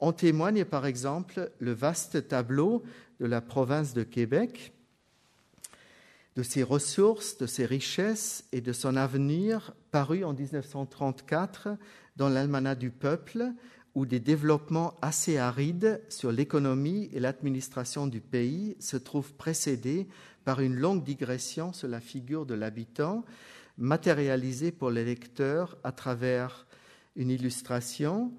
En 0.00 0.12
témoigne 0.12 0.64
par 0.64 0.86
exemple 0.86 1.52
le 1.60 1.70
vaste 1.70 2.26
tableau 2.26 2.82
de 3.20 3.26
la 3.26 3.40
province 3.40 3.94
de 3.94 4.02
Québec, 4.02 4.72
de 6.38 6.44
ses 6.44 6.62
ressources, 6.62 7.36
de 7.36 7.46
ses 7.46 7.66
richesses 7.66 8.44
et 8.52 8.60
de 8.60 8.72
son 8.72 8.94
avenir, 8.94 9.74
paru 9.90 10.22
en 10.22 10.32
1934 10.32 11.70
dans 12.14 12.28
l'Almanach 12.28 12.78
du 12.78 12.90
peuple, 12.90 13.50
où 13.96 14.06
des 14.06 14.20
développements 14.20 14.94
assez 15.02 15.36
arides 15.36 16.00
sur 16.08 16.30
l'économie 16.30 17.10
et 17.12 17.18
l'administration 17.18 18.06
du 18.06 18.20
pays 18.20 18.76
se 18.78 18.96
trouvent 18.96 19.32
précédés 19.32 20.06
par 20.44 20.60
une 20.60 20.76
longue 20.76 21.02
digression 21.02 21.72
sur 21.72 21.88
la 21.88 22.00
figure 22.00 22.46
de 22.46 22.54
l'habitant, 22.54 23.24
matérialisée 23.76 24.70
pour 24.70 24.92
les 24.92 25.04
lecteurs 25.04 25.76
à 25.82 25.90
travers 25.90 26.68
une 27.16 27.30
illustration, 27.30 28.32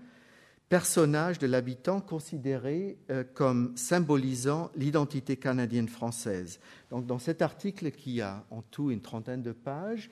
personnage 0.70 1.40
de 1.40 1.48
l'habitant 1.48 2.00
considéré 2.00 3.00
euh, 3.10 3.24
comme 3.34 3.76
symbolisant 3.76 4.72
l'identité 4.76 5.36
canadienne-française. 5.36 6.60
Donc, 6.92 7.08
dans 7.08 7.18
cet 7.18 7.42
article 7.42 7.92
qui 7.92 8.22
a 8.22 8.46
en 8.52 8.62
tout 8.62 8.92
une 8.92 9.02
trentaine 9.02 9.42
de 9.42 9.52
pages, 9.52 10.12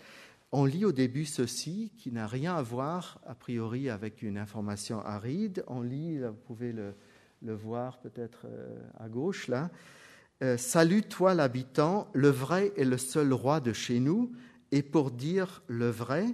on 0.51 0.65
lit 0.65 0.85
au 0.85 0.91
début 0.91 1.25
ceci, 1.25 1.91
qui 1.97 2.11
n'a 2.11 2.25
rien 2.25 2.55
à 2.55 2.61
voir, 2.61 3.19
a 3.27 3.35
priori, 3.35 3.89
avec 3.89 4.23
une 4.23 4.37
information 4.37 4.99
aride. 5.01 5.63
On 5.67 5.81
lit, 5.81 6.19
vous 6.19 6.33
pouvez 6.47 6.73
le, 6.73 6.95
voir 7.41 7.99
peut-être 7.99 8.45
euh, 8.45 8.79
à 8.97 9.09
gauche 9.09 9.47
là. 9.47 9.69
Euh, 10.43 10.57
Salut 10.57 11.03
toi 11.03 11.33
l'habitant, 11.33 12.07
le 12.13 12.29
vrai 12.29 12.71
est 12.77 12.85
le 12.85 12.97
seul 12.97 13.31
roi 13.33 13.59
de 13.59 13.73
chez 13.73 13.99
nous, 13.99 14.31
et 14.71 14.81
pour 14.81 15.11
dire 15.11 15.63
le 15.67 15.89
vrai 15.89 16.25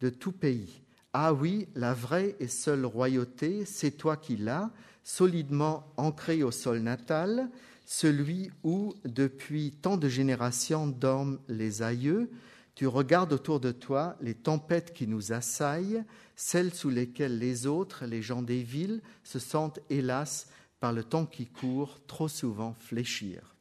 de 0.00 0.08
tout 0.08 0.32
pays. 0.32 0.82
Ah 1.14 1.34
oui, 1.34 1.68
la 1.74 1.92
vraie 1.92 2.36
et 2.40 2.48
seule 2.48 2.86
royauté, 2.86 3.66
c'est 3.66 3.90
toi 3.90 4.16
qui 4.16 4.36
l'as, 4.36 4.70
solidement 5.04 5.92
ancré 5.98 6.42
au 6.42 6.50
sol 6.50 6.78
natal, 6.78 7.50
celui 7.84 8.50
où, 8.62 8.94
depuis 9.04 9.72
tant 9.82 9.98
de 9.98 10.08
générations, 10.08 10.86
dorment 10.86 11.38
les 11.48 11.82
aïeux. 11.82 12.30
Tu 12.74 12.86
regardes 12.86 13.34
autour 13.34 13.60
de 13.60 13.72
toi 13.72 14.16
les 14.22 14.34
tempêtes 14.34 14.94
qui 14.94 15.06
nous 15.06 15.32
assaillent, 15.32 16.02
celles 16.34 16.72
sous 16.72 16.88
lesquelles 16.88 17.38
les 17.38 17.66
autres, 17.66 18.06
les 18.06 18.22
gens 18.22 18.40
des 18.40 18.62
villes, 18.62 19.02
se 19.22 19.38
sentent, 19.38 19.80
hélas, 19.90 20.48
par 20.80 20.94
le 20.94 21.04
temps 21.04 21.26
qui 21.26 21.46
court, 21.46 22.00
trop 22.06 22.28
souvent 22.28 22.74
fléchir. 22.80 23.54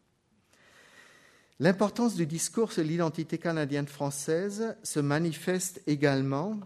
L'importance 1.60 2.16
du 2.16 2.26
discours 2.26 2.72
sur 2.72 2.84
l'identité 2.84 3.38
canadienne-française 3.38 4.78
se 4.84 5.02
manifeste 5.02 5.82
également 5.86 6.58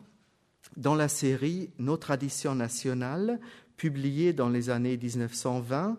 dans 0.77 0.95
la 0.95 1.07
série 1.07 1.69
Nos 1.79 1.97
traditions 1.97 2.55
nationales, 2.55 3.39
publiée 3.77 4.33
dans 4.33 4.49
les 4.49 4.69
années 4.69 4.97
1920 4.97 5.97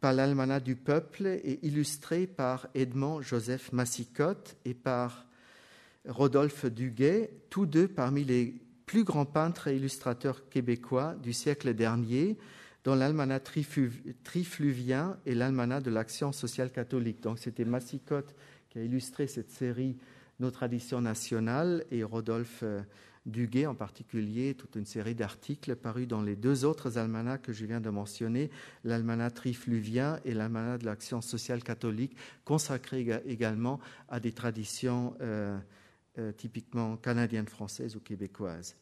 par 0.00 0.12
l'Almanach 0.12 0.62
du 0.62 0.76
Peuple 0.76 1.26
et 1.26 1.58
illustrée 1.62 2.26
par 2.26 2.68
Edmond 2.74 3.22
Joseph 3.22 3.72
Massicotte 3.72 4.56
et 4.64 4.74
par 4.74 5.24
Rodolphe 6.06 6.66
Duguay, 6.66 7.30
tous 7.48 7.64
deux 7.64 7.88
parmi 7.88 8.24
les 8.24 8.54
plus 8.84 9.04
grands 9.04 9.24
peintres 9.24 9.68
et 9.68 9.76
illustrateurs 9.76 10.48
québécois 10.50 11.14
du 11.22 11.32
siècle 11.32 11.72
dernier, 11.72 12.36
dans 12.84 12.94
l'Almanach 12.94 13.42
trifluvien 14.24 15.16
et 15.24 15.34
l'Almanach 15.34 15.82
de 15.82 15.90
l'Action 15.90 16.32
sociale 16.32 16.70
catholique. 16.70 17.22
Donc 17.22 17.38
c'était 17.38 17.64
Massicotte 17.64 18.34
qui 18.68 18.78
a 18.78 18.82
illustré 18.82 19.26
cette 19.26 19.50
série 19.50 19.96
Nos 20.38 20.50
traditions 20.50 21.00
nationales 21.00 21.84
et 21.90 22.04
Rodolphe 22.04 22.62
Duguay 23.26 23.66
en 23.66 23.74
particulier, 23.74 24.54
toute 24.54 24.76
une 24.76 24.84
série 24.84 25.14
d'articles 25.14 25.76
parus 25.76 26.06
dans 26.06 26.20
les 26.20 26.36
deux 26.36 26.64
autres 26.64 26.98
almanachs 26.98 27.42
que 27.42 27.52
je 27.52 27.64
viens 27.64 27.80
de 27.80 27.88
mentionner, 27.88 28.50
l'almanach 28.84 29.34
trifluvien 29.34 30.20
et 30.24 30.34
l'almanach 30.34 30.80
de 30.80 30.86
l'action 30.86 31.22
sociale 31.22 31.62
catholique, 31.62 32.16
consacrés 32.44 33.22
également 33.24 33.80
à 34.08 34.20
des 34.20 34.32
traditions 34.32 35.16
euh, 35.22 35.58
euh, 36.18 36.32
typiquement 36.32 36.96
canadiennes, 36.98 37.48
françaises 37.48 37.96
ou 37.96 38.00
québécoises. 38.00 38.76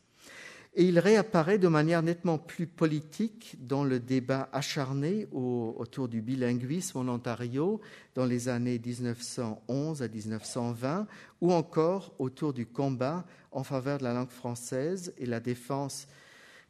Et 0.75 0.85
il 0.85 0.99
réapparaît 0.99 1.59
de 1.59 1.69
manière 1.69 2.03
nettement 2.03 2.39
plus 2.39 2.67
politique 2.67 3.57
dans 3.61 3.85
le 3.85 4.01
débat 4.01 4.49
acharné 4.53 5.29
autour 5.33 6.09
du 6.09 6.23
bilinguisme 6.23 6.99
en 6.99 7.09
Ontario 7.09 7.81
dans 8.15 8.25
les 8.25 8.49
années 8.49 8.81
1911 8.83 10.03
à 10.03 10.09
1920, 10.09 11.07
ou 11.43 11.53
encore 11.53 12.15
autour 12.19 12.55
du 12.55 12.65
combat 12.65 13.27
en 13.51 13.65
faveur 13.65 13.99
de 13.99 14.05
la 14.05 14.15
langue 14.15 14.31
française 14.31 15.13
et 15.19 15.27
la 15.27 15.41
défense 15.41 16.09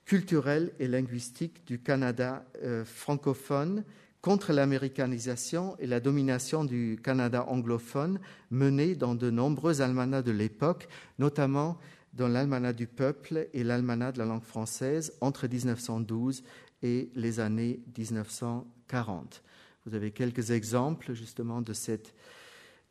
culturelle 0.04 0.72
et 0.80 0.88
linguistique 0.88 1.64
du 1.64 1.78
Canada 1.78 2.44
euh, 2.64 2.84
francophone 2.84 3.84
contre 4.20 4.52
l'américanisation 4.52 5.76
et 5.78 5.86
la 5.86 6.00
domination 6.00 6.64
du 6.64 6.98
Canada 7.02 7.44
anglophone 7.48 8.20
menée 8.50 8.96
dans 8.96 9.14
de 9.14 9.30
nombreux 9.30 9.80
almanachs 9.80 10.24
de 10.24 10.32
l'époque, 10.32 10.88
notamment 11.18 11.78
dans 12.12 12.28
l'Almanach 12.28 12.76
du 12.76 12.86
peuple 12.86 13.48
et 13.52 13.64
l'Almanach 13.64 14.14
de 14.14 14.18
la 14.18 14.26
langue 14.26 14.42
française 14.42 15.14
entre 15.20 15.46
1912 15.46 16.42
et 16.82 17.10
les 17.14 17.40
années 17.40 17.80
1940. 17.96 19.42
Vous 19.86 19.94
avez 19.94 20.10
quelques 20.10 20.50
exemples 20.50 21.12
justement 21.12 21.62
de 21.62 21.72
cette 21.72 22.14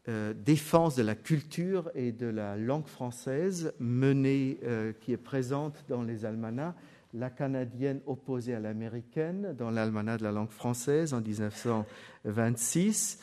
euh, 0.10 0.34
défense 0.34 0.96
de 0.96 1.04
la 1.04 1.14
culture 1.14 1.92
et 1.94 2.12
de 2.12 2.26
la 2.26 2.58
langue 2.58 2.88
française 2.88 3.72
menée, 3.80 4.60
euh, 4.64 4.94
qui 5.00 5.12
est 5.12 5.18
présente 5.18 5.86
dans 5.88 6.02
les 6.02 6.26
almanachs, 6.26 6.76
la 7.14 7.30
canadienne 7.30 8.02
opposée 8.08 8.56
à 8.56 8.60
l'américaine 8.60 9.54
dans 9.58 9.70
l'almanach 9.70 10.18
de 10.18 10.24
la 10.24 10.32
langue 10.32 10.50
française 10.50 11.14
en 11.14 11.22
1926, 11.22 13.20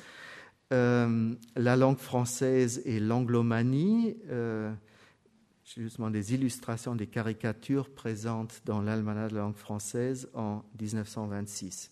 euh, 0.72 1.34
la 1.56 1.76
langue 1.76 1.98
française 1.98 2.80
et 2.84 3.00
l'anglomanie, 3.00 4.16
justement 5.76 6.10
des 6.10 6.34
illustrations, 6.34 6.94
des 6.94 7.06
caricatures 7.06 7.90
présentes 7.90 8.62
dans 8.64 8.80
l'Almanach 8.80 9.30
de 9.30 9.36
la 9.36 9.42
langue 9.42 9.56
française 9.56 10.28
en 10.34 10.62
1926. 10.80 11.90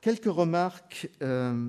Quelques 0.00 0.26
remarques, 0.26 1.10
euh, 1.22 1.68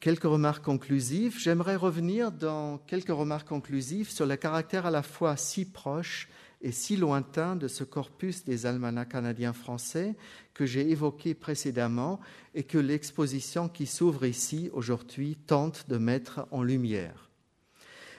quelques 0.00 0.24
remarques 0.24 0.64
conclusives. 0.64 1.38
J'aimerais 1.38 1.76
revenir 1.76 2.32
dans 2.32 2.78
quelques 2.78 3.08
remarques 3.08 3.48
conclusives 3.48 4.10
sur 4.10 4.26
le 4.26 4.36
caractère 4.36 4.86
à 4.86 4.90
la 4.90 5.02
fois 5.02 5.36
si 5.36 5.64
proche 5.64 6.28
et 6.60 6.72
si 6.72 6.96
lointain 6.96 7.56
de 7.56 7.68
ce 7.68 7.84
corpus 7.84 8.44
des 8.44 8.66
almanachs 8.66 9.10
canadiens 9.10 9.52
français 9.52 10.16
que 10.54 10.66
j'ai 10.66 10.90
évoqué 10.90 11.34
précédemment 11.34 12.20
et 12.54 12.64
que 12.64 12.78
l'exposition 12.78 13.68
qui 13.68 13.86
s'ouvre 13.86 14.26
ici 14.26 14.70
aujourd'hui 14.72 15.36
tente 15.46 15.88
de 15.88 15.98
mettre 15.98 16.46
en 16.50 16.62
lumière. 16.62 17.30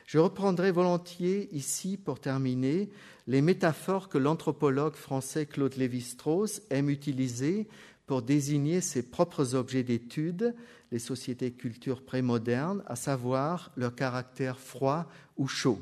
Je 0.05 0.17
reprendrai 0.17 0.71
volontiers 0.71 1.49
ici, 1.55 1.95
pour 1.95 2.19
terminer, 2.19 2.89
les 3.27 3.43
métaphores 3.43 4.09
que 4.09 4.17
l'anthropologue 4.17 4.95
français 4.95 5.45
Claude 5.45 5.75
Lévi-Strauss 5.75 6.63
aime 6.71 6.89
utiliser 6.89 7.67
pour 8.07 8.23
désigner 8.23 8.81
ses 8.81 9.03
propres 9.03 9.53
objets 9.53 9.83
d'étude, 9.83 10.55
les 10.91 10.97
sociétés 10.97 11.51
culture 11.51 12.01
prémodernes, 12.01 12.81
à 12.87 12.95
savoir 12.95 13.71
leur 13.75 13.93
caractère 13.93 14.57
froid 14.57 15.05
ou 15.37 15.47
chaud. 15.47 15.79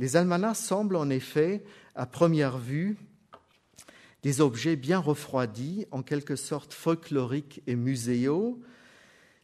Les 0.00 0.16
almanachs 0.16 0.56
semblent 0.56 0.96
en 0.96 1.10
effet, 1.10 1.62
à 1.94 2.06
première 2.06 2.56
vue, 2.56 2.96
des 4.22 4.40
objets 4.40 4.74
bien 4.74 4.98
refroidis, 4.98 5.84
en 5.90 6.02
quelque 6.02 6.36
sorte 6.36 6.72
folkloriques 6.72 7.62
et 7.66 7.76
muséaux, 7.76 8.62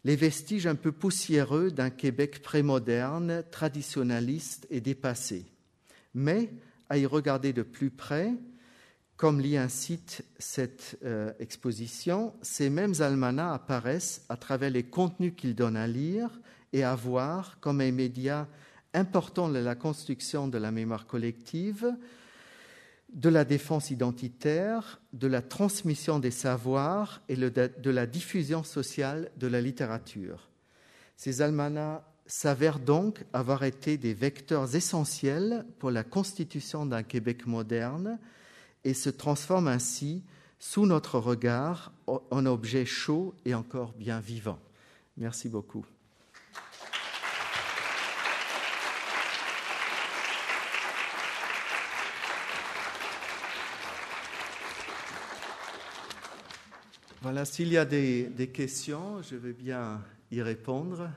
les 0.04 0.16
vestiges 0.16 0.66
un 0.66 0.74
peu 0.74 0.92
poussiéreux 0.92 1.70
d'un 1.70 1.90
Québec 1.90 2.40
prémoderne, 2.40 3.44
traditionnaliste 3.50 4.66
et 4.70 4.80
dépassé. 4.80 5.44
Mais, 6.14 6.48
à 6.88 6.96
y 6.96 7.04
regarder 7.04 7.52
de 7.52 7.62
plus 7.62 7.90
près, 7.90 8.32
comme 9.18 9.40
l'y 9.40 9.59
incite 9.59 10.24
cette 10.38 10.96
euh, 11.04 11.34
exposition, 11.38 12.32
ces 12.40 12.70
mêmes 12.70 12.94
almanachs 13.00 13.57
apparaissent 13.57 14.24
à 14.30 14.38
travers 14.38 14.70
les 14.70 14.84
contenus 14.84 15.34
qu'ils 15.36 15.54
donnent 15.54 15.76
à 15.76 15.86
lire 15.86 16.30
et 16.72 16.82
à 16.82 16.94
voir 16.94 17.61
comme 17.61 17.82
un 17.82 17.92
important 18.97 19.49
de 19.49 19.59
la 19.59 19.74
construction 19.74 20.49
de 20.49 20.59
la 20.59 20.70
mémoire 20.72 21.07
collective, 21.07 21.94
de 23.12 23.28
la 23.28 23.44
défense 23.44 23.90
identitaire, 23.90 25.01
de 25.12 25.26
la 25.26 25.42
transmission 25.42 26.18
des 26.18 26.30
savoirs 26.30 27.22
et 27.28 27.36
de 27.36 27.90
la 27.90 28.07
diffusion 28.07 28.64
sociale 28.64 29.30
de 29.36 29.47
la 29.47 29.61
littérature. 29.61 30.49
Ces 31.16 31.40
almanachs 31.40 32.03
s'avèrent 32.26 32.80
donc 32.80 33.24
avoir 33.32 33.62
été 33.62 33.97
des 33.97 34.12
vecteurs 34.12 34.74
essentiels 34.74 35.64
pour 35.78 35.90
la 35.90 36.03
constitution 36.03 36.84
d'un 36.84 37.05
Québec 37.05 37.47
moderne 37.47 38.18
et 38.84 38.94
se 38.94 39.11
transforment 39.11 39.68
ainsi, 39.68 40.22
sous 40.59 40.86
notre 40.86 41.18
regard, 41.18 41.92
en 42.07 42.47
objets 42.47 42.86
chauds 42.86 43.34
et 43.44 43.55
encore 43.55 43.92
bien 43.92 44.20
vivants. 44.20 44.59
Merci 45.16 45.49
beaucoup. 45.49 45.86
Voilà, 57.27 57.45
s'il 57.45 57.72
y 57.72 57.77
a 57.77 57.85
des, 57.85 58.51
questions, 58.55 59.20
je 59.20 59.35
vais 59.35 59.53
bien 59.53 60.01
y 60.31 60.41
répondre. 60.43 61.11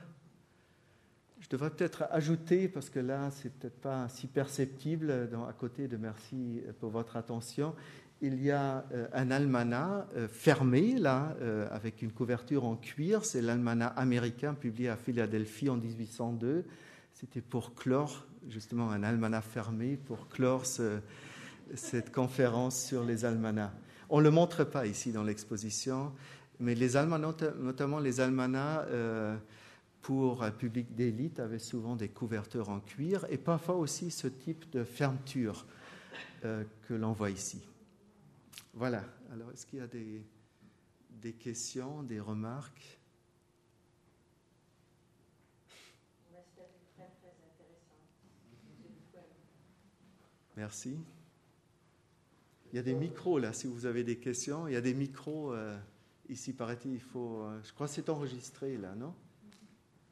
Je 1.38 1.48
devrais 1.48 1.70
peut-être 1.70 2.02
ajouter, 2.10 2.66
parce 2.66 2.90
que 2.90 2.98
là, 2.98 3.30
c'est 3.30 3.52
peut-être 3.52 3.80
pas 3.80 4.08
si 4.08 4.26
perceptible 4.26 5.12
à 5.48 5.52
côté 5.52 5.86
de 5.86 5.96
merci 5.96 6.62
pour 6.80 6.90
votre 6.90 7.16
attention. 7.16 7.76
Il 8.22 8.42
y 8.42 8.50
a 8.50 8.84
euh, 8.92 9.06
un 9.12 9.30
almanach 9.30 10.06
euh, 10.16 10.26
fermé, 10.26 10.98
là, 10.98 11.36
euh, 11.42 11.68
avec 11.70 12.02
une 12.02 12.10
couverture 12.10 12.64
en 12.64 12.74
cuir. 12.74 13.24
C'est 13.24 13.40
l'almanach 13.40 13.92
américain 13.94 14.54
publié 14.54 14.88
à 14.88 14.96
Philadelphie 14.96 15.68
en 15.68 15.76
1802. 15.76 16.64
C'était 17.12 17.40
pour 17.40 17.76
clore, 17.76 18.26
justement, 18.48 18.90
un 18.90 19.04
almanach 19.04 19.44
fermé, 19.44 19.96
pour 19.96 20.28
clore 20.28 20.66
cette 20.66 22.10
conférence 22.10 22.84
sur 22.84 23.04
les 23.04 23.24
almanachs. 23.24 23.70
On 24.12 24.18
ne 24.18 24.24
le 24.24 24.30
montre 24.32 24.64
pas 24.64 24.86
ici 24.86 25.12
dans 25.12 25.22
l'exposition, 25.22 26.12
mais 26.58 26.74
les 26.74 26.96
almanachs, 26.96 27.42
notamment 27.60 28.00
les 28.00 28.18
almanachs 28.18 28.86
euh, 28.88 29.36
pour 30.02 30.42
un 30.42 30.50
public 30.50 30.96
d'élite, 30.96 31.38
avaient 31.38 31.60
souvent 31.60 31.94
des 31.94 32.08
couvertures 32.08 32.70
en 32.70 32.80
cuir 32.80 33.24
et 33.30 33.38
parfois 33.38 33.76
aussi 33.76 34.10
ce 34.10 34.26
type 34.26 34.68
de 34.70 34.82
fermeture 34.82 35.64
euh, 36.44 36.64
que 36.88 36.94
l'on 36.94 37.12
voit 37.12 37.30
ici. 37.30 37.62
Voilà. 38.74 39.04
Alors, 39.32 39.52
est-ce 39.52 39.64
qu'il 39.64 39.78
y 39.78 39.82
a 39.82 39.86
des, 39.86 40.24
des 41.08 41.32
questions, 41.32 42.02
des 42.02 42.18
remarques? 42.18 42.98
Merci. 50.56 50.98
Il 52.72 52.76
y 52.76 52.78
a 52.78 52.82
des 52.82 52.94
micros 52.94 53.38
là, 53.40 53.52
si 53.52 53.66
vous 53.66 53.84
avez 53.84 54.04
des 54.04 54.16
questions. 54.16 54.68
Il 54.68 54.74
y 54.74 54.76
a 54.76 54.80
des 54.80 54.94
micros 54.94 55.52
euh, 55.52 55.76
ici, 56.28 56.52
paraît-il. 56.52 56.94
Il 56.94 57.00
faut, 57.00 57.42
euh, 57.42 57.58
je 57.64 57.72
crois 57.72 57.88
que 57.88 57.92
c'est 57.92 58.08
enregistré 58.08 58.76
là, 58.76 58.94
non? 58.96 59.12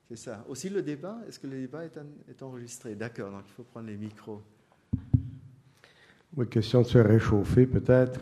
C'est 0.08 0.16
ça. 0.16 0.44
Aussi 0.48 0.68
le 0.68 0.82
débat. 0.82 1.18
Est-ce 1.28 1.38
que 1.38 1.46
le 1.46 1.60
débat 1.60 1.84
est, 1.84 2.42
enregistré? 2.42 2.96
D'accord. 2.96 3.30
Donc 3.30 3.42
il 3.46 3.52
faut 3.52 3.62
prendre 3.62 3.86
les 3.86 3.96
micros. 3.96 4.42
Oui, 6.36 6.48
question 6.48 6.82
de 6.82 6.86
se 6.86 6.98
réchauffer 6.98 7.66
peut-être. 7.66 8.20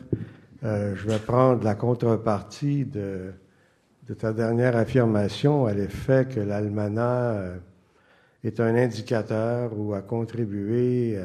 Euh, 0.64 0.94
je 0.94 1.06
vais 1.06 1.18
prendre 1.18 1.64
la 1.64 1.74
contrepartie 1.74 2.84
de, 2.84 3.32
ta 4.18 4.32
dernière 4.34 4.76
affirmation 4.76 5.64
à 5.64 5.72
l'effet 5.72 6.28
que 6.28 6.40
l'almanach 6.40 7.58
est 8.44 8.60
un 8.60 8.74
indicateur 8.74 9.72
ou 9.78 9.94
a 9.94 10.02
contribué 10.02 11.18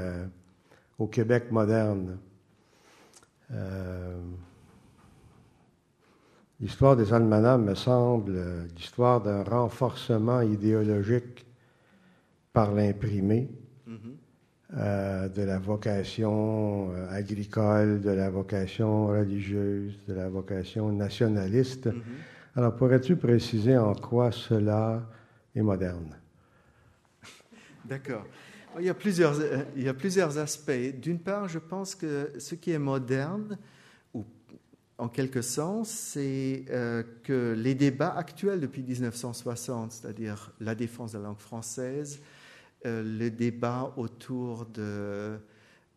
au 0.97 1.07
Québec 1.07 1.51
moderne. 1.51 2.17
Euh, 3.53 4.19
l'histoire 6.59 6.95
des 6.95 7.13
almanachs 7.13 7.59
me 7.59 7.75
semble 7.75 8.67
l'histoire 8.75 9.21
d'un 9.21 9.43
renforcement 9.43 10.41
idéologique 10.41 11.45
par 12.53 12.73
l'imprimé 12.73 13.49
mm-hmm. 13.87 13.95
euh, 14.77 15.29
de 15.29 15.41
la 15.41 15.59
vocation 15.59 16.91
euh, 16.91 17.09
agricole, 17.11 18.01
de 18.01 18.11
la 18.11 18.29
vocation 18.29 19.07
religieuse, 19.07 19.97
de 20.07 20.13
la 20.13 20.29
vocation 20.29 20.91
nationaliste. 20.91 21.87
Mm-hmm. 21.87 22.57
Alors, 22.57 22.75
pourrais-tu 22.75 23.15
préciser 23.15 23.77
en 23.77 23.93
quoi 23.93 24.31
cela 24.31 25.03
est 25.55 25.61
moderne? 25.61 26.17
D'accord. 27.85 28.25
Il 28.79 28.85
y 28.85 28.89
a 28.89 28.93
plusieurs, 28.93 29.37
euh, 29.41 30.41
aspects. 30.41 30.99
D'une 31.01 31.19
part, 31.19 31.49
je 31.49 31.59
pense 31.59 31.93
que 31.93 32.31
ce 32.39 32.55
qui 32.55 32.71
est 32.71 32.79
moderne, 32.79 33.57
ou 34.13 34.25
en 34.97 35.09
quelque 35.09 35.41
sens, 35.41 35.89
c'est 35.89 36.65
euh, 36.69 37.03
que 37.23 37.53
les 37.57 37.75
débats 37.75 38.15
actuels 38.15 38.61
depuis 38.61 38.81
1960, 38.81 39.91
c'est-à-dire 39.91 40.53
la 40.61 40.75
défense 40.75 41.11
de 41.11 41.17
la 41.17 41.25
langue 41.25 41.39
française, 41.39 42.21
euh, 42.85 43.03
le 43.03 43.29
débat 43.29 43.93
autour 43.97 44.65
de, 44.65 45.37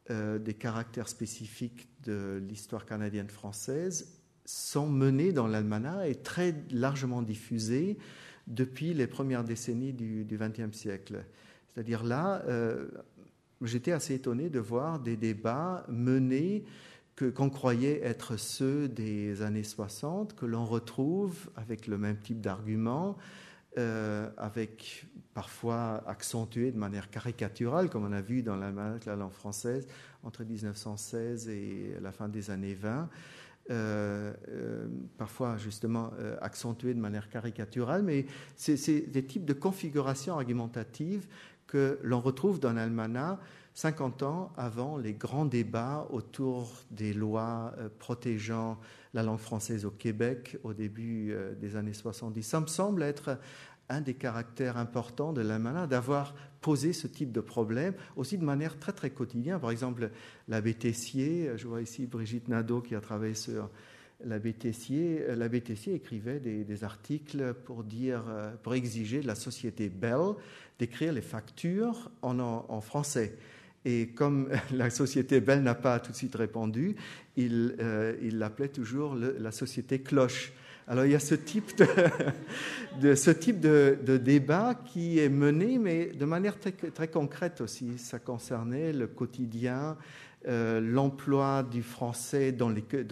des 0.08 0.54
caractères 0.54 1.08
spécifiques 1.08 1.88
de 2.02 2.42
l'histoire 2.46 2.84
canadienne-française, 2.84 4.20
sont 4.44 4.88
menés 4.88 5.32
dans 5.32 5.46
l'almanach 5.46 6.06
et 6.06 6.16
très 6.16 6.54
largement 6.70 7.22
diffusés 7.22 7.96
depuis 8.46 8.92
les 8.92 9.06
premières 9.06 9.44
décennies 9.44 9.94
du 9.94 10.26
XXe 10.30 10.76
siècle. 10.76 11.24
C'est-à-dire 11.74 12.04
là, 12.04 12.42
euh, 12.46 12.86
j'étais 13.62 13.92
assez 13.92 14.14
étonné 14.14 14.48
de 14.48 14.60
voir 14.60 15.00
des 15.00 15.16
débats 15.16 15.84
menés 15.88 16.64
que, 17.16 17.24
qu'on 17.24 17.50
croyait 17.50 18.00
être 18.02 18.36
ceux 18.36 18.88
des 18.88 19.42
années 19.42 19.64
60, 19.64 20.36
que 20.36 20.46
l'on 20.46 20.64
retrouve 20.64 21.50
avec 21.56 21.88
le 21.88 21.98
même 21.98 22.18
type 22.18 22.40
d'arguments, 22.40 23.16
euh, 23.76 24.30
avec 24.36 25.06
parfois 25.32 26.04
accentué 26.06 26.70
de 26.70 26.78
manière 26.78 27.10
caricaturale, 27.10 27.90
comme 27.90 28.04
on 28.04 28.12
a 28.12 28.20
vu 28.20 28.42
dans 28.42 28.56
la, 28.56 28.70
la 29.04 29.16
langue 29.16 29.32
française 29.32 29.88
entre 30.22 30.44
1916 30.44 31.48
et 31.48 31.96
la 32.00 32.12
fin 32.12 32.28
des 32.28 32.50
années 32.50 32.74
20. 32.74 33.08
Euh, 33.70 34.34
parfois 35.16 35.56
justement 35.56 36.12
accentué 36.42 36.92
de 36.92 37.00
manière 37.00 37.30
caricaturale, 37.30 38.02
mais 38.02 38.26
c'est 38.56 39.10
des 39.10 39.24
types 39.24 39.46
de 39.46 39.54
configurations 39.54 40.34
argumentatives 40.34 41.26
que 41.74 41.98
l'on 42.04 42.20
retrouve 42.20 42.60
dans 42.60 42.72
l'almanach 42.72 43.40
50 43.74 44.22
ans 44.22 44.52
avant 44.56 44.96
les 44.96 45.12
grands 45.12 45.44
débats 45.44 46.06
autour 46.10 46.70
des 46.92 47.12
lois 47.12 47.74
euh, 47.78 47.88
protégeant 47.98 48.78
la 49.12 49.24
langue 49.24 49.40
française 49.40 49.84
au 49.84 49.90
Québec 49.90 50.56
au 50.62 50.72
début 50.72 51.32
euh, 51.32 51.56
des 51.56 51.74
années 51.74 51.92
70. 51.92 52.44
Ça 52.44 52.60
me 52.60 52.68
semble 52.68 53.02
être 53.02 53.40
un 53.88 54.00
des 54.00 54.14
caractères 54.14 54.76
importants 54.76 55.32
de 55.32 55.40
l'almanach 55.40 55.88
d'avoir 55.88 56.36
posé 56.60 56.92
ce 56.92 57.08
type 57.08 57.32
de 57.32 57.40
problème 57.40 57.94
aussi 58.14 58.38
de 58.38 58.44
manière 58.44 58.78
très 58.78 58.92
très 58.92 59.10
quotidienne. 59.10 59.58
Par 59.58 59.72
exemple, 59.72 60.12
l'abbé 60.46 60.74
Tessier, 60.74 61.50
je 61.56 61.66
vois 61.66 61.82
ici 61.82 62.06
Brigitte 62.06 62.46
Nadeau 62.46 62.82
qui 62.82 62.94
a 62.94 63.00
travaillé 63.00 63.34
sur 63.34 63.68
l'abbé 64.24 64.52
Tessier, 64.52 65.24
euh, 65.28 65.94
écrivait 65.94 66.40
des, 66.40 66.84
articles 66.84 67.54
pour, 67.64 67.84
dire, 67.84 68.24
euh, 68.28 68.52
pour 68.62 68.74
exiger 68.74 69.20
de 69.20 69.26
la 69.26 69.34
société 69.34 69.88
Bell 69.88 70.34
d'écrire 70.78 71.12
les 71.12 71.22
factures 71.22 72.10
en, 72.22 72.38
en, 72.40 72.80
français. 72.80 73.36
Et 73.84 74.08
comme 74.08 74.48
la 74.72 74.90
société 74.90 75.40
Bell 75.40 75.62
n'a 75.62 75.74
pas 75.74 76.00
tout 76.00 76.12
de 76.12 76.16
suite 76.16 76.34
répondu, 76.34 76.96
il 77.36 77.76
euh, 77.80 78.14
l'appelait 78.32 78.68
toujours 78.68 79.14
la 79.14 79.52
société 79.52 80.00
Cloche. 80.00 80.52
Alors 80.86 81.06
il 81.06 81.12
y 81.12 81.14
a 81.14 81.20
ce 81.20 81.34
type 81.34 81.78
de, 81.78 81.86
de 83.00 83.14
ce 83.14 83.30
type 83.30 83.58
de, 83.58 83.98
de, 84.04 84.18
débat 84.18 84.74
qui 84.74 85.18
est 85.18 85.30
mené, 85.30 85.78
mais 85.78 86.06
de 86.06 86.24
manière 86.26 86.58
très, 86.58 86.72
très 86.72 87.08
concrète 87.08 87.62
aussi. 87.62 87.96
Ça 87.96 88.18
concernait 88.18 88.92
le 88.92 89.06
quotidien, 89.06 89.96
euh, 90.46 90.80
l'emploi 90.80 91.62
du 91.62 91.82
français 91.82 92.52
dans 92.52 92.68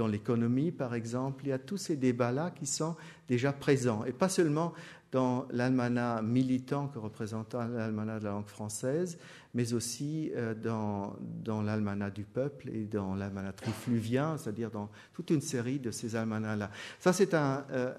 l'économie, 0.06 0.70
par 0.70 0.94
exemple. 0.94 1.44
Il 1.46 1.48
y 1.48 1.52
a 1.52 1.58
tous 1.58 1.78
ces 1.78 1.96
débats-là 1.96 2.50
qui 2.50 2.66
sont 2.66 2.96
déjà 3.28 3.52
présents, 3.52 4.04
et 4.04 4.12
pas 4.12 4.28
seulement 4.28 4.72
dans 5.12 5.46
l'almanach 5.50 6.22
militant 6.22 6.88
que 6.88 6.98
représente 6.98 7.54
l'almanach 7.54 8.20
de 8.20 8.24
la 8.24 8.30
langue 8.30 8.48
française, 8.48 9.18
mais 9.54 9.74
aussi 9.74 10.32
euh, 10.34 10.54
dans, 10.54 11.16
dans 11.20 11.60
l'almanach 11.60 12.14
du 12.14 12.24
peuple 12.24 12.70
et 12.70 12.84
dans 12.84 13.14
l'almanach 13.14 13.56
trifluvien, 13.56 14.38
c'est-à-dire 14.38 14.70
dans 14.70 14.88
toute 15.12 15.30
une 15.30 15.42
série 15.42 15.78
de 15.78 15.90
ces 15.90 16.16
almanachs-là. 16.16 16.70
Ça, 16.98 17.12
c'est 17.12 17.34
un, 17.34 17.64
euh, 17.72 17.94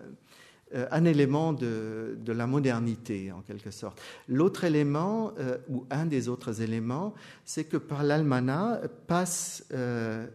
un 0.91 1.05
élément 1.05 1.53
de, 1.53 2.17
la 2.25 2.47
modernité, 2.47 3.31
en 3.31 3.41
quelque 3.41 3.71
sorte. 3.71 4.01
L'autre 4.27 4.63
élément, 4.63 5.33
euh, 5.39 5.57
ou 5.69 5.85
un 5.89 6.05
des 6.05 6.29
autres 6.29 6.61
éléments, 6.61 7.13
c'est 7.45 7.65
que 7.65 7.77
par 7.77 8.03
l'almanach 8.03 8.87
passe, 9.07 9.65
euh, 9.71 10.27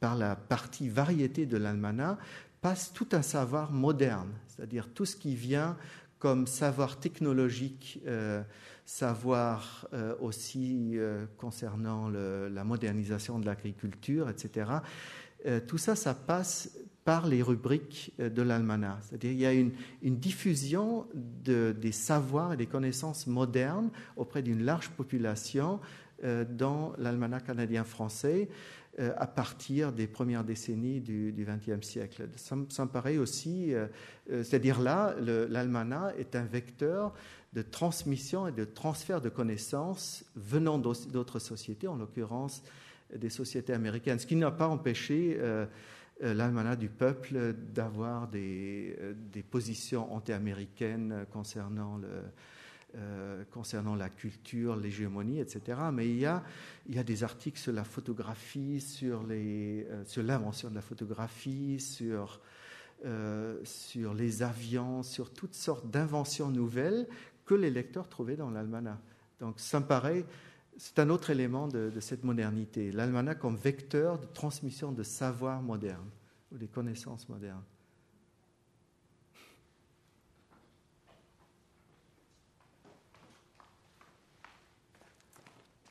par 0.00 0.16
la 0.16 0.36
partie 0.36 0.88
variété 0.88 1.46
de 1.46 1.56
l'almanach, 1.56 2.18
passe 2.60 2.92
tout 2.92 3.08
un 3.12 3.22
savoir 3.22 3.72
moderne, 3.72 4.32
c'est-à-dire 4.48 4.88
tout 4.92 5.04
ce 5.04 5.16
qui 5.16 5.34
vient 5.34 5.76
comme 6.18 6.48
savoir 6.48 6.98
technologique, 6.98 8.02
savoir 8.84 9.86
aussi 10.20 10.98
concernant 11.36 12.08
la 12.08 12.64
modernisation 12.64 13.38
de 13.38 13.46
l'agriculture, 13.46 14.28
etc. 14.28 14.68
tout 15.68 15.78
ça, 15.78 15.94
ça 15.94 16.14
passe 16.14 16.76
par 17.08 17.26
les 17.26 17.42
rubriques 17.42 18.12
euh, 18.20 18.28
de 18.28 18.42
l'almanach. 18.42 18.98
C'est-à-dire 19.00 19.30
qu'il 19.30 19.40
y 19.40 19.46
a 19.46 19.52
une, 19.54 19.72
diffusion 20.02 21.06
des 21.14 21.90
savoirs 21.90 22.52
et 22.52 22.58
des 22.58 22.66
connaissances 22.66 23.26
modernes 23.26 23.88
auprès 24.18 24.42
d'une 24.42 24.62
large 24.62 24.90
population 24.90 25.80
euh, 26.22 26.44
dans 26.44 26.92
l'almanach 26.98 27.44
canadien-français 27.46 28.50
euh, 28.98 29.14
à 29.16 29.26
partir 29.26 29.90
des 29.90 30.06
premières 30.06 30.44
décennies 30.44 31.00
du 31.00 31.34
XXe 31.38 31.80
siècle. 31.80 32.28
Ça, 32.36 32.56
me 32.56 32.88
paraît 32.88 33.16
aussi, 33.16 33.72
c'est-à-dire 34.26 34.78
là, 34.78 35.14
l'almanach 35.18 36.12
est 36.18 36.36
un 36.36 36.44
vecteur 36.44 37.14
de 37.54 37.62
transmission 37.62 38.48
et 38.48 38.52
de 38.52 38.66
transfert 38.66 39.22
de 39.22 39.30
connaissances 39.30 40.26
venant 40.36 40.78
d'autres 40.78 41.38
sociétés, 41.38 41.88
en 41.88 41.96
l'occurrence 41.96 42.62
des 43.16 43.30
sociétés 43.30 43.72
américaines, 43.72 44.18
ce 44.18 44.26
qui 44.26 44.36
n'a 44.36 44.50
pas 44.50 44.68
empêché 44.68 45.38
l'almanach 46.20 46.78
du 46.78 46.88
peuple 46.88 47.54
d'avoir 47.54 48.28
des, 48.28 48.96
des, 49.32 49.42
positions 49.42 50.12
anti-américaines 50.12 51.26
concernant 51.30 51.96
le, 51.96 52.08
euh, 52.96 53.44
concernant 53.50 53.94
la 53.94 54.08
culture, 54.08 54.74
l'hégémonie, 54.74 55.40
etc. 55.40 55.78
Mais 55.92 56.08
il 56.08 56.20
y, 56.20 56.24
a, 56.24 56.42
il 56.88 56.94
y 56.94 56.98
a 56.98 57.04
des 57.04 57.22
articles 57.22 57.58
sur 57.58 57.74
la 57.74 57.84
photographie, 57.84 58.80
sur, 58.80 59.24
les, 59.24 59.86
euh, 59.90 60.06
sur 60.06 60.22
l'invention 60.22 60.70
de 60.70 60.74
la 60.74 60.80
photographie, 60.80 61.80
sur, 61.80 62.40
euh, 63.04 63.60
sur 63.62 64.14
les 64.14 64.42
avions, 64.42 65.02
sur 65.02 65.34
toutes 65.34 65.54
sortes 65.54 65.90
d'inventions 65.90 66.48
nouvelles 66.48 67.06
que 67.44 67.54
les 67.54 67.68
lecteurs 67.68 68.08
trouvaient 68.08 68.36
dans 68.36 68.50
l'almanach. 68.50 68.96
Donc 69.38 69.60
ça 69.60 69.80
me 69.80 69.84
paraît, 69.84 70.24
c'est 70.78 71.00
un 71.00 71.10
autre 71.10 71.30
élément 71.30 71.68
de, 71.68 71.90
de 71.90 72.00
cette 72.00 72.24
modernité, 72.24 72.92
l'almanach 72.92 73.38
comme 73.38 73.56
vecteur 73.56 74.18
de 74.18 74.26
transmission 74.26 74.92
de 74.92 75.02
savoir 75.02 75.60
moderne 75.60 76.08
ou 76.52 76.56
des 76.56 76.68
connaissances 76.68 77.28
modernes. 77.28 77.64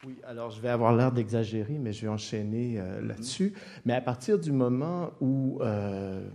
Oui, 0.05 0.15
alors 0.25 0.51
je 0.51 0.61
vais 0.61 0.69
avoir 0.69 0.95
l'air 0.95 1.11
d'exagérer, 1.11 1.77
mais 1.77 1.91
je 1.91 2.03
vais 2.03 2.07
enchaîner 2.07 2.79
euh, 2.79 3.01
là-dessus. 3.01 3.53
Mais 3.83 3.93
à 3.93 3.99
partir 3.99 4.39
du 4.39 4.53
moment 4.53 5.11
où 5.19 5.59
euh, 5.61 6.25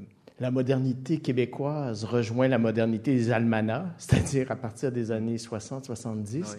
la 0.40 0.50
modernité 0.50 1.20
québécoise 1.20 2.04
rejoint 2.04 2.48
la 2.48 2.58
modernité 2.58 3.14
des 3.14 3.30
almanachs, 3.30 3.86
c'est-à-dire 3.98 4.50
à 4.50 4.56
partir 4.56 4.92
des 4.92 5.10
années 5.10 5.36
60-70, 5.36 6.56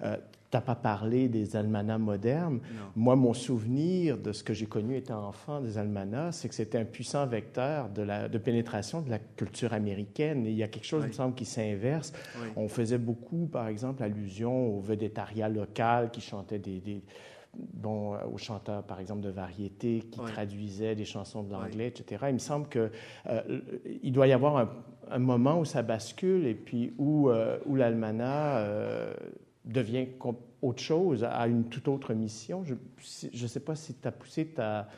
tu 0.00 0.35
n'as 0.56 0.62
pas 0.62 0.74
parlé 0.74 1.28
des 1.28 1.56
almanachs 1.56 2.00
modernes. 2.00 2.60
Moi, 2.94 3.16
mon 3.16 3.34
souvenir 3.34 4.18
de 4.18 4.32
ce 4.32 4.42
que 4.42 4.54
j'ai 4.54 4.66
connu 4.66 4.96
étant 4.96 5.26
enfant 5.26 5.60
des 5.60 5.78
almanachs, 5.78 6.34
c'est 6.34 6.48
que 6.48 6.54
c'était 6.54 6.78
un 6.78 6.84
puissant 6.84 7.26
vecteur 7.26 7.88
de, 7.88 8.02
la, 8.02 8.28
de 8.28 8.38
pénétration 8.38 9.00
de 9.00 9.10
la 9.10 9.18
culture 9.18 9.72
américaine. 9.72 10.46
Et 10.46 10.50
il 10.50 10.56
y 10.56 10.62
a 10.62 10.68
quelque 10.68 10.86
chose, 10.86 11.04
il 11.04 11.08
me 11.08 11.12
semble, 11.12 11.34
qui 11.34 11.44
s'inverse. 11.44 12.12
On 12.56 12.68
faisait 12.68 12.98
beaucoup, 12.98 13.46
par 13.46 13.68
exemple, 13.68 14.02
allusion 14.02 14.76
au 14.76 14.80
vedettariat 14.80 15.48
local 15.48 16.10
qui 16.10 16.20
chantait 16.20 16.58
des, 16.58 17.02
bon, 17.56 18.16
aux 18.32 18.38
chanteurs, 18.38 18.82
par 18.82 19.00
exemple, 19.00 19.22
de 19.22 19.30
variété 19.30 20.00
qui 20.10 20.20
traduisaient 20.20 20.94
des 20.94 21.04
chansons 21.04 21.42
de 21.42 21.52
l'anglais, 21.52 21.88
etc. 21.88 22.26
Il 22.28 22.34
me 22.34 22.38
semble 22.38 22.68
qu'il 22.68 22.90
euh, 23.28 23.60
il 24.02 24.12
doit 24.12 24.26
y 24.26 24.32
avoir 24.32 24.68
un, 25.10 25.18
moment 25.18 25.60
où 25.60 25.64
ça 25.64 25.82
bascule 25.82 26.46
et 26.46 26.54
puis 26.54 26.92
où, 26.98 27.30
euh, 27.30 27.58
où 27.66 27.76
l'almanach 27.76 28.56
euh, 28.58 29.14
devient 29.66 30.06
autre 30.62 30.82
chose, 30.82 31.24
a 31.24 31.46
une 31.46 31.68
toute 31.68 31.88
autre 31.88 32.14
mission. 32.14 32.64
Je 32.64 32.74
ne 33.42 33.48
sais 33.48 33.60
pas 33.60 33.74
si 33.74 33.94
tu 33.94 34.08
as 34.08 34.12
poussé 34.12 34.46
ta, 34.46 34.88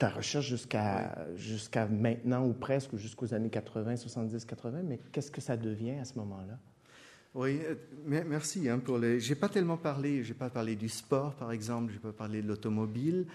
recherche 0.00 0.48
jusqu'à 0.48 1.26
jusqu'à 1.36 1.86
maintenant 1.86 2.46
ou 2.46 2.52
presque, 2.52 2.96
jusqu'aux 2.96 3.34
années 3.34 3.50
80, 3.50 3.96
70, 3.96 4.44
80, 4.44 4.82
mais 4.84 4.98
qu'est-ce 5.12 5.30
que 5.30 5.40
ça 5.40 5.56
devient 5.56 5.98
à 6.00 6.04
ce 6.04 6.18
moment-là? 6.18 6.58
Oui, 7.34 7.60
euh, 7.64 7.74
merci 8.26 8.68
hein, 8.68 8.78
pour 8.78 8.98
les. 8.98 9.18
J'ai 9.18 9.34
pas 9.34 9.48
tellement 9.48 9.78
parlé. 9.78 10.22
J'ai 10.22 10.34
pas 10.34 10.50
parlé 10.50 10.76
du 10.76 10.90
sport, 10.90 11.34
par 11.34 11.50
exemple. 11.50 11.90
J'ai 11.92 11.98
pas 11.98 12.12
parlé 12.12 12.42
de 12.42 12.48
l'automobile. 12.48 13.26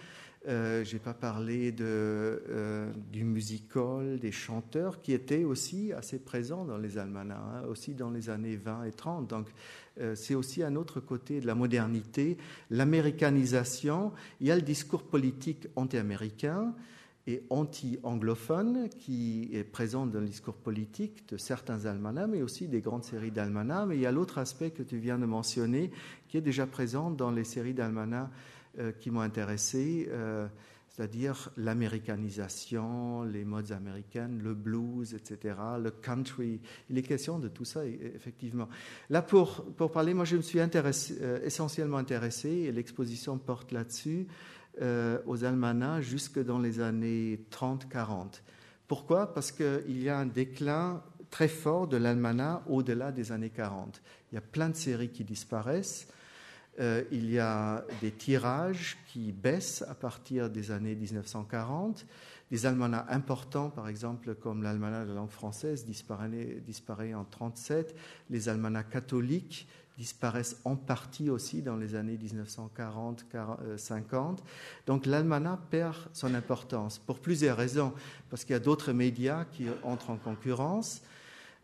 Euh, 0.47 0.85
j'ai 0.85 0.99
pas 0.99 1.13
parlé 1.13 1.75
euh, 1.81 2.89
du 3.11 3.25
musical, 3.25 4.17
des 4.17 4.31
chanteurs 4.31 5.01
qui 5.01 5.11
étaient 5.11 5.43
aussi 5.43 5.91
assez 5.91 6.19
présents 6.19 6.63
dans 6.63 6.77
les 6.77 6.97
almanachs, 6.97 7.37
hein, 7.37 7.63
aussi 7.67 7.93
dans 7.93 8.11
les 8.11 8.29
années 8.29 8.55
20 8.55 8.85
et 8.85 8.91
30. 8.91 9.27
Donc, 9.27 9.47
euh, 9.99 10.15
c'est 10.15 10.35
aussi 10.35 10.63
un 10.63 10.77
autre 10.77 11.01
côté 11.01 11.41
de 11.41 11.47
la 11.47 11.55
modernité, 11.55 12.37
l'américanisation. 12.69 14.13
Il 14.39 14.47
y 14.47 14.51
a 14.51 14.55
le 14.55 14.61
discours 14.61 15.03
politique 15.03 15.67
anti-américain 15.75 16.73
et 17.29 17.43
anti-anglophone 17.49 18.87
qui 18.87 19.49
est 19.51 19.65
présent 19.65 20.05
dans 20.05 20.21
le 20.21 20.27
discours 20.27 20.55
politique 20.55 21.27
de 21.27 21.35
certains 21.35 21.85
almanachs, 21.85 22.29
mais 22.29 22.41
aussi 22.41 22.69
des 22.69 22.79
grandes 22.79 23.03
séries 23.03 23.31
d'almanachs. 23.31 23.85
Mais 23.85 23.97
il 23.97 24.01
y 24.01 24.05
a 24.05 24.13
l'autre 24.13 24.37
aspect 24.37 24.71
que 24.71 24.83
tu 24.83 24.97
viens 24.97 25.19
de 25.19 25.25
mentionner 25.25 25.91
qui 26.29 26.37
est 26.37 26.41
déjà 26.41 26.65
présent 26.65 27.11
dans 27.11 27.31
les 27.31 27.43
séries 27.43 27.73
d'almanachs 27.73 28.29
qui 28.99 29.11
m'ont 29.11 29.21
intéressé. 29.21 30.07
Euh, 30.11 30.47
c'est-à-dire 30.97 31.51
l'américanisation, 31.57 33.21
les 33.21 33.45
modes 33.45 33.71
américaines, 33.71 34.41
le 34.41 34.55
blues, 34.55 35.13
etc., 35.13 35.55
le 35.79 35.91
country. 35.91 36.59
Il 36.89 36.97
est 36.97 37.03
question 37.03 37.37
de 37.37 37.47
tout 37.47 37.65
ça, 37.65 37.85
effectivement. 37.85 38.67
Là, 39.11 39.21
pour, 39.21 39.63
pour 39.75 39.91
parler, 39.91 40.15
moi, 40.15 40.25
je 40.25 40.37
me 40.37 40.41
suis 40.41 40.59
euh, 40.59 41.39
essentiellement 41.43 41.97
intéressé, 41.97 42.49
et 42.49 42.71
l'exposition 42.71 43.37
porte 43.37 43.71
là-dessus, 43.73 44.25
euh, 44.81 45.19
aux 45.27 45.43
almanachs 45.43 46.01
jusque 46.01 46.43
dans 46.43 46.57
les 46.57 46.79
années 46.79 47.45
30-40. 47.51 48.41
Pourquoi? 48.87 49.33
Parce 49.35 49.51
qu'il 49.51 50.01
y 50.01 50.09
a 50.09 50.17
un 50.17 50.25
déclin 50.25 51.03
très 51.29 51.47
fort 51.47 51.87
de 51.87 51.97
l'almanach 51.97 52.61
au-delà 52.67 53.11
des 53.11 53.31
années 53.31 53.51
40. 53.51 54.01
Il 54.31 54.35
y 54.35 54.37
a 54.39 54.41
plein 54.41 54.69
de 54.69 54.75
séries 54.75 55.09
qui 55.09 55.23
disparaissent. 55.23 56.07
Euh, 56.79 57.03
il 57.11 57.31
y 57.31 57.39
a 57.39 57.83
des 58.01 58.11
tirages 58.11 58.97
qui 59.07 59.31
baissent 59.31 59.83
à 59.87 59.95
partir 59.95 60.49
des 60.49 60.71
années 60.71 60.95
1940. 60.95 62.05
Des 62.51 62.65
almanachs 62.65 63.07
importants, 63.09 63.69
par 63.69 63.89
exemple, 63.89 64.35
comme 64.35 64.63
l'almanach 64.63 65.03
de 65.03 65.09
la 65.09 65.15
langue 65.15 65.31
française, 65.31 65.85
disparaît, 65.85 66.27
en 67.13 67.25
1937. 67.25 67.95
Les 68.29 68.43
catholiques 68.91 69.67
disparaissent 69.97 70.61
en 70.63 70.75
partie 70.75 71.29
aussi 71.29 71.61
dans 71.61 71.75
les 71.75 71.95
années 71.95 72.17
1940-50. 72.17 73.57
Euh, 73.63 74.35
Donc 74.85 75.05
l'almanach 75.07 75.59
perd 75.71 75.95
son 76.13 76.35
importance 76.35 76.99
pour 76.99 77.19
plusieurs 77.19 77.57
raisons. 77.57 77.93
Parce 78.29 78.45
qu'il 78.45 78.53
y 78.53 78.57
a 78.57 78.59
d'autres 78.59 78.93
médias 78.93 79.45
qui 79.45 79.65
entrent 79.83 80.11
en 80.11 80.17
concurrence. 80.17 81.01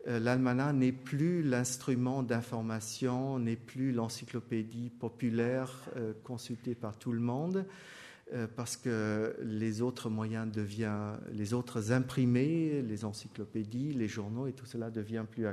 Euh, 0.06 0.18
l'almanach 0.18 0.74
n'est 0.74 0.92
plus 0.92 1.42
l'instrument 1.42 2.22
d'information, 2.22 3.38
n'est 3.38 3.56
plus 3.56 3.92
l'encyclopédie 3.92 4.90
populaire 4.90 5.70
euh, 5.96 6.12
consultée 6.24 6.74
par 6.74 6.98
tout 6.98 7.12
le 7.12 7.20
monde, 7.20 7.64
euh, 8.34 8.46
parce 8.54 8.76
que 8.76 9.34
les 9.42 9.80
autres 9.80 10.10
moyens 10.10 10.50
deviennent, 10.50 11.18
les 11.32 11.54
autres 11.54 11.92
imprimés, 11.92 12.82
les 12.82 13.04
encyclopédies, 13.06 13.94
les 13.94 14.08
journaux 14.08 14.46
et 14.46 14.52
tout 14.52 14.66
cela 14.66 14.90
devient 14.90 15.24
plus 15.30 15.46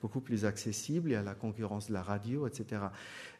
beaucoup 0.00 0.20
plus 0.20 0.44
accessible. 0.44 1.10
Y 1.10 1.16
a 1.16 1.22
la 1.22 1.34
concurrence 1.34 1.88
de 1.88 1.92
la 1.92 2.02
radio, 2.02 2.46
etc. 2.46 2.82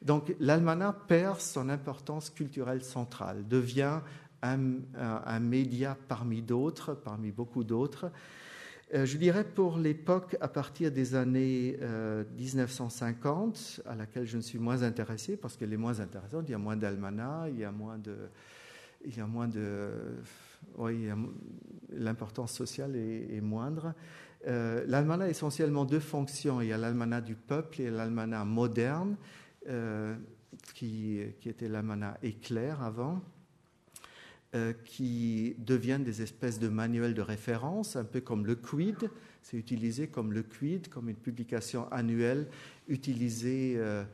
Donc 0.01 0.35
l'almanach 0.41 1.07
perd 1.07 1.41
son 1.41 1.69
importance 1.69 2.31
culturelle 2.31 2.83
centrale, 2.83 3.47
devient 3.47 4.01
un 4.45 5.39
média 5.39 5.97
parmi 6.09 6.43
d'autres, 6.43 6.95
parmi 6.95 7.31
beaucoup 7.31 7.63
d'autres. 7.63 8.11
Euh, 8.95 9.07
je 9.07 9.17
dirais 9.17 9.45
pour 9.45 9.79
l'époque 9.79 10.37
à 10.43 10.49
partir 10.49 10.93
des 10.93 11.15
années 11.15 11.79
1950, 12.37 13.81
euh, 13.87 13.91
à 13.91 13.95
laquelle 13.95 14.27
je 14.27 14.37
ne 14.37 14.43
suis 14.43 14.59
moins 14.59 14.83
intéressé 14.83 15.39
parce 15.39 15.57
qu'elle 15.57 15.73
est 15.73 15.79
moins 15.79 16.01
intéressante. 16.01 16.45
Il 16.49 16.51
y 16.51 16.55
a 16.55 16.59
moins 16.59 16.77
d'almanach, 16.77 17.49
il 17.49 17.59
y 17.59 17.65
a 17.65 17.73
moins 17.73 17.97
de, 17.97 18.15
il 19.07 19.17
y 19.17 19.21
a 19.21 19.27
moins 19.27 19.49
de, 19.49 19.89
oui, 20.77 21.09
l'importance 21.91 22.53
sociale 22.53 22.95
est, 22.97 23.41
moindre. 23.41 23.95
Euh, 24.47 24.85
l'almanach 24.87 25.27
a 25.27 25.31
essentiellement 25.31 25.87
deux 25.87 26.01
fonctions. 26.01 26.61
Il 26.61 26.69
y 26.69 26.73
a 26.73 26.79
l'almanach 26.79 27.25
du 27.25 27.35
peuple 27.35 27.81
et 27.81 27.91
l'almanach 27.91 28.45
moderne, 28.45 29.17
qui, 30.75 31.19
qui 31.41 31.49
était 31.49 31.69
l'almanach 31.69 32.19
éclair 32.23 32.83
avant. 32.83 33.23
Euh, 34.55 34.75
qui 34.85 35.55
deviennent 35.57 36.05
des 36.05 36.21
espèces 36.21 36.59
de 36.59 36.69
manuels 36.69 37.15
de 37.15 37.23
référence, 37.23 37.97
un 37.97 38.05
peu 38.05 38.21
comme 38.21 38.45
le 38.45 38.55
Quid. 38.55 39.09
C'est 39.41 39.57
utilisé 39.57 40.09
comme 40.09 40.35
le 40.35 40.43
Quid, 40.43 40.89
comme 40.89 41.09
une 41.09 41.17
publication 41.17 41.91
annuelle 41.91 42.49
utilisée 42.87 43.77
euh, 43.79 44.05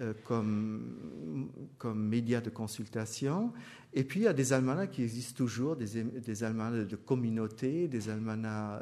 euh, 0.00 0.14
comme, 0.22 1.50
comme 1.76 2.06
média 2.06 2.40
de 2.40 2.50
consultation. 2.50 3.52
Et 3.92 4.04
puis, 4.04 4.20
il 4.20 4.22
y 4.22 4.28
a 4.28 4.32
des 4.32 4.52
almanachs 4.52 4.92
qui 4.92 5.02
existent 5.02 5.36
toujours, 5.36 5.74
des, 5.74 6.04
des 6.04 6.44
almanachs 6.44 6.86
de 6.86 6.94
communauté, 6.94 7.88
des 7.88 8.10
almanachs 8.10 8.80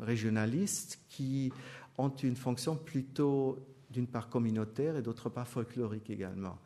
régionalistes 0.00 1.00
qui 1.08 1.52
ont 1.98 2.10
une 2.10 2.36
fonction 2.36 2.76
plutôt, 2.76 3.58
d'une 3.90 4.06
part, 4.06 4.28
communautaire 4.28 4.96
et 4.96 5.02
d'autre 5.02 5.28
part, 5.28 5.48
folklorique 5.48 6.08
également. 6.08 6.56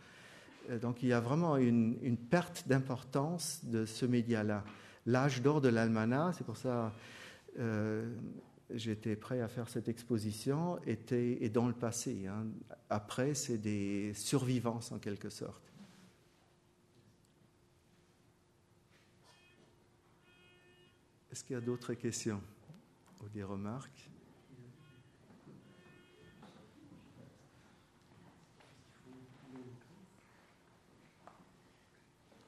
Euh, 0.70 0.78
donc 0.78 1.02
il 1.02 1.08
y 1.08 1.12
a 1.12 1.20
vraiment 1.20 1.56
une, 1.56 2.16
perte 2.16 2.64
d'importance 2.66 3.64
de 3.64 3.84
ce 3.84 4.06
média-là. 4.06 4.64
L'âge 5.06 5.42
d'or 5.42 5.60
de 5.60 5.68
l'almanach, 5.68 6.34
c'est 6.36 6.44
pour 6.44 6.56
ça 6.56 6.92
euh, 7.58 8.10
j'étais 8.70 9.16
prêt 9.16 9.40
à 9.40 9.48
faire 9.48 9.68
cette 9.68 9.88
exposition, 9.88 10.80
était, 10.86 11.44
est 11.44 11.50
dans 11.50 11.68
le 11.68 11.74
passé. 11.74 12.26
Hein. 12.26 12.46
Après, 12.90 13.34
c'est 13.34 13.58
des 13.58 14.14
survivances 14.14 14.92
en 14.92 14.98
quelque 14.98 15.30
sorte. 15.30 15.62
Est-ce 21.30 21.42
qu'il 21.44 21.54
y 21.54 21.58
a 21.58 21.60
d'autres 21.60 21.94
questions 21.94 22.40
ou 23.22 23.28
des 23.28 23.42
remarques? 23.42 24.13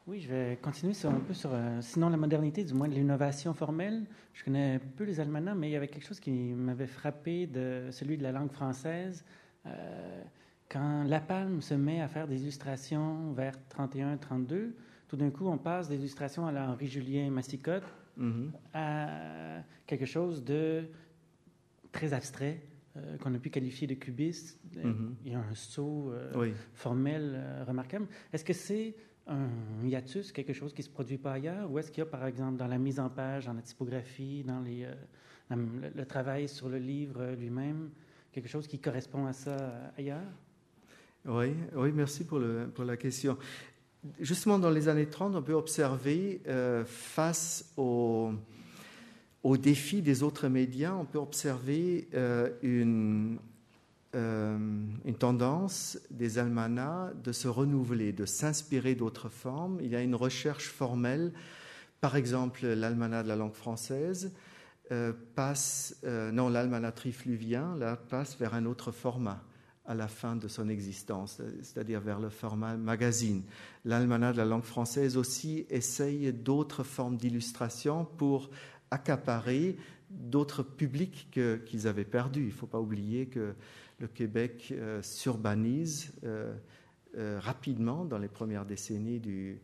Oui, 0.06 0.20
je 0.20 0.28
vais 0.28 0.56
continuer 0.62 0.94
sur 0.94 1.10
un 1.10 1.18
peu 1.18 1.34
sur, 1.34 1.50
euh, 1.52 1.80
sinon 1.80 2.08
la 2.10 2.16
modernité, 2.16 2.62
du 2.62 2.74
moins 2.74 2.86
de 2.86 2.94
l'innovation 2.94 3.52
formelle. 3.54 4.04
Je 4.34 4.44
connais 4.44 4.78
peu 4.78 5.02
les 5.02 5.18
almanachs, 5.18 5.56
mais 5.56 5.68
il 5.68 5.72
y 5.72 5.76
avait 5.76 5.88
quelque 5.88 6.06
chose 6.06 6.20
qui 6.20 6.30
m'avait 6.30 6.86
frappé 6.86 7.48
de 7.48 7.88
celui 7.90 8.16
de 8.16 8.22
la 8.22 8.30
langue 8.30 8.52
française. 8.52 9.24
Euh, 9.66 10.22
quand 10.68 11.02
La 11.02 11.18
Palme 11.18 11.60
se 11.60 11.74
met 11.74 12.00
à 12.00 12.06
faire 12.06 12.28
des 12.28 12.40
illustrations 12.40 13.32
vers 13.32 13.54
31-32, 13.76 14.74
tout 15.08 15.16
d'un 15.16 15.30
coup, 15.30 15.48
on 15.48 15.58
passe 15.58 15.88
des 15.88 15.96
illustrations 15.96 16.46
à 16.46 16.52
Henri-Julien 16.52 17.28
Massicotte 17.30 17.82
mm-hmm. 18.16 18.50
à 18.74 19.62
quelque 19.88 20.06
chose 20.06 20.44
de 20.44 20.84
très 21.90 22.12
abstrait, 22.12 22.62
euh, 22.96 23.18
qu'on 23.18 23.34
a 23.34 23.38
pu 23.40 23.50
qualifier 23.50 23.88
de 23.88 23.94
cubiste. 23.94 24.60
Mm-hmm. 24.76 25.14
Il 25.24 25.32
y 25.32 25.34
a 25.34 25.40
un 25.40 25.54
saut 25.54 26.12
formel 26.74 27.64
remarquable. 27.66 28.06
Est-ce 28.32 28.44
que 28.44 28.52
c'est 28.52 28.94
un 29.26 29.48
hiatus, 29.84 30.32
quelque 30.32 30.52
chose 30.52 30.72
qui 30.72 30.82
ne 30.82 30.86
se 30.86 30.90
produit 30.90 31.18
pas 31.18 31.32
ailleurs? 31.32 31.70
Ou 31.70 31.78
est-ce 31.78 31.90
qu'il 31.90 31.98
y 31.98 32.06
a, 32.06 32.10
par 32.10 32.24
exemple, 32.26 32.56
dans 32.56 32.66
la 32.66 32.78
mise 32.78 33.00
en 33.00 33.08
page, 33.08 33.46
dans 33.46 33.52
la 33.52 33.62
typographie, 33.62 34.44
dans 34.44 34.62
euh, 34.66 34.94
le, 35.94 36.04
travail 36.04 36.48
sur 36.48 36.68
le 36.68 36.78
livre 36.78 37.34
lui-même, 37.38 37.90
quelque 38.32 38.48
chose 38.48 38.66
qui 38.66 38.78
correspond 38.78 39.26
à 39.26 39.32
ça 39.32 39.92
ailleurs? 39.98 40.22
Oui, 41.24 41.54
oui 41.74 41.92
merci 41.92 42.24
pour, 42.24 42.38
la 42.38 42.96
question. 42.96 43.36
Justement, 44.20 44.58
dans 44.58 44.70
les 44.70 44.88
années 44.88 45.08
30, 45.08 45.34
on 45.34 45.42
peut 45.42 45.54
observer, 45.54 46.40
euh, 46.46 46.84
face 46.84 47.72
aux, 47.76 48.32
aux, 49.42 49.56
défis 49.56 50.02
des 50.02 50.22
autres 50.22 50.48
médias, 50.48 50.94
on 50.94 51.04
peut 51.04 51.18
observer 51.18 52.06
euh, 52.14 52.50
une, 52.62 53.38
euh, 54.16 54.56
une 55.04 55.14
tendance 55.14 55.98
des 56.10 56.38
almanachs 56.38 57.20
de 57.22 57.32
se 57.32 57.48
renouveler, 57.48 58.12
de 58.12 58.24
s'inspirer 58.24 58.94
d'autres 58.94 59.28
formes. 59.28 59.78
Il 59.82 59.90
y 59.90 59.96
a 59.96 60.00
une 60.00 60.14
recherche 60.14 60.68
formelle. 60.68 61.34
Par 62.00 62.16
exemple, 62.16 62.66
l'almanach 62.66 63.24
de 63.24 63.28
la 63.28 63.36
langue 63.36 63.52
française 63.52 64.32
euh, 64.90 65.12
passe, 65.34 65.96
euh, 66.04 66.32
non, 66.32 66.48
l'almanach 66.48 66.94
trifluvien, 66.94 67.76
passe 68.08 68.38
vers 68.38 68.54
un 68.54 68.64
autre 68.64 68.90
format 68.90 69.42
à 69.84 69.94
la 69.94 70.08
fin 70.08 70.34
de 70.34 70.48
son 70.48 70.70
existence, 70.70 71.42
c'est-à-dire 71.62 72.00
vers 72.00 72.18
le 72.18 72.30
format 72.30 72.76
magazine. 72.76 73.42
L'almanach 73.84 74.32
de 74.32 74.38
la 74.38 74.46
langue 74.46 74.64
française 74.64 75.18
aussi 75.18 75.66
essaye 75.68 76.32
d'autres 76.32 76.84
formes 76.84 77.18
d'illustration 77.18 78.06
pour 78.16 78.50
accaparer 78.90 79.76
d'autres 80.08 80.62
publics 80.62 81.28
qu'ils 81.66 81.86
avaient 81.86 82.04
perdus. 82.04 82.42
Il 82.42 82.46
ne 82.46 82.52
faut 82.52 82.66
pas 82.66 82.80
oublier 82.80 83.26
que 83.26 83.54
le 83.98 84.08
Québec 84.08 84.72
euh, 84.72 85.00
s'urbanise 85.02 86.12
euh, 86.24 86.54
euh, 87.16 87.38
rapidement 87.40 88.04
dans 88.04 88.18
les 88.18 88.28
premières 88.28 88.66
décennies 88.66 89.20
du 89.20 89.60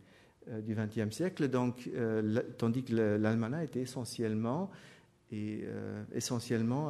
XXe 0.48 1.14
siècle, 1.14 1.48
donc, 1.48 1.88
tandis 2.58 2.82
que 2.82 2.92
l'almanach 2.92 3.62
était 3.62 3.82
essentiellement, 3.82 4.72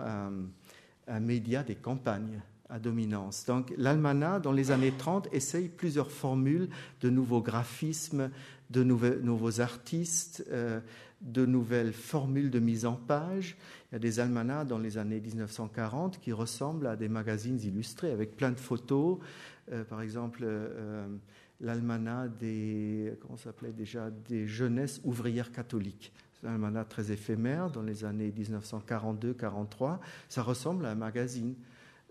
un, 0.01 1.21
média 1.21 1.63
des 1.63 1.75
campagnes 1.75 2.41
à 2.71 2.79
dominance. 2.79 3.45
Donc 3.45 3.75
l'almanach, 3.77 4.41
dans 4.41 4.53
les 4.53 4.71
années 4.71 4.95
30, 4.97 5.29
essaye 5.33 5.69
plusieurs 5.69 6.11
formules 6.11 6.71
de 7.03 7.11
nouveaux 7.11 7.43
graphismes, 7.43 8.31
de 8.71 8.83
nouveaux 8.83 9.61
artistes, 9.61 10.49
de 11.23 11.47
nouvelles 11.47 11.93
formules 11.93 12.51
de 12.51 12.59
mise 12.59 12.85
en 12.85 12.95
page. 12.95 13.57
Il 13.91 13.95
y 13.95 13.97
a 13.97 13.99
des 13.99 14.21
almanachs 14.21 14.67
dans 14.67 14.79
les 14.79 14.99
années 14.99 15.21
1940 15.21 16.19
qui 16.21 16.33
ressemblent 16.33 16.87
à 16.87 16.97
des 16.97 17.09
magazines 17.09 17.61
illustrés 17.61 18.11
avec 18.11 18.37
plein 18.37 18.51
de 18.51 18.59
photos. 18.59 19.19
Euh, 19.71 19.85
par 19.85 20.03
exemple, 20.03 20.41
euh, 20.43 21.07
l'almanach 21.61 22.31
des, 22.39 23.15
comment 23.21 23.37
s'appelait 23.37 23.73
déjà, 23.73 24.11
des 24.11 24.47
jeunesses 24.47 25.01
ouvrières 25.05 25.53
catholiques. 25.53 26.13
C'est 26.41 26.49
un 26.49 26.55
almanach 26.55 26.89
très 26.89 27.13
éphémère 27.13 27.71
dans 27.71 27.83
les 27.83 28.05
années 28.05 28.33
1942-43. 28.37 29.99
Ça 30.29 30.43
ressemble 30.43 30.87
à 30.87 30.91
un 30.91 30.97
magazine. 30.97 31.55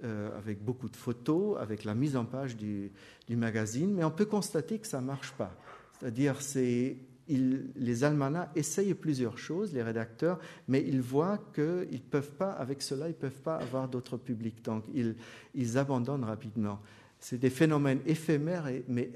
Euh, 0.04 0.36
avec 0.36 0.64
beaucoup 0.64 0.90
de 0.90 0.96
photos, 0.96 1.60
avec 1.60 1.84
la 1.84 1.94
mise 1.94 2.16
en 2.16 2.26
page 2.26 2.58
du, 2.58 2.92
du 3.28 3.36
magazine, 3.36 3.94
mais 3.94 4.04
on 4.04 4.10
peut 4.10 4.26
constater 4.26 4.80
que 4.80 4.88
ça 4.88 5.00
ne 5.00 5.06
marche 5.06 5.32
pas. 5.34 5.56
C'est-à-dire, 6.00 6.42
c'est 6.42 6.98
les 7.28 8.04
almanachs 8.04 8.50
essayent 8.56 8.94
plusieurs 8.94 9.38
choses, 9.38 9.74
les 9.74 9.84
rédacteurs, 9.84 10.40
mais 10.68 10.84
ils 10.86 11.02
voient 11.02 11.40
qu'ils 11.54 12.02
peuvent 12.02 12.32
pas, 12.32 12.52
avec 12.52 12.82
cela, 12.82 13.08
ils 13.08 13.12
ne 13.12 13.16
peuvent 13.16 13.42
pas 13.42 13.58
avoir 13.58 13.88
d'autres 13.88 14.18
publics. 14.18 14.64
Donc, 14.64 14.84
ils, 14.94 15.78
abandonnent 15.78 16.24
rapidement. 16.24 16.80
C'est 17.20 17.38
des 17.38 17.50
phénomènes 17.50 18.02
éphémères, 18.06 18.70
mais 18.88 19.12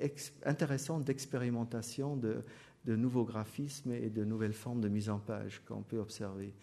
intéressants 0.46 1.00
d'expérimentation 1.00 2.16
de, 2.16 2.44
nouveaux 2.86 3.26
graphismes 3.26 3.92
et 3.92 4.10
de 4.10 4.24
nouvelles 4.24 4.54
formes 4.54 4.82
de 4.82 4.90
mise 4.90 5.10
en 5.10 5.20
page 5.20 5.62
qu'on 5.68 5.82
peut 5.82 6.00
observer. 6.00 6.54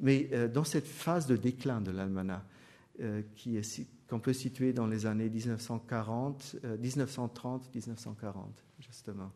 Mais 0.00 0.28
euh, 0.32 0.48
dans 0.48 0.64
cette 0.64 0.86
phase 0.86 1.26
de 1.26 1.36
déclin 1.36 1.80
de 1.80 1.90
l'almanach, 1.90 2.42
euh, 3.00 3.22
qu'on 4.08 4.20
peut 4.20 4.34
situer 4.34 4.74
dans 4.74 4.86
les 4.86 5.06
années 5.06 5.30
1940, 5.30 6.56
1930-1940, 6.82 7.62
euh, 8.24 8.40
justement. 8.80 9.32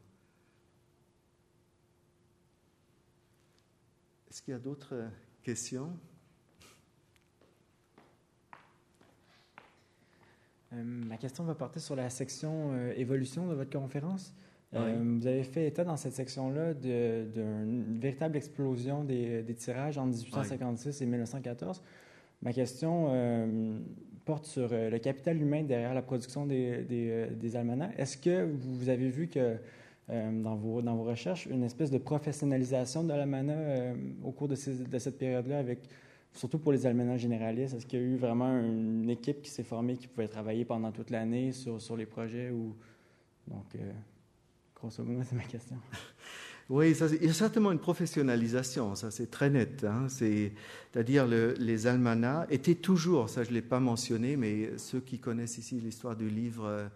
Est-ce 4.37 4.43
qu'il 4.43 4.53
y 4.53 4.55
a 4.55 4.61
d'autres 4.61 4.93
euh, 4.93 5.09
questions? 5.43 5.89
Euh, 10.75 10.83
Ma 10.85 11.17
question 11.17 11.43
va 11.45 11.55
porter 11.55 11.81
sur 11.81 11.97
la 11.97 12.11
section 12.11 12.75
euh, 12.75 12.93
évolution 12.99 13.49
de 13.49 13.55
votre 13.55 13.71
conférence. 13.71 14.35
vous 14.73 15.27
avez 15.27 15.43
fait 15.43 15.67
état 15.67 15.85
dans 15.85 15.97
cette 15.97 16.13
section-là 16.13 16.75
d'une 16.75 17.99
véritable 17.99 18.37
explosion 18.37 19.05
des, 19.05 19.43
tirages 19.57 19.97
entre 19.97 20.15
1856 20.15 21.01
et 21.01 21.07
1914. 21.07 21.83
Ma 22.43 22.53
question 22.53 23.81
porte 24.27 24.45
sur 24.45 24.69
le 24.69 24.99
capital 24.99 25.41
humain 25.41 25.63
derrière 25.63 25.95
la 25.95 26.03
production 26.03 26.45
des, 26.45 26.83
des, 26.83 27.29
des 27.31 27.57
almanachs. 27.57 27.95
Est-ce 27.97 28.19
que 28.19 28.45
vous 28.45 28.91
avez 28.91 29.09
vu 29.09 29.29
que 29.29 29.57
euh, 30.09 30.43
dans, 30.43 30.55
vos, 30.55 30.83
dans 30.83 30.95
vos 30.95 31.03
recherches, 31.03 31.47
une 31.47 31.65
espèce 31.65 31.91
de 31.91 31.99
professionnalisation 31.99 33.03
de 33.03 33.09
l'almanach 33.09 33.57
euh, 33.59 33.95
au 34.23 34.31
cours 34.31 34.47
de, 34.47 34.55
cette 34.55 35.19
période-là, 35.19 35.59
avec, 35.59 35.81
surtout 36.33 36.61
pour 36.61 36.71
les 36.71 36.87
almanachs 36.87 37.19
généralistes? 37.19 37.75
Est-ce 37.75 37.87
qu'il 37.87 37.99
y 37.99 38.03
a 38.03 38.07
eu 38.07 38.17
vraiment 38.17 38.57
une 38.57 39.11
équipe 39.11 39.43
qui 39.43 39.51
s'est 39.51 39.65
formée, 39.65 39.97
qui 39.97 40.07
pouvait 40.07 40.29
travailler 40.29 40.65
pendant 40.65 40.93
toute 40.93 41.11
l'année 41.11 41.51
sur, 41.51 41.81
sur 41.81 41.97
les 41.97 42.07
projets? 42.07 42.51
Ou... 42.51 42.77
Donc, 43.49 43.65
euh, 43.75 43.93
grosso 44.77 45.03
modo, 45.03 45.25
c'est 45.29 45.37
ma 45.37 45.43
question. 45.43 45.77
Oui, 46.69 46.97
il 47.21 47.25
y 47.25 47.31
a 47.31 47.33
certainement 47.33 47.71
une 47.71 47.79
professionnalisation, 47.79 48.97
ça 48.97 49.13
c'est 49.13 49.31
très 49.31 49.51
net. 49.51 49.85
Hein. 49.85 50.09
C'est-à-dire 50.09 51.25
le, 51.25 51.55
les 51.61 51.87
almanachs 51.87 52.49
étaient 52.51 52.75
toujours, 52.75 53.29
ça 53.29 53.45
je 53.45 53.51
ne 53.51 53.55
l'ai 53.55 53.63
pas 53.63 53.79
mentionné, 53.79 54.37
mais 54.37 54.77
ceux 54.77 54.99
qui 54.99 55.21
connaissent 55.21 55.59
ici 55.59 55.79
l'histoire 55.79 56.17
du 56.17 56.29
livre 56.29 56.91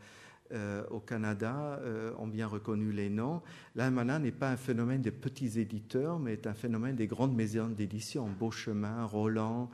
euh, 0.53 0.83
au 0.91 0.99
Canada 0.99 1.79
euh, 1.83 2.13
ont 2.19 2.27
bien 2.27 2.47
reconnu 2.47 2.91
les 2.91 3.09
noms. 3.09 3.41
L'almanach 3.77 4.21
n'est 4.21 4.33
pas 4.33 4.51
un 4.51 4.57
phénomène 4.57 5.01
des 5.01 5.13
petits 5.13 5.61
éditeurs, 5.61 6.19
mais 6.19 6.33
est 6.33 6.47
un 6.47 6.55
phénomène 6.55 6.97
des 6.97 7.07
grandes 7.07 7.35
maisons 7.35 7.69
d'édition. 7.69 8.29
Beauchemin, 8.39 9.05
Roland, 9.05 9.71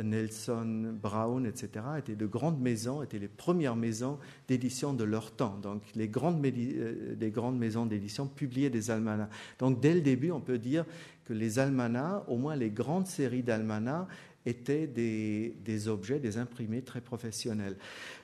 Nelson, 0.00 0.94
Brown, 1.02 1.46
etc. 1.46 1.84
étaient 1.98 2.14
de 2.14 2.26
grandes 2.26 2.60
maisons, 2.60 3.02
étaient 3.02 3.18
les 3.18 3.28
premières 3.28 3.74
maisons 3.74 4.18
d'édition 4.46 4.94
de 4.94 5.04
leur 5.04 5.32
temps. 5.32 5.58
Donc 5.60 5.82
les 5.96 6.08
grandes, 6.08 6.44
euh, 6.46 7.16
les 7.18 7.30
grandes 7.30 7.58
maisons 7.58 7.86
d'édition 7.86 8.26
publiaient 8.26 8.70
des 8.70 8.90
almanachs. 8.90 9.30
Donc 9.58 9.80
dès 9.80 9.94
le 9.94 10.00
début, 10.00 10.30
on 10.30 10.40
peut 10.40 10.58
dire 10.58 10.84
que 11.24 11.32
les 11.32 11.58
almanachs, 11.58 12.22
au 12.28 12.36
moins 12.36 12.54
les 12.54 12.70
grandes 12.70 13.06
séries 13.06 13.42
d'almanachs, 13.42 14.06
étaient 14.46 14.86
des, 14.86 15.88
objets, 15.88 16.18
des 16.18 16.38
imprimés 16.38 16.82
très 16.82 17.00
professionnels. 17.00 17.76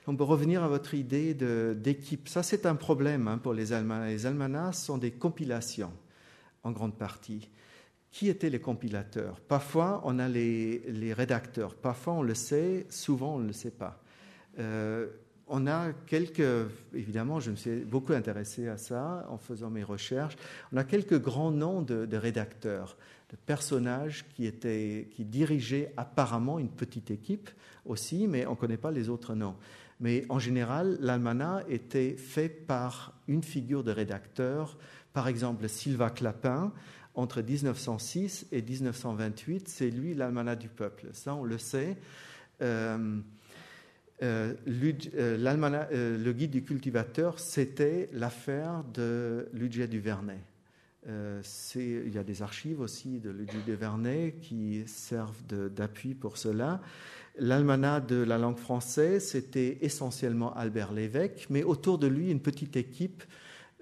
On 0.07 0.15
peut 0.15 0.23
revenir 0.23 0.63
à 0.63 0.67
votre 0.67 0.93
idée 0.93 1.33
d'équipe. 1.33 2.27
Ça, 2.27 2.43
c'est 2.43 2.65
un 2.65 2.75
problème 2.75 3.27
hein, 3.27 3.37
pour 3.37 3.53
les 3.53 3.73
almanachs. 3.73 4.09
Les 4.09 4.25
almanachs 4.25 4.75
sont 4.75 4.97
des 4.97 5.11
compilations, 5.11 5.93
en 6.63 6.71
grande 6.71 6.97
partie. 6.97 7.49
Qui 8.11 8.29
étaient 8.29 8.49
les 8.49 8.59
compilateurs? 8.59 9.39
Parfois, 9.41 10.01
on 10.05 10.17
a 10.17 10.27
les, 10.27 11.13
rédacteurs. 11.15 11.75
Parfois, 11.75 12.13
on 12.13 12.23
le 12.23 12.33
sait. 12.33 12.87
Souvent, 12.89 13.35
on 13.35 13.39
ne 13.39 13.47
le 13.47 13.53
sait 13.53 13.71
pas. 13.71 14.01
Euh, 14.59 15.07
on 15.49 15.67
a 15.67 15.93
quelques, 16.07 16.67
évidemment, 16.93 17.39
je 17.39 17.51
me 17.51 17.55
suis 17.55 17.79
beaucoup 17.81 18.13
intéressé 18.13 18.67
à 18.67 18.77
ça 18.77 19.25
en 19.29 19.37
faisant 19.37 19.69
mes 19.69 19.83
recherches. 19.83 20.35
On 20.73 20.77
a 20.77 20.83
quelques 20.83 21.21
grands 21.21 21.51
noms 21.51 21.81
de 21.81 22.17
rédacteurs 22.17 22.97
de 23.29 23.35
personnages 23.35 24.25
qui, 24.35 24.45
étaient, 24.45 25.09
qui 25.11 25.25
dirigeaient 25.25 25.93
apparemment 25.97 26.59
une 26.59 26.69
petite 26.69 27.11
équipe 27.11 27.49
aussi, 27.85 28.27
mais 28.27 28.45
on 28.45 28.51
ne 28.51 28.55
connaît 28.55 28.77
pas 28.77 28.91
les 28.91 29.09
autres 29.09 29.35
noms. 29.35 29.55
Mais 29.99 30.25
en 30.29 30.39
général, 30.39 30.97
l'almanach 31.01 31.65
était 31.69 32.15
fait 32.15 32.49
par 32.49 33.13
une 33.27 33.43
figure 33.43 33.83
de 33.83 33.91
rédacteur, 33.91 34.77
par 35.13 35.27
exemple 35.27 35.67
Sylvain 35.67 36.09
Clapin, 36.09 36.71
entre 37.15 37.41
1906 37.41 38.47
et 38.51 38.61
1928, 38.61 39.67
c'est 39.67 39.89
lui 39.89 40.13
l'almanach 40.13 40.59
du 40.59 40.69
peuple. 40.69 41.07
Ça, 41.13 41.33
on 41.33 41.43
le 41.43 41.57
sait. 41.57 41.97
Euh, 42.61 43.19
euh, 44.23 44.53
le 44.67 46.31
guide 46.33 46.51
du 46.51 46.63
cultivateur, 46.63 47.39
c'était 47.39 48.09
l'affaire 48.13 48.83
de 48.93 49.49
Ludger 49.53 49.87
du 49.87 49.99
Vernet. 51.07 51.75
il 51.75 52.13
y 52.13 52.17
a 52.17 52.23
des 52.23 52.41
archives 52.41 52.79
aussi 52.81 53.19
de 53.19 53.31
du 53.31 53.75
Vernet 53.75 54.35
qui 54.41 54.83
servent 54.87 55.43
d'appui 55.47 56.13
pour 56.13 56.37
cela. 56.37 56.81
L'almanach 57.39 58.05
de 58.07 58.17
la 58.17 58.37
langue 58.37 58.57
française, 58.57 59.23
c'était 59.25 59.77
essentiellement 59.81 60.53
Albert 60.55 60.91
Lévesque, 60.91 61.47
mais 61.49 61.63
autour 61.63 61.99
de 61.99 62.07
lui, 62.07 62.31
une 62.31 62.39
petite 62.39 62.75
équipe, 62.75 63.23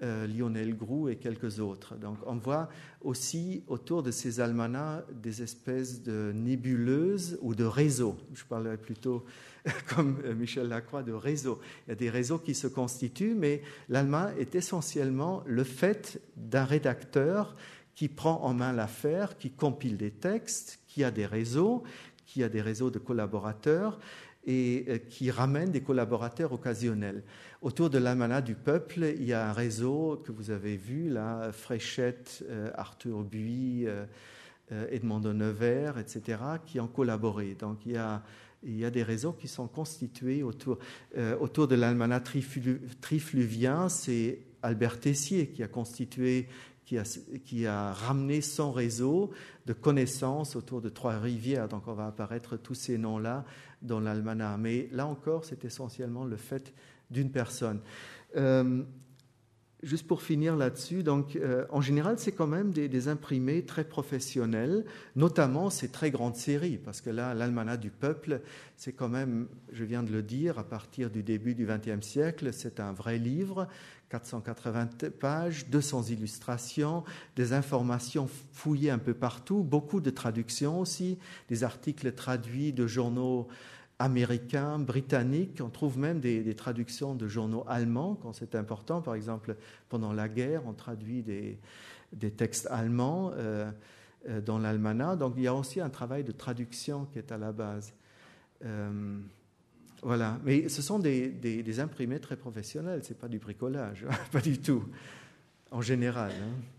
euh, 0.02 0.26
Lionel 0.26 0.76
Groux 0.76 1.08
et 1.08 1.16
quelques 1.16 1.58
autres. 1.58 1.96
Donc 1.96 2.18
on 2.26 2.36
voit 2.36 2.68
aussi 3.00 3.62
autour 3.66 4.02
de 4.02 4.10
ces 4.10 4.40
almanachs 4.40 5.04
des 5.22 5.42
espèces 5.42 6.02
de 6.02 6.32
nébuleuses 6.34 7.38
ou 7.40 7.54
de 7.54 7.64
réseaux. 7.64 8.16
Je 8.34 8.44
parlerai 8.44 8.76
plutôt, 8.76 9.24
comme 9.94 10.20
Michel 10.34 10.68
Lacroix, 10.68 11.02
de 11.02 11.12
réseaux. 11.12 11.60
Il 11.86 11.90
y 11.90 11.92
a 11.92 11.96
des 11.96 12.10
réseaux 12.10 12.38
qui 12.38 12.54
se 12.54 12.66
constituent, 12.66 13.34
mais 13.34 13.62
l'almanach 13.88 14.36
est 14.38 14.54
essentiellement 14.54 15.42
le 15.46 15.64
fait 15.64 16.20
d'un 16.36 16.64
rédacteur 16.64 17.56
qui 17.94 18.08
prend 18.08 18.42
en 18.42 18.52
main 18.52 18.72
l'affaire, 18.72 19.38
qui 19.38 19.50
compile 19.50 19.96
des 19.96 20.10
textes, 20.10 20.78
qui 20.86 21.02
a 21.02 21.10
des 21.10 21.26
réseaux, 21.26 21.82
qui 22.26 22.44
a 22.44 22.48
des 22.48 22.60
réseaux 22.60 22.90
de 22.90 22.98
collaborateurs 22.98 23.98
et 24.46 24.84
euh, 24.88 24.98
qui 24.98 25.30
ramène 25.30 25.70
des 25.70 25.80
collaborateurs 25.80 26.52
occasionnels. 26.52 27.22
Autour 27.66 27.90
de 27.90 27.98
l'Amana 27.98 28.42
du 28.42 28.54
peuple, 28.54 29.12
il 29.18 29.24
y 29.24 29.32
a 29.32 29.48
un 29.48 29.52
réseau 29.52 30.22
que 30.24 30.30
vous 30.30 30.52
avez 30.52 30.76
vu 30.76 31.08
là, 31.08 31.50
Fréchette, 31.50 32.44
euh, 32.48 32.70
Arthur 32.76 33.24
Buy, 33.24 33.88
euh, 33.88 34.06
Edmond 34.88 35.18
de 35.18 35.32
Nevers, 35.32 35.98
etc., 35.98 36.38
qui 36.64 36.78
ont 36.78 36.86
collaboré. 36.86 37.56
Donc 37.56 37.84
il 37.84 37.94
y 37.94 38.84
a, 38.84 38.90
des 38.90 39.02
réseaux 39.02 39.32
qui 39.32 39.48
sont 39.48 39.66
constitués 39.66 40.44
autour, 40.44 40.78
autour 41.40 41.66
de 41.66 41.74
l'Almanach 41.74 42.22
trifluvien. 43.00 43.88
C'est 43.88 44.38
Albert 44.62 45.00
Tessier 45.00 45.48
qui 45.48 45.64
a 45.64 45.68
constitué 45.68 46.46
qui 46.84 46.98
a, 46.98 47.18
qui 47.44 47.66
a, 47.66 47.92
ramené 47.92 48.42
son 48.42 48.70
réseau 48.70 49.32
de 49.66 49.72
connaissances 49.72 50.54
autour 50.54 50.80
de 50.80 50.88
Trois-Rivières. 50.88 51.66
Donc 51.66 51.88
on 51.88 51.94
va 51.94 52.06
apparaître 52.06 52.56
tous 52.56 52.74
ces 52.74 52.96
noms-là 52.96 53.44
dans 53.82 53.98
l'almanach. 53.98 54.56
Mais 54.56 54.88
là 54.92 55.06
encore, 55.06 55.44
c'est 55.44 55.64
essentiellement 55.64 56.24
le 56.24 56.36
fait 56.36 56.72
d'une 57.10 57.30
personne. 57.30 57.80
Euh, 58.36 58.82
juste 59.82 60.06
pour 60.06 60.22
finir 60.22 60.56
là-dessus, 60.56 61.02
donc 61.02 61.36
euh, 61.36 61.64
en 61.70 61.80
général, 61.80 62.18
c'est 62.18 62.32
quand 62.32 62.46
même 62.46 62.72
des, 62.72 62.88
des, 62.88 63.08
imprimés 63.08 63.64
très 63.64 63.84
professionnels, 63.84 64.84
notamment 65.14 65.70
ces 65.70 65.88
très 65.88 66.10
grandes 66.10 66.36
séries, 66.36 66.78
parce 66.78 67.00
que 67.00 67.10
là, 67.10 67.34
l'almanach 67.34 67.78
du 67.78 67.90
peuple, 67.90 68.40
c'est 68.76 68.92
quand 68.92 69.08
même, 69.08 69.48
je 69.72 69.84
viens 69.84 70.02
de 70.02 70.12
le 70.12 70.22
dire, 70.22 70.58
à 70.58 70.64
partir 70.64 71.10
du 71.10 71.22
début 71.22 71.54
du 71.54 71.66
XXe 71.66 72.04
siècle, 72.04 72.52
c'est 72.52 72.80
un 72.80 72.92
vrai 72.92 73.18
livre 73.18 73.68
480 74.08 74.88
pages, 75.18 75.66
200 75.68 76.04
illustrations, 76.04 77.04
des 77.34 77.52
informations 77.52 78.28
fouillées 78.52 78.90
un 78.90 78.98
peu 78.98 79.14
partout, 79.14 79.64
beaucoup 79.64 80.00
de 80.00 80.10
traductions 80.10 80.80
aussi, 80.80 81.18
des 81.48 81.64
articles 81.64 82.12
traduits 82.12 82.72
de 82.72 82.86
journaux 82.86 83.48
américains, 83.98 84.78
britanniques. 84.78 85.60
On 85.62 85.70
trouve 85.70 85.98
même 85.98 86.20
des, 86.20 86.54
traductions 86.54 87.14
de 87.14 87.28
journaux 87.28 87.64
allemands 87.66 88.14
quand 88.14 88.32
c'est 88.32 88.54
important. 88.54 89.00
Par 89.00 89.14
exemple, 89.14 89.56
pendant 89.88 90.12
la 90.12 90.28
guerre, 90.28 90.62
on 90.66 90.72
traduit 90.72 91.22
des, 91.22 91.58
textes 92.36 92.66
allemands 92.70 93.32
euh, 93.34 93.70
euh, 94.28 94.40
dans 94.40 94.58
l'almanach. 94.58 95.18
Donc 95.18 95.34
il 95.36 95.44
y 95.44 95.46
a 95.46 95.54
aussi 95.54 95.80
un 95.80 95.90
travail 95.90 96.24
de 96.24 96.32
traduction 96.32 97.06
qui 97.06 97.18
est 97.18 97.32
à 97.32 97.38
la 97.38 97.52
base. 97.52 97.94
Euh, 98.64 99.18
voilà, 100.02 100.38
mais 100.44 100.68
ce 100.68 100.82
sont 100.82 100.98
des, 100.98 101.80
imprimés 101.80 102.20
très 102.20 102.36
professionnels, 102.36 103.02
ce 103.02 103.10
n'est 103.10 103.18
pas 103.18 103.28
du 103.28 103.38
bricolage, 103.38 104.06
pas 104.32 104.40
du 104.40 104.58
tout, 104.58 104.84
en 105.70 105.80
général. 105.80 106.32
Hein. 106.32 106.75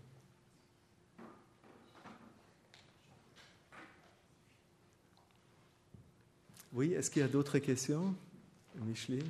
Oui, 6.72 6.92
est-ce 6.92 7.10
qu'il 7.10 7.22
y 7.22 7.24
a 7.24 7.28
d'autres 7.28 7.58
questions 7.58 8.14
Micheline? 8.76 9.22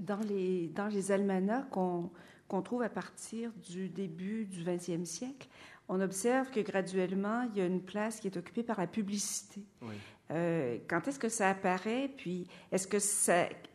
Dans 0.00 0.20
les, 0.20 0.68
dans 0.68 0.86
les 0.86 1.12
almanachs 1.12 1.68
qu'on 1.70 2.62
trouve 2.62 2.82
à 2.82 2.88
partir 2.88 3.50
du 3.68 3.88
début 3.88 4.46
du 4.46 4.64
20e 4.64 5.04
siècle, 5.04 5.48
on 5.88 6.00
observe 6.00 6.50
que 6.50 6.60
graduellement, 6.60 7.42
il 7.50 7.58
y 7.58 7.60
a 7.60 7.66
une 7.66 7.82
place 7.82 8.20
qui 8.20 8.28
est 8.28 8.36
occupée 8.36 8.62
par 8.62 8.78
la 8.78 8.86
publicité. 8.86 9.62
Euh, 10.30 10.78
quand 10.86 11.08
est-ce 11.08 11.18
que 11.18 11.28
ça 11.28 11.50
apparaît? 11.50 12.10
Puis, 12.16 12.46
est-ce 12.70 12.86
que 12.86 12.98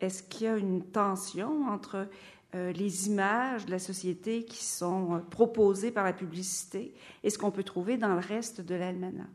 est-ce 0.00 0.22
qu'il 0.22 0.46
y 0.46 0.48
a 0.48 0.56
une 0.56 0.84
tension 0.84 1.68
entre 1.68 2.08
les 2.54 3.08
images 3.08 3.66
de 3.66 3.70
la 3.70 3.78
société 3.78 4.44
qui 4.44 4.64
sont 4.64 5.14
euh, 5.14 5.18
proposées 5.18 5.90
par 5.90 6.04
la 6.04 6.12
publicité 6.12 6.94
et 7.22 7.30
ce 7.30 7.38
qu'on 7.38 7.50
peut 7.50 7.64
trouver 7.64 7.96
dans 7.96 8.14
le 8.14 8.20
reste 8.20 8.60
de 8.60 8.74
l'almanach? 8.74 9.26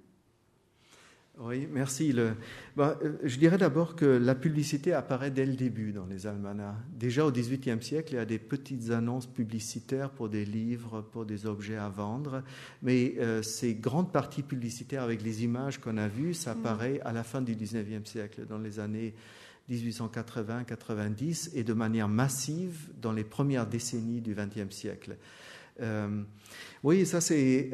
Oui, 1.42 1.70
merci. 1.72 2.12
Le, 2.12 2.34
ben, 2.76 2.98
euh, 3.02 3.14
je 3.24 3.38
dirais 3.38 3.58
d'abord 3.58 3.96
que 3.96 4.06
la 4.06 4.36
publicité 4.36 4.92
apparaît 4.92 5.32
dès 5.32 5.46
le 5.46 5.56
début 5.56 5.94
dans 5.94 6.06
les 6.06 6.28
almanachs. 6.28 6.76
Déjà 6.92 7.26
au 7.26 7.32
XVIIIe 7.32 7.82
siècle, 7.82 8.14
il 8.14 8.16
y 8.18 8.20
a 8.20 8.26
des 8.26 8.40
petites 8.40 8.92
annonces 8.92 9.26
publicitaires 9.26 10.10
pour 10.10 10.28
des 10.28 10.44
livres, 10.44 11.02
pour 11.02 11.26
des 11.26 11.46
objets 11.46 11.78
à 11.78 11.88
vendre, 11.88 12.44
mais 12.82 13.16
euh, 13.20 13.42
ces 13.42 13.74
grandes 13.74 14.12
parties 14.12 14.44
publicitaires 14.44 15.04
avec 15.04 15.24
les 15.24 15.46
images 15.46 15.78
qu'on 15.78 15.96
a 15.96 16.10
vues, 16.10 16.34
ça 16.34 16.54
mm. 16.54 16.60
apparaît 16.60 17.00
à 17.06 17.14
la 17.14 17.24
fin 17.24 17.42
du 17.42 17.56
XIXe 17.56 18.10
siècle, 18.10 18.46
dans 18.46 18.60
les 18.60 18.80
années 18.80 19.14
1880-90 19.70 21.52
et 21.54 21.64
de 21.64 21.74
manière 21.74 22.08
massive 22.08 22.90
dans 23.02 23.12
les 23.12 23.24
premières 23.24 23.68
décennies 23.68 24.22
du 24.22 24.36
XXe 24.36 24.76
siècle. 24.76 25.18
Euh, 25.82 26.24
oui, 26.84 27.06
ça 27.06 27.22
c'est 27.22 27.72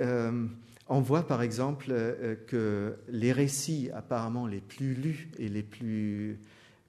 on 0.87 0.99
voit 0.99 1.25
par 1.25 1.41
exemple 1.41 1.87
euh, 1.89 2.35
que 2.47 2.95
les 3.09 3.31
récits 3.31 3.89
apparemment 3.93 4.47
les 4.47 4.61
plus 4.61 4.93
lus 4.93 5.29
et 5.39 5.49
les 5.49 5.63
plus 5.63 6.39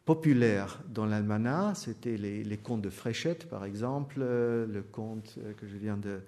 populaires 0.05 0.81
dans 0.89 1.07
l'almanach, 1.07 1.77
c'était 1.77 2.17
les, 2.17 2.59
contes 2.59 2.83
de 2.83 2.91
Fréchette 2.91 3.49
par 3.49 3.65
exemple, 3.65 4.19
euh, 4.21 4.67
le 4.67 4.83
conte 4.83 5.37
euh, 5.39 5.53
que 5.55 5.67
je 5.67 5.77
viens 5.77 5.97
de, 5.97 6.21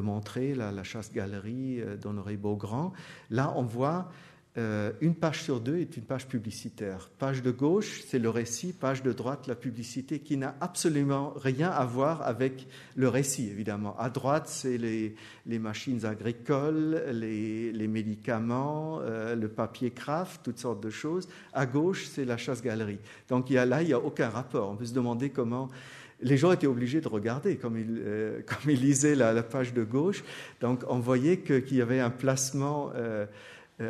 montrer, 0.00 0.54
la 0.54 0.82
chasse-galerie 0.82 1.80
d'Honoré 2.00 2.36
Beaugrand. 2.36 2.92
Là, 3.30 3.52
on 3.54 3.62
voit 3.62 4.10
euh, 4.58 4.90
une 5.00 5.14
page 5.14 5.44
sur 5.44 5.60
deux 5.60 5.78
est 5.78 5.96
une 5.96 6.02
page 6.02 6.26
publicitaire. 6.26 7.08
Page 7.18 7.40
de 7.40 7.52
gauche, 7.52 8.02
c'est 8.08 8.18
le 8.18 8.30
récit, 8.30 8.72
page 8.72 9.00
de 9.04 9.12
droite, 9.12 9.46
la 9.46 9.54
publicité, 9.54 10.18
qui 10.18 10.36
n'a 10.36 10.56
absolument 10.60 11.32
rien 11.36 11.70
à 11.70 11.84
voir 11.84 12.22
avec 12.22 12.66
le 12.96 13.08
récit, 13.08 13.48
évidemment. 13.48 13.96
À 13.96 14.10
droite, 14.10 14.48
c'est 14.48 14.76
les, 14.76 15.14
machines 15.46 16.04
agricoles, 16.04 17.00
les, 17.12 17.88
médicaments, 17.88 18.98
euh, 19.02 19.36
le 19.36 19.46
papier 19.48 19.92
craft, 19.92 20.40
toutes 20.42 20.58
sortes 20.58 20.82
de 20.82 20.90
choses. 20.90 21.28
À 21.52 21.64
gauche, 21.64 22.06
c'est 22.06 22.24
la 22.24 22.36
chasse-galerie. 22.36 22.98
Donc 23.28 23.50
là, 23.50 23.82
il 23.82 23.86
n'y 23.86 23.92
a 23.92 24.00
aucun 24.00 24.30
rapport. 24.30 24.70
On 24.70 24.76
peut 24.76 24.86
se 24.86 24.94
demander 24.94 25.30
comment 25.30 25.68
les 26.22 26.36
gens 26.36 26.50
étaient 26.50 26.66
obligés 26.66 27.00
de 27.00 27.08
regarder 27.08 27.56
comme 27.56 27.78
ils, 27.78 28.02
euh, 28.04 28.42
lisaient 28.66 29.14
la, 29.14 29.42
page 29.44 29.72
de 29.74 29.84
gauche. 29.84 30.24
Donc 30.60 30.82
on 30.88 30.98
voyait 30.98 31.38
qu'il 31.38 31.76
y 31.76 31.80
avait 31.80 32.00
un 32.00 32.10
placement 32.10 32.90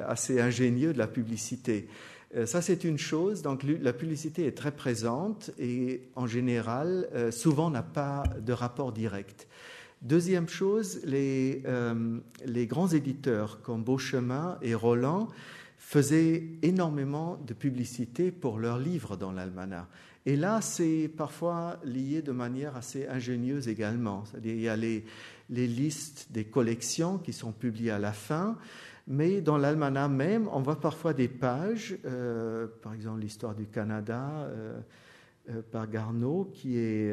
assez 0.07 0.41
ingénieux 0.41 0.93
de 0.93 0.99
la 0.99 1.07
publicité. 1.07 1.89
Euh, 2.37 2.47
ça, 2.47 2.63
c'est 2.63 2.85
une 2.85 2.99
chose. 2.99 3.43
Donc, 3.43 3.65
la 3.65 3.93
publicité 3.93 4.47
est 4.47 4.57
très 4.57 4.73
présente 4.73 5.51
et, 5.59 6.03
en 6.15 6.27
général, 6.27 7.09
euh, 7.15 7.31
souvent 7.31 7.71
n'a 7.71 7.83
pas 7.83 8.25
de 8.41 8.53
rapport 8.53 8.93
direct. 8.93 9.49
Deuxième 10.03 10.49
chose, 10.49 11.01
les, 11.05 11.63
les 12.47 12.67
grands 12.67 12.89
éditeurs 12.89 13.61
comme 13.61 13.85
Beauchemin 13.85 14.57
et 14.63 14.75
Roland 14.75 15.29
faisaient 15.77 16.45
énormément 16.63 17.39
de 17.47 17.53
publicité 17.53 18.31
pour 18.31 18.59
leurs 18.59 18.79
livres 18.79 19.19
dans 19.19 19.31
l'almanach. 19.31 19.87
Et 20.27 20.37
là, 20.37 20.61
c'est 20.61 21.11
parfois 21.17 21.81
lié 21.85 22.23
de 22.23 22.33
manière 22.33 22.77
assez 22.77 23.07
ingénieuse 23.09 23.69
également. 23.69 24.25
C'est-à-dire, 24.27 24.55
il 24.55 24.61
y 24.61 24.69
a 24.69 24.77
les, 24.77 25.05
les 25.49 25.67
listes 25.67 26.29
des 26.31 26.45
collections 26.45 27.19
qui 27.19 27.33
sont 27.33 27.53
publiées 27.53 27.91
à 27.91 27.99
la 27.99 28.13
fin 28.13 28.57
mais 29.11 29.41
dans 29.41 29.59
l'almanach 29.59 30.09
même, 30.09 30.49
on 30.53 30.61
voit 30.61 30.79
parfois 30.79 31.13
des 31.13 31.27
pages, 31.27 31.99
euh, 32.05 32.69
par 32.81 32.95
exemple 32.95 33.21
l'histoire 33.21 33.57
du 33.57 33.67
Canada 33.67 34.31
euh, 34.45 34.79
euh, 35.51 35.63
par 35.73 35.91
Garneau, 35.91 36.49
qui 36.55 36.79
est, 36.79 37.13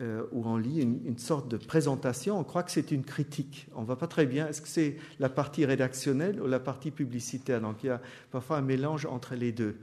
où 0.00 0.42
on 0.48 0.56
lit 0.56 0.80
une, 0.80 1.18
sorte 1.18 1.48
de 1.48 1.58
présentation, 1.58 2.38
on 2.38 2.44
croit 2.44 2.62
que 2.62 2.70
c'est 2.70 2.90
une 2.92 3.04
critique. 3.04 3.68
On 3.74 3.82
ne 3.82 3.86
voit 3.86 3.98
pas 3.98 4.06
très 4.06 4.24
bien, 4.24 4.48
est-ce 4.48 4.62
que 4.62 4.68
c'est 4.68 4.96
la 5.20 5.28
partie 5.28 5.66
rédactionnelle 5.66 6.40
ou 6.40 6.46
la 6.46 6.60
partie 6.60 6.90
publicitaire? 6.90 7.60
Donc 7.60 7.84
il 7.84 7.88
y 7.88 7.90
a 7.90 8.00
parfois 8.30 8.56
un 8.56 8.62
mélange 8.62 9.04
entre 9.04 9.34
les 9.34 9.52
deux. 9.52 9.76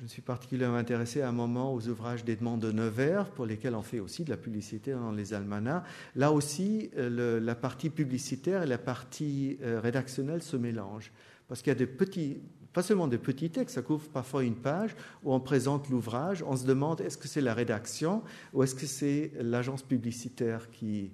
Je 0.00 0.06
suis 0.06 0.22
particulièrement 0.22 0.76
intéressé 0.76 1.22
à 1.22 1.28
un 1.28 1.32
moment 1.32 1.74
aux 1.74 1.88
ouvrages 1.88 2.24
d'Edmond 2.24 2.56
de 2.56 2.70
Nevers, 2.70 3.30
pour 3.30 3.46
lesquels 3.46 3.74
on 3.74 3.82
fait 3.82 3.98
aussi 3.98 4.22
de 4.22 4.30
la 4.30 4.36
publicité 4.36 4.92
dans 4.92 5.10
les 5.10 5.34
almanachs. 5.34 5.82
Là 6.14 6.30
aussi, 6.30 6.90
euh, 6.96 7.40
la 7.40 7.54
partie 7.56 7.90
publicitaire 7.90 8.62
et 8.62 8.66
la 8.66 8.78
partie 8.78 9.58
euh, 9.60 9.80
rédactionnelle 9.80 10.40
se 10.40 10.56
mélangent. 10.56 11.10
Parce 11.48 11.62
qu'il 11.62 11.72
y 11.72 11.76
a 11.76 11.78
des 11.78 11.88
petits, 11.88 12.40
pas 12.72 12.84
seulement 12.84 13.08
des 13.08 13.18
petits 13.18 13.50
textes, 13.50 13.74
ça 13.74 13.82
couvre 13.82 14.08
parfois 14.08 14.44
une 14.44 14.54
page 14.54 14.94
où 15.24 15.34
on 15.34 15.40
présente 15.40 15.88
l'ouvrage, 15.88 16.44
on 16.46 16.56
se 16.56 16.64
demande 16.64 17.00
est-ce 17.00 17.18
que 17.18 17.26
c'est 17.26 17.40
la 17.40 17.54
rédaction 17.54 18.22
ou 18.52 18.62
est-ce 18.62 18.76
que 18.76 18.86
c'est 18.86 19.32
l'agence 19.40 19.82
publicitaire 19.82 20.70
qui, 20.70 21.10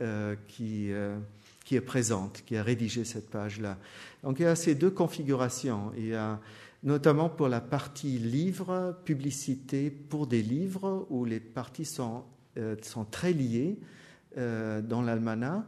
euh, 0.00 0.34
qui 0.50 0.90
est 0.90 1.80
présente, 1.80 2.42
qui 2.44 2.56
a 2.56 2.64
rédigé 2.64 3.04
cette 3.04 3.30
page-là? 3.30 3.78
Donc 4.24 4.40
il 4.40 4.42
y 4.42 4.46
a 4.46 4.56
ces 4.56 4.74
deux 4.74 4.90
configurations. 4.90 5.92
Il 5.96 6.08
y 6.08 6.14
a 6.14 6.40
notamment 6.86 7.28
pour 7.28 7.48
la 7.48 7.60
partie 7.60 8.16
livre, 8.18 8.96
publicité 9.04 9.90
pour 9.90 10.26
des 10.26 10.40
livres, 10.40 11.06
où 11.10 11.24
les 11.24 11.40
parties 11.40 11.84
sont, 11.84 12.22
euh, 12.56 12.76
sont 12.80 13.04
très 13.04 13.32
liées 13.32 13.76
euh, 14.38 14.80
dans 14.80 15.02
l'almanach. 15.02 15.64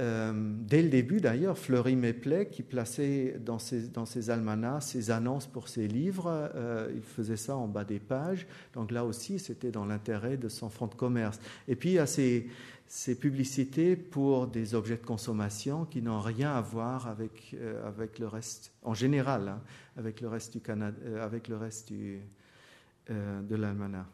Euh, 0.00 0.32
dès 0.34 0.82
le 0.82 0.90
début, 0.90 1.20
d'ailleurs, 1.20 1.56
Fleury 1.56 1.96
Méplet, 1.96 2.48
qui 2.48 2.62
plaçait 2.62 3.40
dans 3.42 3.58
ses, 3.58 3.88
dans 3.88 4.04
ses 4.04 4.28
almanachs 4.28 4.82
ses 4.82 5.10
annonces 5.10 5.46
pour 5.46 5.68
ses 5.68 5.88
livres, 5.88 6.50
il 6.94 7.02
faisait 7.02 7.36
ça 7.36 7.56
en 7.56 7.66
bas 7.66 7.84
des 7.84 8.00
pages. 8.00 8.46
Donc 8.74 8.90
là 8.90 9.04
aussi, 9.04 9.38
c'était 9.38 9.70
dans 9.70 9.86
l'intérêt 9.86 10.36
de 10.36 10.48
son 10.48 10.68
fonds 10.68 10.88
de 10.88 10.94
commerce. 10.94 11.38
Et 11.68 11.76
puis, 11.76 11.90
il 11.90 11.94
y 11.94 11.98
a 11.98 12.06
ces, 12.06 12.48
ces 12.86 13.18
publicités 13.18 13.96
pour 13.96 14.46
des 14.46 14.74
objets 14.74 14.96
de 14.96 15.04
consommation 15.04 15.84
qui 15.84 16.02
n'ont 16.02 16.20
rien 16.20 16.52
à 16.52 16.60
voir 16.60 17.08
avec, 17.08 17.54
euh, 17.54 17.86
avec 17.86 18.18
le 18.18 18.28
reste, 18.28 18.72
en 18.82 18.94
général, 18.94 19.48
hein, 19.48 19.60
avec 19.96 20.20
le 20.20 20.28
reste 20.28 20.52
du 20.52 20.60
Canada, 20.60 20.96
euh, 21.02 21.24
avec 21.24 21.48
le 21.48 21.56
reste 21.56 21.92
euh, 21.92 23.42
de 23.42 23.56
l'almanach. 23.56 24.06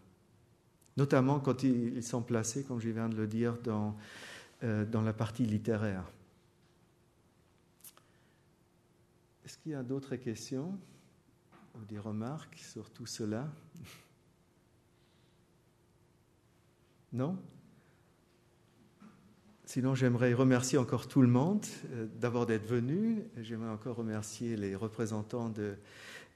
Notamment 0.97 1.41
quand 1.41 1.63
ils, 1.63 2.03
sont 2.03 2.23
placés, 2.23 2.65
comme 2.65 2.81
je 2.81 2.91
viens 2.91 3.09
de 3.09 3.17
le 3.17 3.27
dire, 3.27 3.57
dans, 3.63 3.97
dans 4.61 5.01
la 5.01 5.13
partie 5.13 5.47
littéraire. 5.47 6.05
Est-ce 9.45 9.57
qu'il 9.57 9.73
y 9.73 9.75
a 9.75 9.83
d'autres 9.83 10.17
questions 10.17 10.79
ou 11.75 11.85
des 11.89 11.99
remarques 11.99 12.59
sur 12.59 12.91
tout 12.91 13.07
cela? 13.07 13.49
Non? 17.13 17.39
Sinon, 19.71 19.95
j'aimerais 19.95 20.35
remercier 20.35 20.79
encore 20.79 21.07
tout 21.07 21.23
le 21.23 21.29
monde 21.29 21.65
euh, 21.93 22.09
d'abord 22.21 22.45
d'être 22.45 22.67
venu. 22.67 23.23
J'aimerais 23.41 23.71
encore 23.71 23.95
remercier 23.95 24.57
les 24.57 24.75
représentants 24.75 25.49
de 25.49 25.77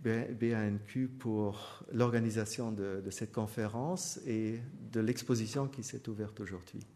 BANQ 0.04 1.08
pour 1.08 1.82
l'organisation 1.92 2.70
de, 2.70 3.02
de, 3.04 3.10
cette 3.10 3.32
conférence 3.32 4.20
et 4.24 4.60
de 4.92 5.00
l'exposition 5.00 5.66
qui 5.66 5.82
s'est 5.82 6.08
ouverte 6.08 6.38
aujourd'hui. 6.38 6.86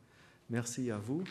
Merci 0.49 0.93
à 0.93 0.99
vous. 0.99 1.25